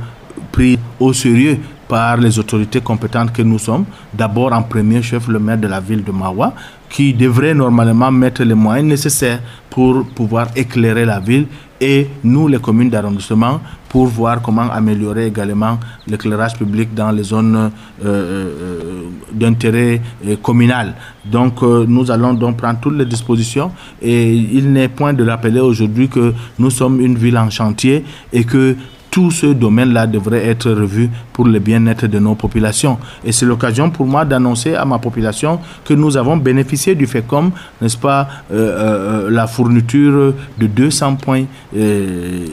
pris 0.52 0.78
au 1.00 1.14
sérieux 1.14 1.58
par 1.88 2.16
les 2.18 2.40
autorités 2.40 2.80
compétentes 2.80 3.34
que 3.34 3.42
nous 3.42 3.60
sommes. 3.60 3.84
D'abord, 4.14 4.54
en 4.54 4.64
premier 4.64 5.02
chef, 5.02 5.28
le 5.28 5.40
maire 5.40 5.58
de 5.58 5.68
la 5.68 5.82
ville 5.82 6.04
de 6.04 6.12
Mawa, 6.12 6.54
qui 6.90 7.14
devrait 7.14 7.54
normalement 7.54 8.12
mettre 8.12 8.44
les 8.44 8.54
moyens 8.54 8.88
nécessaires 8.88 9.42
pour 9.70 10.06
pouvoir 10.06 10.48
éclairer 10.56 11.04
la 11.06 11.20
ville 11.20 11.48
et 11.82 12.08
nous, 12.24 12.48
les 12.48 12.60
communes 12.60 12.90
d'arrondissement, 12.90 13.60
pour 13.90 14.06
voir 14.06 14.42
comment 14.42 14.70
améliorer 14.72 15.26
également 15.28 15.80
l'éclairage 16.08 16.54
public 16.56 16.94
dans 16.94 17.12
les 17.12 17.24
zones 17.24 17.56
euh, 17.58 17.70
euh, 18.06 19.02
d'intérêt 19.34 20.00
euh, 20.28 20.38
communal. 20.38 20.94
Donc 21.26 21.62
nous 21.64 22.10
allons 22.10 22.34
donc 22.36 22.58
prendre 22.58 22.80
toutes 22.80 22.98
les 22.98 23.06
dispositions 23.06 23.72
et 24.02 24.32
il 24.34 24.72
n'est 24.72 24.88
point 24.88 25.14
de 25.14 25.28
rappeler 25.28 25.60
aujourd'hui 25.60 26.08
que 26.08 26.34
nous 26.58 26.70
sommes 26.70 27.02
une 27.02 27.18
ville 27.18 27.38
en 27.38 27.50
chantier 27.50 28.06
et 28.32 28.44
que 28.44 28.76
tout 29.12 29.30
ce 29.30 29.48
domaine-là 29.48 30.08
devrait 30.08 30.48
être 30.48 30.72
revu 30.72 31.10
pour 31.34 31.46
le 31.46 31.60
bien-être 31.60 32.08
de 32.08 32.18
nos 32.18 32.34
populations. 32.34 32.98
Et 33.26 33.34
c'est 33.34 33.46
l'occasion 33.46 33.90
pour 33.90 34.06
moi 34.06 34.24
d'annoncer 34.24 34.74
à 34.74 34.86
ma 34.86 35.00
population 35.00 35.60
que 35.84 35.94
nous 35.94 36.16
avons 36.16 36.38
bénéficié 36.38 36.96
du 36.96 37.06
FECOM, 37.06 37.52
n'est-ce 37.82 37.98
pas, 37.98 38.30
euh, 38.52 39.26
euh, 39.26 39.30
la 39.30 39.48
fourniture 39.48 40.34
de 40.58 40.68
200 40.68 41.16
points 41.18 41.44
euh, 41.76 42.46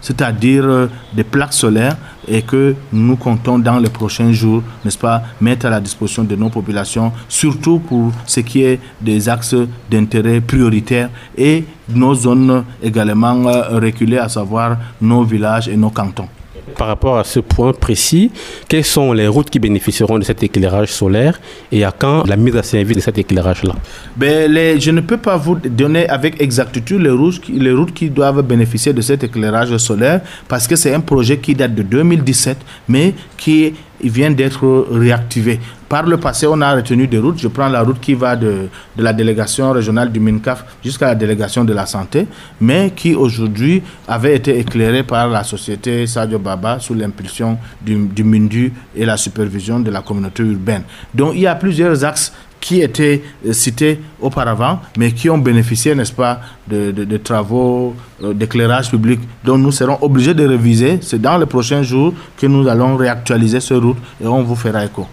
c'est-à-dire 0.00 0.88
des 1.14 1.24
plaques 1.24 1.52
solaires 1.52 1.96
et 2.28 2.42
que 2.42 2.74
nous 2.92 3.16
comptons 3.16 3.58
dans 3.58 3.78
les 3.78 3.88
prochains 3.90 4.32
jours, 4.32 4.62
n'est-ce 4.84 4.98
pas, 4.98 5.22
mettre 5.40 5.66
à 5.66 5.70
la 5.70 5.80
disposition 5.80 6.24
de 6.24 6.36
nos 6.36 6.48
populations, 6.50 7.12
surtout 7.28 7.78
pour 7.78 8.12
ce 8.26 8.40
qui 8.40 8.62
est 8.62 8.80
des 9.00 9.28
axes 9.28 9.56
d'intérêt 9.90 10.40
prioritaires 10.40 11.10
et 11.36 11.64
nos 11.88 12.14
zones 12.14 12.64
également 12.82 13.42
reculées, 13.70 14.18
à 14.18 14.28
savoir 14.28 14.76
nos 15.00 15.22
villages 15.24 15.68
et 15.68 15.76
nos 15.76 15.90
cantons 15.90 16.28
par 16.74 16.88
rapport 16.88 17.18
à 17.18 17.24
ce 17.24 17.40
point 17.40 17.72
précis, 17.72 18.30
quelles 18.68 18.84
sont 18.84 19.12
les 19.12 19.26
routes 19.28 19.50
qui 19.50 19.58
bénéficieront 19.58 20.18
de 20.18 20.24
cet 20.24 20.42
éclairage 20.42 20.92
solaire 20.92 21.40
et 21.72 21.84
à 21.84 21.92
quand 21.92 22.24
la 22.26 22.36
mise 22.36 22.56
à 22.56 22.62
service 22.62 22.96
de 22.96 23.02
cet 23.02 23.18
éclairage-là? 23.18 23.74
Ben, 24.16 24.80
Je 24.80 24.90
ne 24.90 25.00
peux 25.00 25.16
pas 25.16 25.36
vous 25.36 25.56
donner 25.56 26.08
avec 26.08 26.40
exactitude 26.40 27.00
les 27.00 27.10
routes, 27.10 27.48
les 27.48 27.72
routes 27.72 27.92
qui 27.94 28.10
doivent 28.10 28.42
bénéficier 28.42 28.92
de 28.92 29.00
cet 29.00 29.24
éclairage 29.24 29.76
solaire 29.76 30.20
parce 30.48 30.66
que 30.66 30.76
c'est 30.76 30.94
un 30.94 31.00
projet 31.00 31.38
qui 31.38 31.54
date 31.54 31.74
de 31.74 31.82
2017 31.82 32.58
mais 32.88 33.14
qui 33.36 33.74
vient 34.02 34.30
d'être 34.30 34.86
réactivé. 34.90 35.60
Par 35.88 36.06
le 36.06 36.16
passé, 36.16 36.46
on 36.48 36.60
a 36.60 36.74
retenu 36.74 37.06
des 37.06 37.18
routes. 37.18 37.38
Je 37.38 37.48
prends 37.48 37.68
la 37.68 37.82
route 37.82 38.00
qui 38.00 38.14
va 38.14 38.34
de, 38.34 38.68
de 38.96 39.02
la 39.02 39.12
délégation 39.12 39.70
régionale 39.70 40.10
du 40.10 40.18
MINCAF 40.18 40.64
jusqu'à 40.82 41.06
la 41.06 41.14
délégation 41.14 41.64
de 41.64 41.72
la 41.72 41.86
santé, 41.86 42.26
mais 42.60 42.92
qui 42.96 43.14
aujourd'hui 43.14 43.82
avait 44.08 44.34
été 44.34 44.58
éclairée 44.58 45.02
par 45.02 45.28
la 45.28 45.44
société 45.44 46.06
Sadio 46.06 46.38
Baba 46.38 46.78
sous 46.80 46.94
l'impulsion 46.94 47.58
du, 47.80 48.06
du 48.06 48.24
MINDU 48.24 48.72
et 48.96 49.04
la 49.04 49.16
supervision 49.16 49.78
de 49.78 49.90
la 49.90 50.00
communauté 50.00 50.42
urbaine. 50.42 50.82
Donc 51.14 51.34
il 51.34 51.42
y 51.42 51.46
a 51.46 51.54
plusieurs 51.54 52.04
axes 52.04 52.32
qui 52.64 52.80
étaient 52.80 53.20
euh, 53.46 53.52
cités 53.52 54.00
auparavant, 54.18 54.80
mais 54.96 55.12
qui 55.12 55.28
ont 55.28 55.36
bénéficié, 55.36 55.94
n'est-ce 55.94 56.14
pas, 56.14 56.40
de, 56.66 56.90
de, 56.92 57.16
travaux 57.18 57.94
euh, 58.22 58.32
d'éclairage 58.32 58.88
public. 58.90 59.20
Donc 59.44 59.58
nous 59.58 59.70
serons 59.70 59.98
obligés 60.00 60.32
de 60.32 60.46
réviser. 60.46 60.98
C'est 61.02 61.20
dans 61.20 61.36
les 61.36 61.44
prochains 61.44 61.82
jours 61.82 62.14
que 62.38 62.46
nous 62.46 62.66
allons 62.66 62.96
réactualiser 62.96 63.60
ce 63.60 63.74
route 63.74 63.98
et 64.18 64.26
on 64.26 64.42
vous 64.42 64.54
fera 64.56 64.82
écho. 64.82 65.06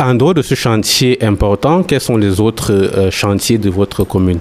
En 0.00 0.12
dehors 0.16 0.34
de 0.34 0.42
ce 0.42 0.56
chantier 0.56 1.22
important, 1.22 1.84
quels 1.84 2.00
sont 2.00 2.16
les 2.16 2.40
autres 2.40 2.72
euh, 2.72 3.10
chantiers 3.12 3.58
de 3.58 3.70
votre 3.70 4.02
commune? 4.02 4.40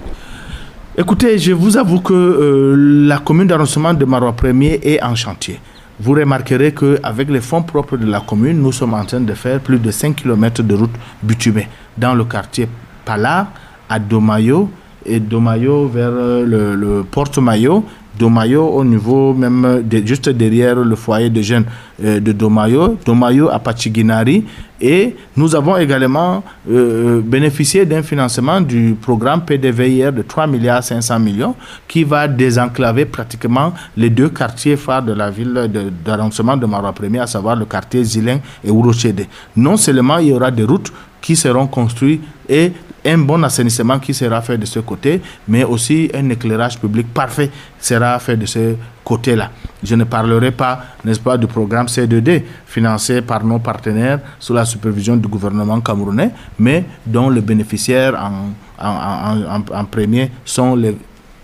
Écoutez, 0.98 1.38
je 1.38 1.52
vous 1.52 1.78
avoue 1.78 2.00
que 2.00 2.74
la 3.08 3.20
commune 3.20 3.46
d'arrondissement 3.46 3.94
de 3.94 4.04
Marois 4.04 4.34
Premier 4.34 4.80
est 4.82 5.00
en 5.04 5.14
chantier 5.14 5.60
vous 6.00 6.14
remarquerez 6.14 6.74
qu'avec 6.76 7.28
les 7.28 7.42
fonds 7.42 7.64
propres 7.64 7.98
de 7.98 8.06
la 8.06 8.20
commune, 8.20 8.62
nous 8.62 8.72
sommes 8.72 8.94
en 8.94 9.04
train 9.04 9.20
de 9.20 9.34
faire 9.34 9.60
plus 9.60 9.80
de 9.80 9.90
5 9.90 10.16
km 10.16 10.62
de 10.62 10.76
route 10.76 10.92
bitumée 11.24 11.68
dans 11.98 12.14
le 12.16 12.24
quartier 12.26 12.68
Pala, 13.06 13.48
à 13.90 14.00
Domayo, 14.00 14.70
et 15.06 15.20
Domayo 15.20 15.88
vers 15.88 16.12
euh, 16.12 16.46
le, 16.46 16.76
le 16.76 17.04
Porte-Maillot 17.04 17.86
Domayo 18.18 18.66
au 18.68 18.84
niveau 18.84 19.34
même 19.34 19.84
juste 20.06 20.30
derrière 20.30 20.76
le 20.76 20.96
foyer 20.96 21.30
de 21.30 21.42
jeunes 21.42 21.66
euh, 22.04 22.20
de 22.20 22.32
Domayo, 22.32 22.98
Domayo 23.06 23.50
à 23.50 23.60
Pachiginari. 23.60 24.46
Et 24.80 25.16
nous 25.36 25.56
avons 25.56 25.76
également 25.78 26.44
euh, 26.70 27.20
bénéficié 27.22 27.86
d'un 27.86 28.04
financement 28.04 28.62
du 28.62 28.96
programme 29.02 29.42
PDVIR 29.44 30.14
de 30.14 30.22
3 30.22 30.46
milliards 30.46 30.84
500 30.84 31.20
millions 31.20 31.56
qui 31.88 32.04
va 32.04 32.28
désenclaver 32.28 33.06
pratiquement 33.06 33.74
les 33.96 34.12
deux 34.12 34.30
quartiers 34.30 34.76
phares 34.78 35.02
de 35.02 35.14
la 35.14 35.32
ville 35.32 35.68
d'arrondissement 36.06 36.56
de, 36.56 36.62
de 36.62 36.66
Marois 36.68 36.94
Premier, 36.94 37.20
à 37.20 37.28
savoir 37.28 37.56
le 37.56 37.66
quartier 37.66 38.04
Zilin 38.04 38.40
et 38.64 38.70
Urochede. 38.70 39.26
Non 39.56 39.78
seulement 39.78 40.20
il 40.20 40.28
y 40.28 40.34
aura 40.34 40.52
des 40.52 40.64
routes 40.64 40.92
qui 41.28 41.36
seront 41.36 41.68
construites 41.68 42.22
et 42.48 42.72
un 43.04 43.18
bon 43.18 43.44
assainissement 43.44 44.00
qui 44.00 44.14
sera 44.14 44.42
fait 44.42 44.58
de 44.58 44.66
ce 44.66 44.80
côté, 44.80 45.22
mais 45.50 45.66
aussi 45.66 46.10
un 46.14 46.30
éclairage 46.30 46.80
public 46.80 47.14
parfait 47.14 47.52
sera 47.82 48.18
fait 48.20 48.38
de 48.38 48.46
ce 48.46 48.76
côté-là. 49.04 49.52
Je 49.84 49.96
ne 49.96 50.06
parlerai 50.06 50.52
pas, 50.52 50.80
n'est-ce 51.04 51.20
pas, 51.20 51.38
du 51.38 51.46
programme 51.48 51.88
C2D 51.88 52.44
financé 52.66 53.22
par 53.22 53.44
nos 53.44 53.60
partenaires 53.60 54.20
sous 54.40 54.54
la 54.54 54.64
supervision 54.64 55.18
du 55.18 55.28
gouvernement 55.28 55.82
camerounais, 55.82 56.32
mais 56.60 56.86
dont 57.06 57.30
le 57.30 57.42
bénéficiaire 57.42 58.14
en, 58.16 58.88
en, 58.88 59.64
en, 59.82 59.84
premier 59.86 60.32
sont 60.46 60.78
les 60.78 60.96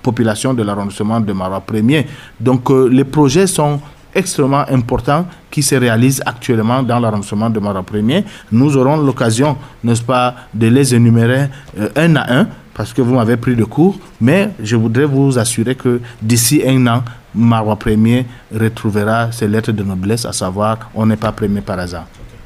populations 0.01 0.53
de 0.53 0.63
l'arrondissement 0.63 1.19
de 1.19 1.33
Marois 1.33 1.59
premier. 1.59 2.07
Donc 2.39 2.71
euh, 2.71 2.87
les 2.87 3.03
projets 3.03 3.47
sont 3.47 3.81
extrêmement 4.15 4.65
importants 4.69 5.25
qui 5.49 5.63
se 5.63 5.75
réalisent 5.75 6.21
actuellement 6.25 6.83
dans 6.83 6.99
l'arrondissement 6.99 7.49
de 7.49 7.59
Marois 7.59 7.83
Premier. 7.83 8.23
Nous 8.51 8.77
aurons 8.77 8.97
l'occasion, 8.97 9.57
n'est-ce 9.83 10.01
pas, 10.03 10.35
de 10.53 10.67
les 10.67 10.93
énumérer 10.95 11.47
euh, 11.79 11.89
un 11.95 12.15
à 12.15 12.33
un 12.33 12.47
parce 12.73 12.91
que 12.91 13.01
vous 13.01 13.13
m'avez 13.13 13.37
pris 13.37 13.55
de 13.55 13.63
cours, 13.63 13.97
mais 14.19 14.49
je 14.61 14.75
voudrais 14.75 15.05
vous 15.05 15.37
assurer 15.37 15.75
que 15.75 16.01
d'ici 16.21 16.63
un 16.65 16.87
an, 16.87 17.03
Marois 17.35 17.75
Premier 17.75 18.25
retrouvera 18.53 19.31
ses 19.31 19.47
lettres 19.47 19.71
de 19.71 19.83
noblesse, 19.83 20.25
à 20.25 20.33
savoir 20.33 20.89
on 20.95 21.05
n'est 21.05 21.17
pas 21.17 21.31
premier 21.31 21.61
par 21.61 21.79
hasard. 21.79 22.05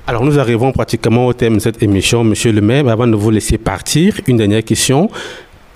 Alors 0.10 0.24
nous 0.24 0.40
arrivons 0.40 0.72
pratiquement 0.72 1.28
au 1.28 1.34
thème 1.34 1.56
de 1.56 1.60
cette 1.60 1.84
émission, 1.84 2.24
Monsieur 2.24 2.54
le 2.54 2.62
maire. 2.62 2.88
Avant 2.88 3.08
de 3.08 3.16
vous 3.16 3.30
laisser 3.30 3.58
partir, 3.58 4.16
une 4.26 4.38
dernière 4.38 4.64
question. 4.64 5.10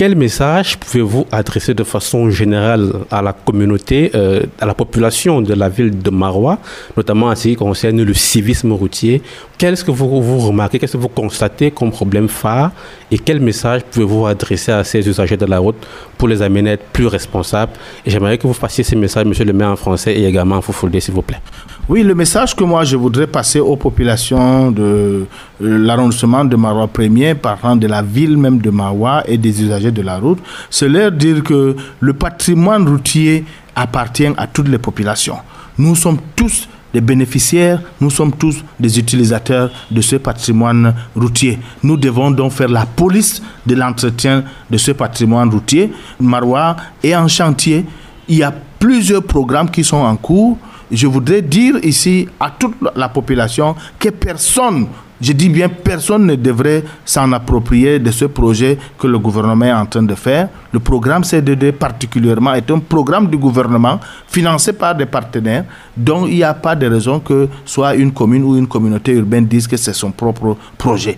Quel 0.01 0.15
message 0.15 0.79
pouvez-vous 0.79 1.27
adresser 1.31 1.75
de 1.75 1.83
façon 1.83 2.31
générale 2.31 2.91
à 3.11 3.21
la 3.21 3.33
communauté, 3.33 4.09
euh, 4.15 4.41
à 4.59 4.65
la 4.65 4.73
population 4.73 5.43
de 5.43 5.53
la 5.53 5.69
ville 5.69 5.95
de 5.95 6.09
Marois, 6.09 6.57
notamment 6.97 7.27
en 7.27 7.35
ce 7.35 7.43
qui 7.43 7.55
concerne 7.55 8.01
le 8.01 8.13
civisme 8.15 8.71
routier? 8.71 9.21
Qu'est-ce 9.59 9.85
que 9.85 9.91
vous, 9.91 10.19
vous 10.23 10.39
remarquez, 10.39 10.79
qu'est-ce 10.79 10.93
que 10.93 10.97
vous 10.97 11.07
constatez 11.07 11.69
comme 11.69 11.91
problème 11.91 12.29
phare 12.29 12.71
et 13.11 13.19
quel 13.19 13.41
message 13.41 13.83
pouvez-vous 13.91 14.25
adresser 14.25 14.71
à 14.71 14.83
ces 14.83 15.07
usagers 15.07 15.37
de 15.37 15.45
la 15.45 15.59
route 15.59 15.77
pour 16.17 16.27
les 16.27 16.41
amener 16.41 16.71
à 16.71 16.73
être 16.73 16.85
plus 16.91 17.05
responsables? 17.05 17.73
J'aimerais 18.03 18.39
que 18.39 18.47
vous 18.47 18.55
fassiez 18.55 18.83
ces 18.83 18.95
messages, 18.95 19.27
monsieur 19.27 19.45
le 19.45 19.53
maire, 19.53 19.69
en 19.69 19.75
français 19.75 20.15
et 20.15 20.25
également 20.25 20.55
en 20.55 20.61
foufoldé, 20.63 20.99
s'il 20.99 21.13
vous 21.13 21.21
plaît. 21.21 21.41
Oui, 21.89 22.03
le 22.03 22.13
message 22.13 22.55
que 22.55 22.63
moi 22.63 22.83
je 22.83 22.95
voudrais 22.95 23.25
passer 23.27 23.59
aux 23.59 23.75
populations 23.75 24.71
de 24.71 24.81
euh, 24.81 25.25
l'arrondissement 25.59 26.45
de 26.45 26.55
Marois 26.55 26.87
Premier, 26.87 27.33
parlant 27.33 27.75
de 27.75 27.87
la 27.87 28.03
ville 28.03 28.37
même 28.37 28.59
de 28.59 28.69
Marois 28.69 29.23
et 29.27 29.37
des 29.37 29.61
usagers 29.63 29.91
de 29.91 30.01
la 30.03 30.17
route, 30.19 30.39
c'est 30.69 30.87
leur 30.87 31.11
dire 31.11 31.43
que 31.43 31.75
le 31.99 32.13
patrimoine 32.13 32.87
routier 32.87 33.45
appartient 33.75 34.27
à 34.37 34.45
toutes 34.45 34.67
les 34.69 34.77
populations. 34.77 35.37
Nous 35.77 35.95
sommes 35.95 36.19
tous 36.35 36.69
des 36.93 37.01
bénéficiaires, 37.01 37.81
nous 37.99 38.11
sommes 38.11 38.33
tous 38.33 38.63
des 38.79 38.99
utilisateurs 38.99 39.71
de 39.89 40.01
ce 40.01 40.17
patrimoine 40.17 40.93
routier. 41.15 41.57
Nous 41.81 41.97
devons 41.97 42.29
donc 42.29 42.51
faire 42.51 42.69
la 42.69 42.85
police 42.85 43.41
de 43.65 43.73
l'entretien 43.73 44.43
de 44.69 44.77
ce 44.77 44.91
patrimoine 44.91 45.49
routier. 45.49 45.91
Marois 46.19 46.75
est 47.03 47.15
en 47.15 47.27
chantier. 47.27 47.85
Il 48.27 48.37
y 48.37 48.43
a 48.43 48.53
plusieurs 48.79 49.23
programmes 49.23 49.71
qui 49.71 49.83
sont 49.83 49.97
en 49.97 50.15
cours. 50.15 50.57
Je 50.91 51.07
voudrais 51.07 51.41
dire 51.41 51.77
ici 51.83 52.27
à 52.39 52.51
toute 52.51 52.75
la 52.95 53.09
population 53.09 53.75
que 53.97 54.09
personne 54.09 54.87
je 55.21 55.33
dis 55.33 55.49
bien, 55.49 55.69
personne 55.69 56.25
ne 56.25 56.35
devrait 56.35 56.83
s'en 57.05 57.31
approprier 57.31 57.99
de 57.99 58.09
ce 58.11 58.25
projet 58.25 58.77
que 58.97 59.07
le 59.07 59.19
gouvernement 59.19 59.65
est 59.65 59.71
en 59.73 59.85
train 59.85 60.01
de 60.03 60.15
faire. 60.15 60.49
Le 60.73 60.79
programme 60.79 61.23
CDD 61.23 61.71
particulièrement 61.71 62.53
est 62.53 62.69
un 62.71 62.79
programme 62.79 63.27
du 63.27 63.37
gouvernement 63.37 63.99
financé 64.27 64.73
par 64.73 64.95
des 64.95 65.05
partenaires 65.05 65.65
dont 65.95 66.25
il 66.25 66.35
n'y 66.35 66.43
a 66.43 66.53
pas 66.53 66.75
de 66.75 66.87
raison 66.87 67.19
que 67.19 67.47
soit 67.65 67.95
une 67.95 68.11
commune 68.11 68.43
ou 68.43 68.55
une 68.55 68.67
communauté 68.67 69.11
urbaine 69.11 69.45
dise 69.45 69.67
que 69.67 69.77
c'est 69.77 69.93
son 69.93 70.11
propre 70.11 70.57
projet. 70.77 71.17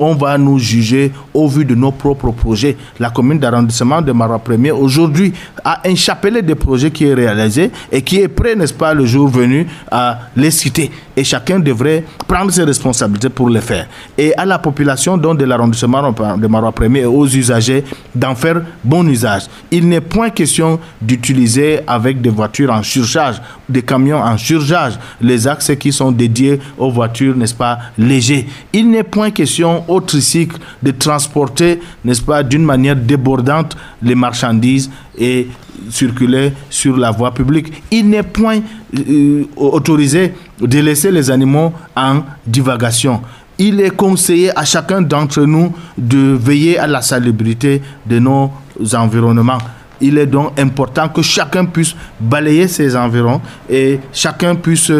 On 0.00 0.14
va 0.14 0.36
nous 0.36 0.58
juger 0.58 1.12
au 1.32 1.48
vu 1.48 1.64
de 1.64 1.74
nos 1.74 1.92
propres 1.92 2.32
projets. 2.32 2.76
La 2.98 3.10
commune 3.10 3.38
d'arrondissement 3.38 4.02
de 4.02 4.12
Marois 4.12 4.40
Premier 4.40 4.72
aujourd'hui 4.72 5.32
a 5.64 5.80
un 5.88 5.94
chapelet 5.94 6.42
de 6.42 6.54
projets 6.54 6.90
qui 6.90 7.06
est 7.06 7.14
réalisé 7.14 7.70
et 7.90 8.02
qui 8.02 8.20
est 8.20 8.28
prêt, 8.28 8.56
n'est-ce 8.56 8.74
pas, 8.74 8.92
le 8.92 9.06
jour 9.06 9.28
venu 9.28 9.66
à 9.90 10.18
les 10.36 10.50
citer. 10.50 10.90
Et 11.16 11.24
chacun 11.24 11.58
devrait 11.60 12.04
prendre 12.26 12.50
ses 12.52 12.64
responsabilités 12.64 13.28
pour 13.38 13.50
le 13.50 13.60
faire. 13.60 13.86
Et 14.18 14.34
à 14.36 14.44
la 14.44 14.58
population 14.58 15.16
dont 15.16 15.32
de 15.32 15.44
l'arrondissement 15.44 16.12
de 16.12 16.46
Marois 16.48 16.72
Premier 16.72 17.02
et 17.02 17.04
aux 17.04 17.24
usagers 17.24 17.84
d'en 18.12 18.34
faire 18.34 18.62
bon 18.82 19.06
usage. 19.06 19.42
Il 19.70 19.88
n'est 19.88 20.00
point 20.00 20.30
question 20.30 20.80
d'utiliser 21.00 21.78
avec 21.86 22.20
des 22.20 22.30
voitures 22.30 22.72
en 22.72 22.82
surcharge, 22.82 23.36
des 23.68 23.82
camions 23.82 24.18
en 24.18 24.36
surcharge, 24.38 24.98
les 25.20 25.46
axes 25.46 25.72
qui 25.78 25.92
sont 25.92 26.12
dédiés 26.12 26.58
aux 26.76 26.90
voitures, 26.90 27.36
n'est-ce 27.36 27.54
pas, 27.54 27.78
légers. 27.96 28.46
Il 28.72 28.90
n'est 28.90 29.02
point 29.02 29.30
question 29.30 29.84
au 29.88 30.00
tricycle 30.00 30.58
de 30.82 30.90
transporter, 30.90 31.80
n'est-ce 32.04 32.22
pas, 32.22 32.42
d'une 32.42 32.64
manière 32.64 32.96
débordante 32.96 33.76
les 34.02 34.14
marchandises 34.14 34.90
et 35.16 35.48
circuler 35.90 36.52
sur 36.70 36.96
la 36.96 37.10
voie 37.10 37.32
publique. 37.32 37.82
Il 37.90 38.08
n'est 38.08 38.22
point 38.22 38.60
euh, 38.96 39.44
autorisé 39.56 40.34
de 40.60 40.78
laisser 40.80 41.10
les 41.10 41.30
animaux 41.30 41.72
en 41.96 42.22
divagation. 42.46 43.20
Il 43.58 43.80
est 43.80 43.90
conseillé 43.90 44.56
à 44.56 44.64
chacun 44.64 45.02
d'entre 45.02 45.42
nous 45.42 45.72
de 45.96 46.38
veiller 46.40 46.78
à 46.78 46.86
la 46.86 47.02
salubrité 47.02 47.82
de 48.06 48.18
nos 48.18 48.52
environnements. 48.94 49.58
Il 50.00 50.18
est 50.18 50.26
donc 50.26 50.58
important 50.58 51.08
que 51.08 51.22
chacun 51.22 51.64
puisse 51.64 51.94
balayer 52.20 52.68
ses 52.68 52.96
environs 52.96 53.40
et 53.68 54.00
chacun 54.12 54.54
puisse 54.54 54.92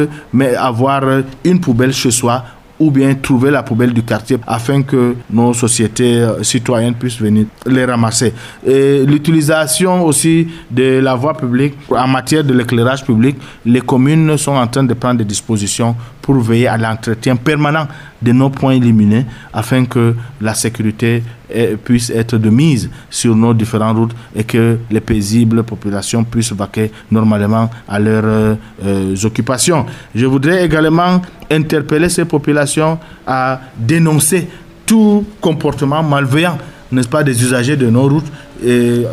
avoir 0.58 1.02
une 1.44 1.60
poubelle 1.60 1.92
chez 1.92 2.10
soi 2.10 2.44
ou 2.78 2.90
bien 2.90 3.14
trouver 3.14 3.50
la 3.50 3.62
poubelle 3.62 3.92
du 3.92 4.02
quartier 4.02 4.38
afin 4.46 4.82
que 4.82 5.16
nos 5.30 5.52
sociétés 5.52 6.18
euh, 6.20 6.42
citoyennes 6.42 6.94
puissent 6.94 7.20
venir 7.20 7.46
les 7.66 7.84
ramasser. 7.84 8.32
L'utilisation 8.64 10.04
aussi 10.04 10.48
de 10.70 11.00
la 11.00 11.14
voie 11.14 11.34
publique 11.36 11.74
en 11.90 12.06
matière 12.06 12.44
de 12.44 12.54
l'éclairage 12.54 13.04
public, 13.04 13.36
les 13.66 13.80
communes 13.80 14.36
sont 14.36 14.52
en 14.52 14.66
train 14.66 14.84
de 14.84 14.94
prendre 14.94 15.18
des 15.18 15.24
dispositions 15.24 15.96
pour 16.22 16.36
veiller 16.40 16.68
à 16.68 16.76
l'entretien 16.76 17.36
permanent 17.36 17.88
de 18.20 18.32
nos 18.32 18.50
points 18.50 18.74
illuminés 18.74 19.26
afin 19.52 19.84
que 19.84 20.14
la 20.40 20.54
sécurité 20.54 21.22
puisse 21.84 22.10
être 22.10 22.36
de 22.36 22.50
mise 22.50 22.90
sur 23.10 23.34
nos 23.34 23.54
différentes 23.54 23.96
routes 23.96 24.14
et 24.34 24.44
que 24.44 24.78
les 24.90 25.00
paisibles 25.00 25.62
populations 25.62 26.24
puissent 26.24 26.52
vaquer 26.52 26.90
normalement 27.10 27.70
à 27.88 27.98
leurs 27.98 28.56
euh, 28.84 29.16
occupations. 29.24 29.86
Je 30.14 30.26
voudrais 30.26 30.64
également 30.64 31.22
interpeller 31.50 32.08
ces 32.08 32.24
populations 32.24 32.98
à 33.26 33.60
dénoncer 33.76 34.48
tout 34.86 35.24
comportement 35.40 36.02
malveillant, 36.02 36.58
n'est-ce 36.92 37.08
pas, 37.08 37.22
des 37.22 37.42
usagers 37.42 37.76
de 37.76 37.88
nos 37.88 38.08
routes. 38.08 38.30
Et 38.64 39.04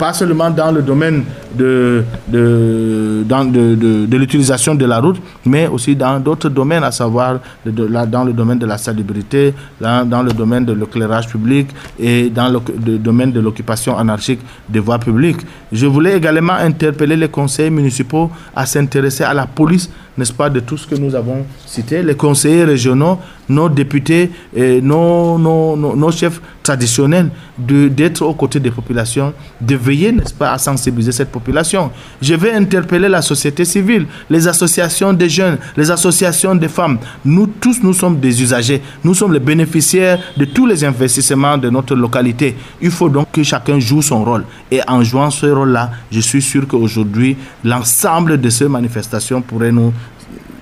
pas 0.00 0.14
seulement 0.14 0.48
dans 0.50 0.72
le 0.72 0.80
domaine 0.80 1.24
de, 1.54 2.02
de, 2.26 3.22
de, 3.28 4.06
de, 4.06 4.16
l'utilisation 4.16 4.74
de 4.74 4.86
la 4.86 4.98
route, 4.98 5.20
mais 5.44 5.66
aussi 5.66 5.94
dans 5.94 6.18
d'autres 6.18 6.48
domaines, 6.48 6.82
à 6.84 6.90
savoir 6.90 7.38
dans 7.66 8.24
le 8.24 8.32
domaine 8.32 8.58
de 8.58 8.64
la 8.64 8.78
salubrité, 8.78 9.52
dans, 9.78 10.08
dans 10.08 10.22
le 10.22 10.32
domaine 10.32 10.64
de 10.64 10.72
l'éclairage 10.72 11.28
public 11.28 11.68
et 11.98 12.30
dans 12.30 12.48
le, 12.48 12.96
domaine 12.98 13.30
de 13.30 13.40
l'occupation 13.40 13.98
anarchique 13.98 14.40
des 14.70 14.80
voies 14.80 14.98
publiques. 14.98 15.42
Je 15.70 15.84
voulais 15.86 16.16
également 16.16 16.54
interpeller 16.54 17.16
les 17.16 17.28
conseils 17.28 17.70
municipaux 17.70 18.30
à 18.56 18.64
s'intéresser 18.64 19.24
à 19.24 19.34
la 19.34 19.46
police, 19.46 19.90
n'est-ce 20.16 20.32
pas, 20.32 20.50
de 20.50 20.60
tout 20.60 20.76
ce 20.76 20.86
que 20.86 20.94
nous 20.94 21.14
avons 21.14 21.44
cité, 21.66 22.02
les 22.02 22.14
conseillers 22.14 22.64
régionaux, 22.64 23.18
nos 23.48 23.68
députés, 23.68 24.30
nos, 24.56 25.38
nos, 25.38 25.76
nos, 25.76 26.10
chefs 26.12 26.40
traditionnels, 26.62 27.30
d'être 27.58 28.22
aux 28.22 28.34
côtés 28.34 28.60
des 28.60 28.70
populations, 28.70 29.32
de 29.60 29.74
veiller, 29.76 30.12
n'est-ce 30.12 30.32
pas, 30.32 30.52
à 30.52 30.58
sensibiliser 30.58 31.12
cette 31.12 31.30
population. 31.30 31.90
Je 32.22 32.34
vais 32.34 32.52
interpeller 32.52 33.08
la 33.08 33.22
société 33.22 33.64
civile, 33.64 34.06
les 34.28 34.46
associations 34.46 35.12
des 35.12 35.28
jeunes, 35.28 35.58
les 35.76 35.90
associations 35.90 36.54
des 36.54 36.68
femmes. 36.68 36.98
Nous 37.24 37.46
tous, 37.46 37.82
nous 37.82 37.92
sommes 37.94 38.20
des 38.20 38.40
usagers. 38.40 38.80
Nous 39.02 39.14
sommes 39.14 39.32
les 39.32 39.40
bénéficiaires 39.40 40.20
de 40.36 40.44
tous 40.44 40.66
les 40.66 40.84
investissements 40.84 41.58
de 41.58 41.68
notre 41.70 41.94
localité. 41.96 42.56
Il 42.80 42.90
faut 42.90 43.08
donc 43.08 43.32
que 43.32 43.42
chacun 43.42 43.80
joue 43.80 44.02
son 44.02 44.24
rôle. 44.24 44.44
Et 44.70 44.80
en 44.86 45.02
jouant 45.02 45.30
ce 45.30 45.46
rôle-là, 45.46 45.90
je 46.12 46.20
suis 46.20 46.42
sûr 46.42 46.66
qu'aujourd'hui, 46.68 47.36
l'ensemble 47.64 48.40
de 48.40 48.48
ces 48.50 48.68
manifestations 48.68 49.42
pourrait 49.42 49.72
nous 49.72 49.92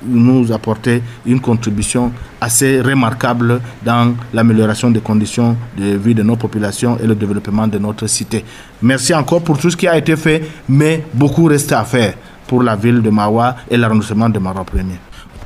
nous 0.09 0.51
apporter 0.53 1.03
une 1.27 1.41
contribution 1.41 2.13
assez 2.41 2.81
remarquable 2.81 3.61
dans 3.85 4.15
l'amélioration 4.33 4.91
des 4.91 5.01
conditions 5.01 5.57
de 5.77 5.97
vie 5.97 6.15
de 6.15 6.23
nos 6.23 6.37
populations 6.37 6.97
et 7.03 7.07
le 7.07 7.15
développement 7.15 7.67
de 7.67 7.79
notre 7.79 8.07
cité. 8.07 8.45
Merci 8.83 9.15
encore 9.15 9.43
pour 9.43 9.59
tout 9.59 9.71
ce 9.71 9.77
qui 9.77 9.87
a 9.89 9.97
été 9.97 10.17
fait, 10.17 10.43
mais 10.69 11.05
beaucoup 11.15 11.45
reste 11.45 11.73
à 11.73 11.85
faire 11.85 12.15
pour 12.47 12.63
la 12.63 12.77
ville 12.77 13.03
de 13.03 13.11
Mawa 13.11 13.57
et 13.71 13.77
l'arrondissement 13.77 14.29
de 14.29 14.39
Marois 14.39 14.65
Premier. 14.65 14.99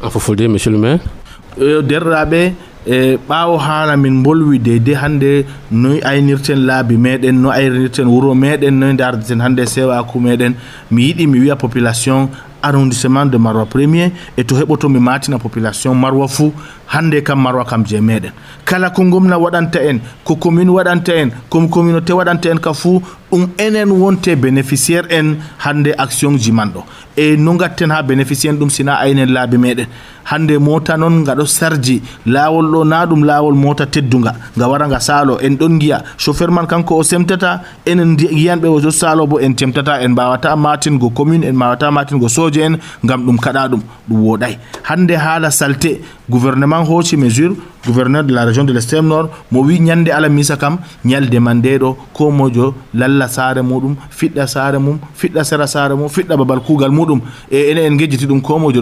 En 0.02 0.08
monsieur 0.48 0.70
le 0.70 0.78
maire. 0.78 0.98
E 2.86 3.16
ɓaawo 3.28 3.58
haala 3.58 3.96
min 3.96 4.22
bolwi 4.22 4.58
deyde 4.58 4.94
hannde 4.96 5.44
noy 5.70 6.00
aynirten 6.02 6.66
laabi 6.66 6.96
meɗen 6.96 7.38
no 7.40 7.50
aynirten 7.50 8.06
wuro 8.08 8.34
meɗen 8.34 8.72
noy 8.74 8.94
dardeten 8.94 9.40
hannde 9.40 9.64
sewaku 9.66 10.18
meɗen 10.18 10.54
mi 10.90 11.02
yiɗi 11.06 11.26
mi 11.28 11.38
wiya 11.40 11.54
population 11.54 12.28
arrondissement 12.62 13.26
de 13.26 13.36
marwa 13.38 13.66
premier 13.66 14.10
e 14.36 14.42
to 14.44 14.54
heɓoto 14.56 14.88
mi 14.88 14.98
matina 15.00 15.38
population 15.38 15.94
marwa 15.94 16.28
fou 16.28 16.52
hande 16.92 17.22
kam 17.24 17.40
marwa 17.40 17.64
kam 17.64 17.84
je 17.84 17.96
meɗen. 18.00 18.32
Kala 18.64 18.90
ko 18.90 19.02
gomna 19.10 19.36
waɗanta 19.38 19.80
en 19.88 19.98
ko 20.24 20.36
commune 20.36 20.68
waɗanta 20.70 21.12
en 21.22 21.30
ko 21.50 21.66
communauté 21.68 22.12
waɗanta 22.12 22.50
en 22.52 22.58
ka 22.58 22.72
fou 22.72 23.02
ɗum 23.32 23.48
enen 23.58 23.90
wonte 23.90 24.36
bénéficiaire 24.36 25.06
en 25.10 25.36
hande 25.64 25.94
action 25.98 26.36
ji 26.38 26.52
man 26.52 26.68
ɗo. 26.74 26.82
E 27.16 27.36
no 27.36 27.56
gatten 27.56 27.90
ha 27.90 28.02
bénéficiaire 28.02 28.56
ɗum 28.58 28.70
sina 28.70 28.94
aynen 29.00 29.32
laabi 29.32 29.56
meɗen. 29.58 29.86
Hande 30.24 30.58
mota 30.60 30.96
noon 30.96 31.24
gaɗo 31.24 31.46
sarji 31.46 32.02
lawol 32.26 32.66
ɗo 32.70 32.84
na 32.84 33.06
ɗum 33.06 33.24
lawol 33.24 33.54
mota 33.54 33.86
tedduga 33.86 34.34
ga 34.56 34.68
wara 34.68 34.86
ga 34.88 35.00
saalo. 35.00 35.38
En 35.40 35.56
ɗon 35.56 35.80
giya 35.80 36.02
chauffeur 36.18 36.50
man 36.50 36.66
kanko 36.66 36.96
o 36.98 37.02
semtata 37.02 37.62
enen 37.86 38.16
yiyanɓe 38.18 38.66
o 38.68 38.90
salo 38.90 39.26
bo 39.26 39.38
en 39.40 39.54
temtata 39.54 40.02
en 40.04 40.10
mbawata 40.12 40.54
matingo 40.56 41.10
commune 41.10 41.44
en 41.44 41.54
mbawata 41.56 41.90
matingo 41.90 42.28
soje 42.28 42.58
en 42.60 42.76
gam 43.02 43.24
ɗum 43.26 43.38
kaɗa 43.40 43.68
ɗum 43.68 43.80
ɗum 44.10 44.20
woɗay. 44.24 44.58
Hande 44.84 45.12
haala 45.16 45.50
salte 45.50 46.00
gouvernement 46.30 46.81
hooci 46.84 47.16
mesure 47.16 47.54
gouverneur 47.86 48.24
de 48.24 48.32
la 48.32 48.44
région 48.44 48.64
de 48.64 48.72
l'extrême 48.72 49.06
nord 49.06 49.28
mo 49.50 49.64
alamisa 50.12 50.56
kam 50.56 50.78
ñalde 51.04 51.38
man 51.40 51.60
lalla 52.94 53.28
saare 53.28 53.62
muɗum 53.62 53.94
fiɗɗa 54.10 54.46
saare 54.46 54.78
mum 54.78 54.98
fiɗɗa 55.20 55.44
sera 55.44 55.66
saare 55.66 55.94
mum 55.94 56.08
fiɗɗa 56.08 56.36
babal 56.36 56.60
kuugal 56.60 56.90
muɗum. 56.90 57.20
E 57.50 57.70
ene 57.70 57.80
en 57.86 57.98
gejjiti 57.98 58.26
ɗum 58.26 58.40
ko 58.40 58.58
mojo 58.58 58.80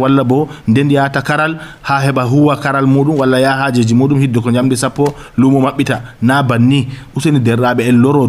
walla 0.00 0.24
bo 0.24 0.48
nden 0.66 0.88
karal 1.22 1.56
ha 1.82 2.00
heɓa 2.00 2.22
huwa 2.24 2.56
karal 2.56 2.86
muɗum 2.86 3.16
walla 3.18 3.40
yaha 3.40 3.64
hajeji 3.68 3.94
muɗum 3.94 4.18
hidde 4.20 4.38
ko 4.40 4.50
jamɗi 4.50 4.76
sappo 4.76 5.14
lumo 5.36 5.60
maɓɓita. 5.60 6.00
Na 6.22 6.42
banni 6.42 6.88
useni 7.16 7.40
loro 7.96 8.26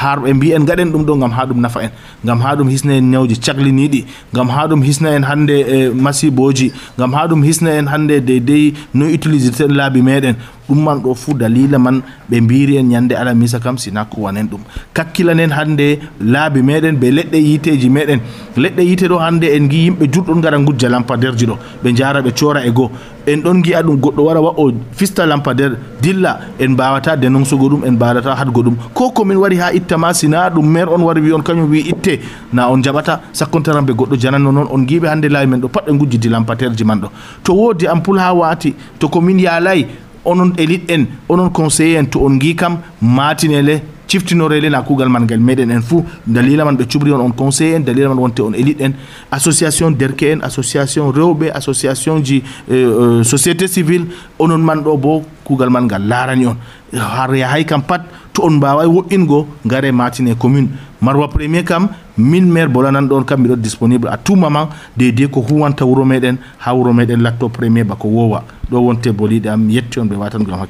har 0.00 0.16
ɓe 0.20 0.32
mbi 0.34 0.52
en 0.56 0.64
gaɗen 0.68 0.90
ɗum 0.92 1.04
ɗo 1.06 1.14
gam 1.20 1.30
ha 1.32 1.42
ɗum 1.46 1.60
nafa 1.60 1.80
en 1.86 1.90
gam 2.24 2.40
ha 2.42 2.54
ɗum 2.56 2.68
hisna 2.68 2.92
en 2.98 3.10
ñawji 3.12 3.36
cahliniɗi 3.44 4.00
gam 4.34 4.48
ha 4.48 4.66
ɗum 4.68 4.82
hisna 4.82 5.08
en 5.16 5.22
hande 5.22 5.50
e 5.76 5.90
masiboji. 6.04 6.72
Gam 6.98 7.12
ha 7.14 7.26
ɗum 7.28 7.42
hisna 7.44 7.70
en 7.78 7.86
hande 7.86 8.20
deydey 8.26 8.74
no 8.94 9.06
utilisé 9.06 9.50
ten 9.50 9.70
laabi 9.72 10.02
meɗen. 10.02 10.34
ɗum 10.68 10.82
man 10.84 10.98
ɗo 11.02 11.14
fuu 11.14 11.34
dalila 11.34 11.78
man 11.78 12.02
ɓe 12.30 12.40
mbiri 12.40 12.76
en 12.78 12.88
ñande 12.88 13.12
alamisa 13.14 13.58
kam 13.60 13.76
sina 13.78 14.04
ko 14.04 14.22
wanen 14.22 14.46
ɗum. 14.48 14.60
Kakkilanen 14.94 15.50
hande 15.52 15.98
laabi 16.20 16.62
meɗen 16.62 16.96
ɓe 16.96 17.10
leɗɗe 17.10 17.36
yiteji 17.38 17.88
meɗen. 17.90 18.20
Leɗɗe 18.56 18.82
yite 18.82 19.06
ɗo 19.08 19.18
hande 19.18 19.44
en 19.56 19.68
gi 19.70 19.84
yimɓe 19.88 20.06
jurɗon 20.12 20.40
gara 20.40 20.58
gujja 20.58 20.88
lampaderji 20.88 21.46
ɗo. 21.46 21.56
Ɓe 21.82 21.92
jara 21.96 22.20
ɓe 22.22 22.30
cora 22.38 22.64
e 22.66 22.70
goo. 22.70 22.90
En 23.26 23.38
ɗon 23.42 23.62
giya 23.64 23.82
ɗum 23.82 23.96
goɗɗo 24.00 24.22
wara 24.24 24.40
wa 24.40 24.54
o 24.56 24.70
fista 24.92 25.26
lampader 25.26 25.76
dilla 26.00 26.38
en 26.58 26.68
mbawata 26.72 27.16
denonsugo 27.16 27.68
ɗum 27.68 27.84
en 27.86 27.92
mbawata 27.94 28.34
hadgo 28.34 28.62
ɗum. 28.62 28.76
Ko 28.94 29.10
komin 29.10 29.36
wari 29.36 29.56
ha 29.56 29.70
ittama 29.72 30.14
sina 30.14 30.48
ɗum 30.50 30.64
maire 30.66 30.88
on 30.90 31.02
wari 31.02 31.20
wi 31.20 31.32
on 31.32 31.42
kañum 31.42 31.68
wi 31.70 31.80
itte 31.90 32.20
na 32.52 32.68
on 32.70 32.82
jaɓata 32.82 33.20
sakkontaran 33.32 33.82
ɓe 33.84 33.92
goɗɗo 33.94 34.16
jananno 34.18 34.52
noon 34.52 34.68
on 34.70 34.84
giɓe 34.86 35.06
hande 35.08 35.28
laawi 35.28 35.46
men 35.46 35.60
ɗo 35.60 35.68
pat 35.68 35.86
ɓe 35.86 35.92
gujjidi 35.98 36.28
lampaterji 36.28 36.84
man 36.84 37.00
ɗo. 37.00 37.08
To 37.44 37.52
wodi 37.54 37.86
ampul 37.86 38.18
ha 38.18 38.32
wati 38.34 38.74
to 38.98 39.08
komin 39.08 39.38
yaalay 39.40 39.86
onon 40.24 40.52
élite 40.58 40.90
en 40.90 41.04
onon 41.28 41.50
conseiller 41.50 41.98
en 41.98 42.06
to 42.06 42.20
on 42.24 42.38
gi 42.40 42.54
kam 42.56 42.78
matinele 43.00 43.80
ciftinorele 44.06 44.68
na 44.70 44.82
kugal 44.82 45.08
man 45.08 45.24
ngal 45.24 45.40
meɗen 45.40 45.70
en 45.70 45.82
fou 45.82 46.04
dalila 46.26 46.64
man 46.64 46.76
ɓe 46.76 46.84
cuɓri 46.86 47.12
on 47.12 47.20
on 47.20 47.30
conseil 47.32 47.74
en 47.76 47.80
dalila 47.84 48.08
man 48.08 48.18
wonte 48.18 48.40
on 48.40 48.52
élite 48.54 48.80
en. 48.82 48.92
Association 49.30 49.90
derke 49.90 50.22
en 50.32 50.40
association 50.42 51.10
rewɓe 51.12 51.50
association 51.54 52.22
ji 52.24 52.42
euh, 52.70 53.22
société 53.24 53.66
civile 53.68 54.06
onon 54.38 54.58
man 54.58 54.82
ɗo 54.82 54.96
bo 54.96 55.22
kugal 55.44 55.70
man 55.70 55.84
ngal 55.84 56.02
larani 56.06 56.46
on. 56.46 56.56
Har 56.92 57.34
yahay 57.34 57.64
kam 57.64 57.82
pat 57.82 58.02
to 58.32 58.42
on 58.42 58.50
mbaway 58.56 58.86
woɗɗingo 58.86 59.46
gare 59.66 59.92
matine 59.92 60.34
commune. 60.36 60.68
Marwa 61.00 61.28
premier 61.28 61.64
kam 61.64 61.88
min 62.16 62.42
maire 62.46 62.68
bolanan 62.68 63.06
ɗon 63.08 63.24
kam 63.24 63.40
mbiɗo 63.40 63.56
disponible 63.56 64.08
à 64.08 64.16
tout 64.16 64.36
moment 64.36 64.68
dédé 64.96 65.28
ko 65.28 65.40
huwanta 65.48 65.84
wuro 65.84 66.04
meɗen 66.04 66.36
ha 66.58 66.74
wuro 66.74 66.92
meɗen 66.92 67.20
latto 67.22 67.48
premier 67.48 67.84
bako 67.84 68.08
wowa. 68.08 68.44
Ɗo 68.70 68.76
wonte 68.80 69.08
boliɗe 69.12 69.48
am 69.48 69.68
yetti 69.70 69.98
on 70.00 70.06
ɓe 70.08 70.16
watan 70.16 70.44
gam 70.44 70.60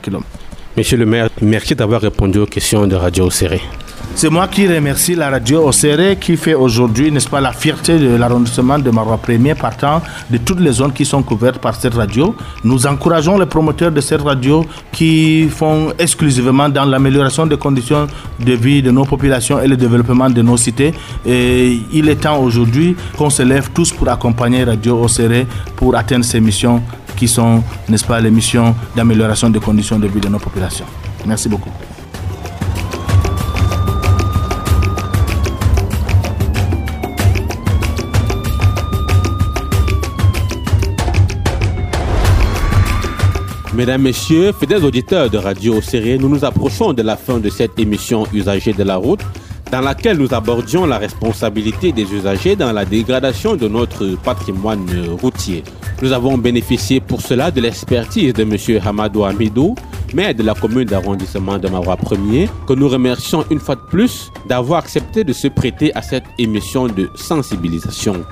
Monsieur 0.76 0.96
le 0.96 1.06
maire, 1.06 1.28
merci 1.40 1.76
d'avoir 1.76 2.00
répondu 2.00 2.38
aux 2.40 2.46
questions 2.46 2.88
de 2.88 2.96
Radio 2.96 3.30
Serré. 3.30 3.60
C'est 4.16 4.30
moi 4.30 4.46
qui 4.46 4.66
remercie 4.68 5.16
la 5.16 5.28
radio 5.28 5.66
Océré 5.66 6.16
qui 6.16 6.36
fait 6.36 6.54
aujourd'hui, 6.54 7.10
n'est-ce 7.10 7.28
pas, 7.28 7.40
la 7.40 7.52
fierté 7.52 7.98
de 7.98 8.14
l'arrondissement 8.14 8.78
de 8.78 8.88
Marois 8.90 9.18
Premier 9.18 9.56
partant 9.56 10.00
de 10.30 10.38
toutes 10.38 10.60
les 10.60 10.70
zones 10.70 10.92
qui 10.92 11.04
sont 11.04 11.22
couvertes 11.22 11.58
par 11.58 11.74
cette 11.74 11.94
radio. 11.94 12.34
Nous 12.62 12.86
encourageons 12.86 13.36
les 13.36 13.44
promoteurs 13.46 13.90
de 13.90 14.00
cette 14.00 14.22
radio 14.22 14.64
qui 14.92 15.48
font 15.48 15.92
exclusivement 15.98 16.68
dans 16.68 16.84
l'amélioration 16.84 17.44
des 17.44 17.56
conditions 17.58 18.06
de 18.38 18.52
vie 18.52 18.82
de 18.82 18.92
nos 18.92 19.04
populations 19.04 19.60
et 19.60 19.66
le 19.66 19.76
développement 19.76 20.30
de 20.30 20.42
nos 20.42 20.56
cités. 20.56 20.94
Et 21.26 21.80
il 21.92 22.08
est 22.08 22.16
temps 22.22 22.38
aujourd'hui 22.38 22.96
qu'on 23.18 23.30
se 23.30 23.42
lève 23.42 23.70
tous 23.74 23.92
pour 23.92 24.08
accompagner 24.08 24.62
Radio 24.62 25.02
Océré 25.02 25.44
pour 25.74 25.96
atteindre 25.96 26.24
ces 26.24 26.40
missions 26.40 26.80
qui 27.16 27.26
sont, 27.26 27.62
n'est-ce 27.88 28.04
pas, 28.04 28.20
les 28.20 28.30
missions 28.30 28.76
d'amélioration 28.94 29.50
des 29.50 29.60
conditions 29.60 29.98
de 29.98 30.06
vie 30.06 30.20
de 30.20 30.28
nos 30.28 30.38
populations. 30.38 30.86
Merci 31.26 31.48
beaucoup. 31.48 31.70
Mesdames, 43.74 44.02
Messieurs, 44.02 44.52
fidèles 44.52 44.84
auditeurs 44.84 45.28
de 45.28 45.36
Radio 45.36 45.80
Série, 45.80 46.16
nous 46.16 46.28
nous 46.28 46.44
approchons 46.44 46.92
de 46.92 47.02
la 47.02 47.16
fin 47.16 47.38
de 47.38 47.50
cette 47.50 47.76
émission 47.76 48.24
Usagers 48.32 48.72
de 48.72 48.84
la 48.84 48.94
route, 48.94 49.20
dans 49.72 49.80
laquelle 49.80 50.16
nous 50.16 50.32
abordions 50.32 50.86
la 50.86 50.96
responsabilité 50.96 51.90
des 51.90 52.04
usagers 52.14 52.54
dans 52.54 52.70
la 52.70 52.84
dégradation 52.84 53.56
de 53.56 53.66
notre 53.66 54.14
patrimoine 54.22 54.86
routier. 55.20 55.64
Nous 56.02 56.12
avons 56.12 56.38
bénéficié 56.38 57.00
pour 57.00 57.20
cela 57.20 57.50
de 57.50 57.60
l'expertise 57.60 58.32
de 58.32 58.42
M. 58.42 58.80
Hamadou 58.86 59.24
Amidou, 59.24 59.74
maire 60.14 60.36
de 60.36 60.44
la 60.44 60.54
commune 60.54 60.84
d'arrondissement 60.84 61.58
de 61.58 61.66
Marois 61.68 61.96
1er, 61.96 62.48
que 62.68 62.74
nous 62.74 62.88
remercions 62.88 63.44
une 63.50 63.58
fois 63.58 63.74
de 63.74 63.82
plus 63.90 64.30
d'avoir 64.48 64.78
accepté 64.78 65.24
de 65.24 65.32
se 65.32 65.48
prêter 65.48 65.92
à 65.96 66.02
cette 66.02 66.26
émission 66.38 66.86
de 66.86 67.10
sensibilisation. 67.16 68.24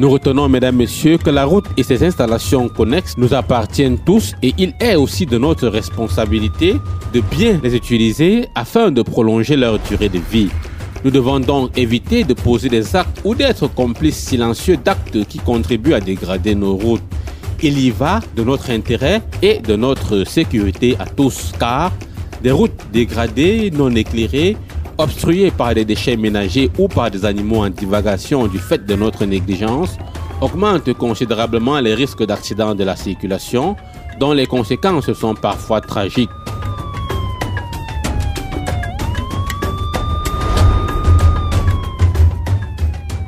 Nous 0.00 0.08
retenons, 0.08 0.48
mesdames, 0.48 0.76
messieurs, 0.76 1.18
que 1.18 1.28
la 1.28 1.44
route 1.44 1.66
et 1.76 1.82
ses 1.82 2.02
installations 2.02 2.70
connexes 2.70 3.18
nous 3.18 3.34
appartiennent 3.34 3.98
tous 3.98 4.32
et 4.42 4.54
il 4.56 4.72
est 4.80 4.94
aussi 4.94 5.26
de 5.26 5.36
notre 5.36 5.68
responsabilité 5.68 6.76
de 7.12 7.20
bien 7.20 7.60
les 7.62 7.76
utiliser 7.76 8.48
afin 8.54 8.90
de 8.90 9.02
prolonger 9.02 9.56
leur 9.56 9.78
durée 9.78 10.08
de 10.08 10.18
vie. 10.18 10.48
Nous 11.04 11.10
devons 11.10 11.38
donc 11.38 11.76
éviter 11.76 12.24
de 12.24 12.32
poser 12.32 12.70
des 12.70 12.96
actes 12.96 13.20
ou 13.24 13.34
d'être 13.34 13.66
complices 13.66 14.16
silencieux 14.16 14.78
d'actes 14.78 15.22
qui 15.26 15.36
contribuent 15.36 15.92
à 15.92 16.00
dégrader 16.00 16.54
nos 16.54 16.76
routes. 16.76 17.02
Il 17.62 17.78
y 17.78 17.90
va 17.90 18.20
de 18.34 18.42
notre 18.42 18.70
intérêt 18.70 19.20
et 19.42 19.58
de 19.58 19.76
notre 19.76 20.24
sécurité 20.24 20.96
à 20.98 21.04
tous, 21.04 21.52
car 21.60 21.92
des 22.42 22.52
routes 22.52 22.86
dégradées, 22.90 23.70
non 23.70 23.94
éclairées, 23.94 24.56
obstrués 25.02 25.50
par 25.50 25.74
des 25.74 25.84
déchets 25.84 26.16
ménagers 26.16 26.70
ou 26.78 26.88
par 26.88 27.10
des 27.10 27.24
animaux 27.24 27.64
en 27.64 27.70
divagation 27.70 28.46
du 28.46 28.58
fait 28.58 28.84
de 28.84 28.94
notre 28.94 29.24
négligence, 29.24 29.96
augmente 30.40 30.92
considérablement 30.94 31.80
les 31.80 31.94
risques 31.94 32.24
d'accidents 32.24 32.74
de 32.74 32.84
la 32.84 32.96
circulation, 32.96 33.76
dont 34.18 34.32
les 34.32 34.46
conséquences 34.46 35.12
sont 35.12 35.34
parfois 35.34 35.80
tragiques. 35.80 36.30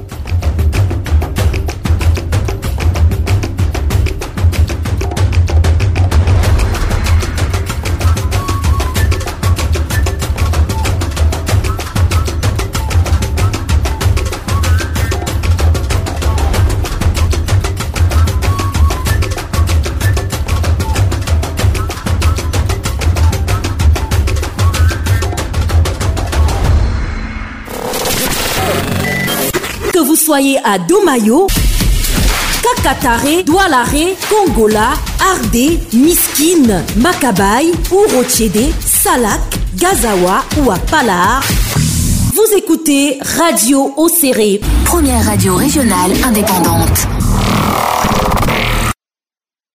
Soyez 30.32 30.56
à 30.64 30.78
Domayo, 30.78 31.46
Kakatare, 32.62 33.44
Doualare, 33.44 34.16
Kongola, 34.30 34.94
Ardé, 35.20 35.78
Miskine, 35.92 36.82
Makabaye, 36.96 37.70
Urochede, 37.92 38.72
Salak, 38.80 39.42
Gazawa 39.76 40.42
ou 40.56 40.70
à 40.70 40.78
Palar. 40.78 41.42
Vous 42.32 42.56
écoutez 42.56 43.18
Radio 43.36 43.92
Océré, 43.98 44.58
première 44.86 45.22
radio 45.26 45.54
régionale 45.54 46.12
indépendante. 46.24 47.21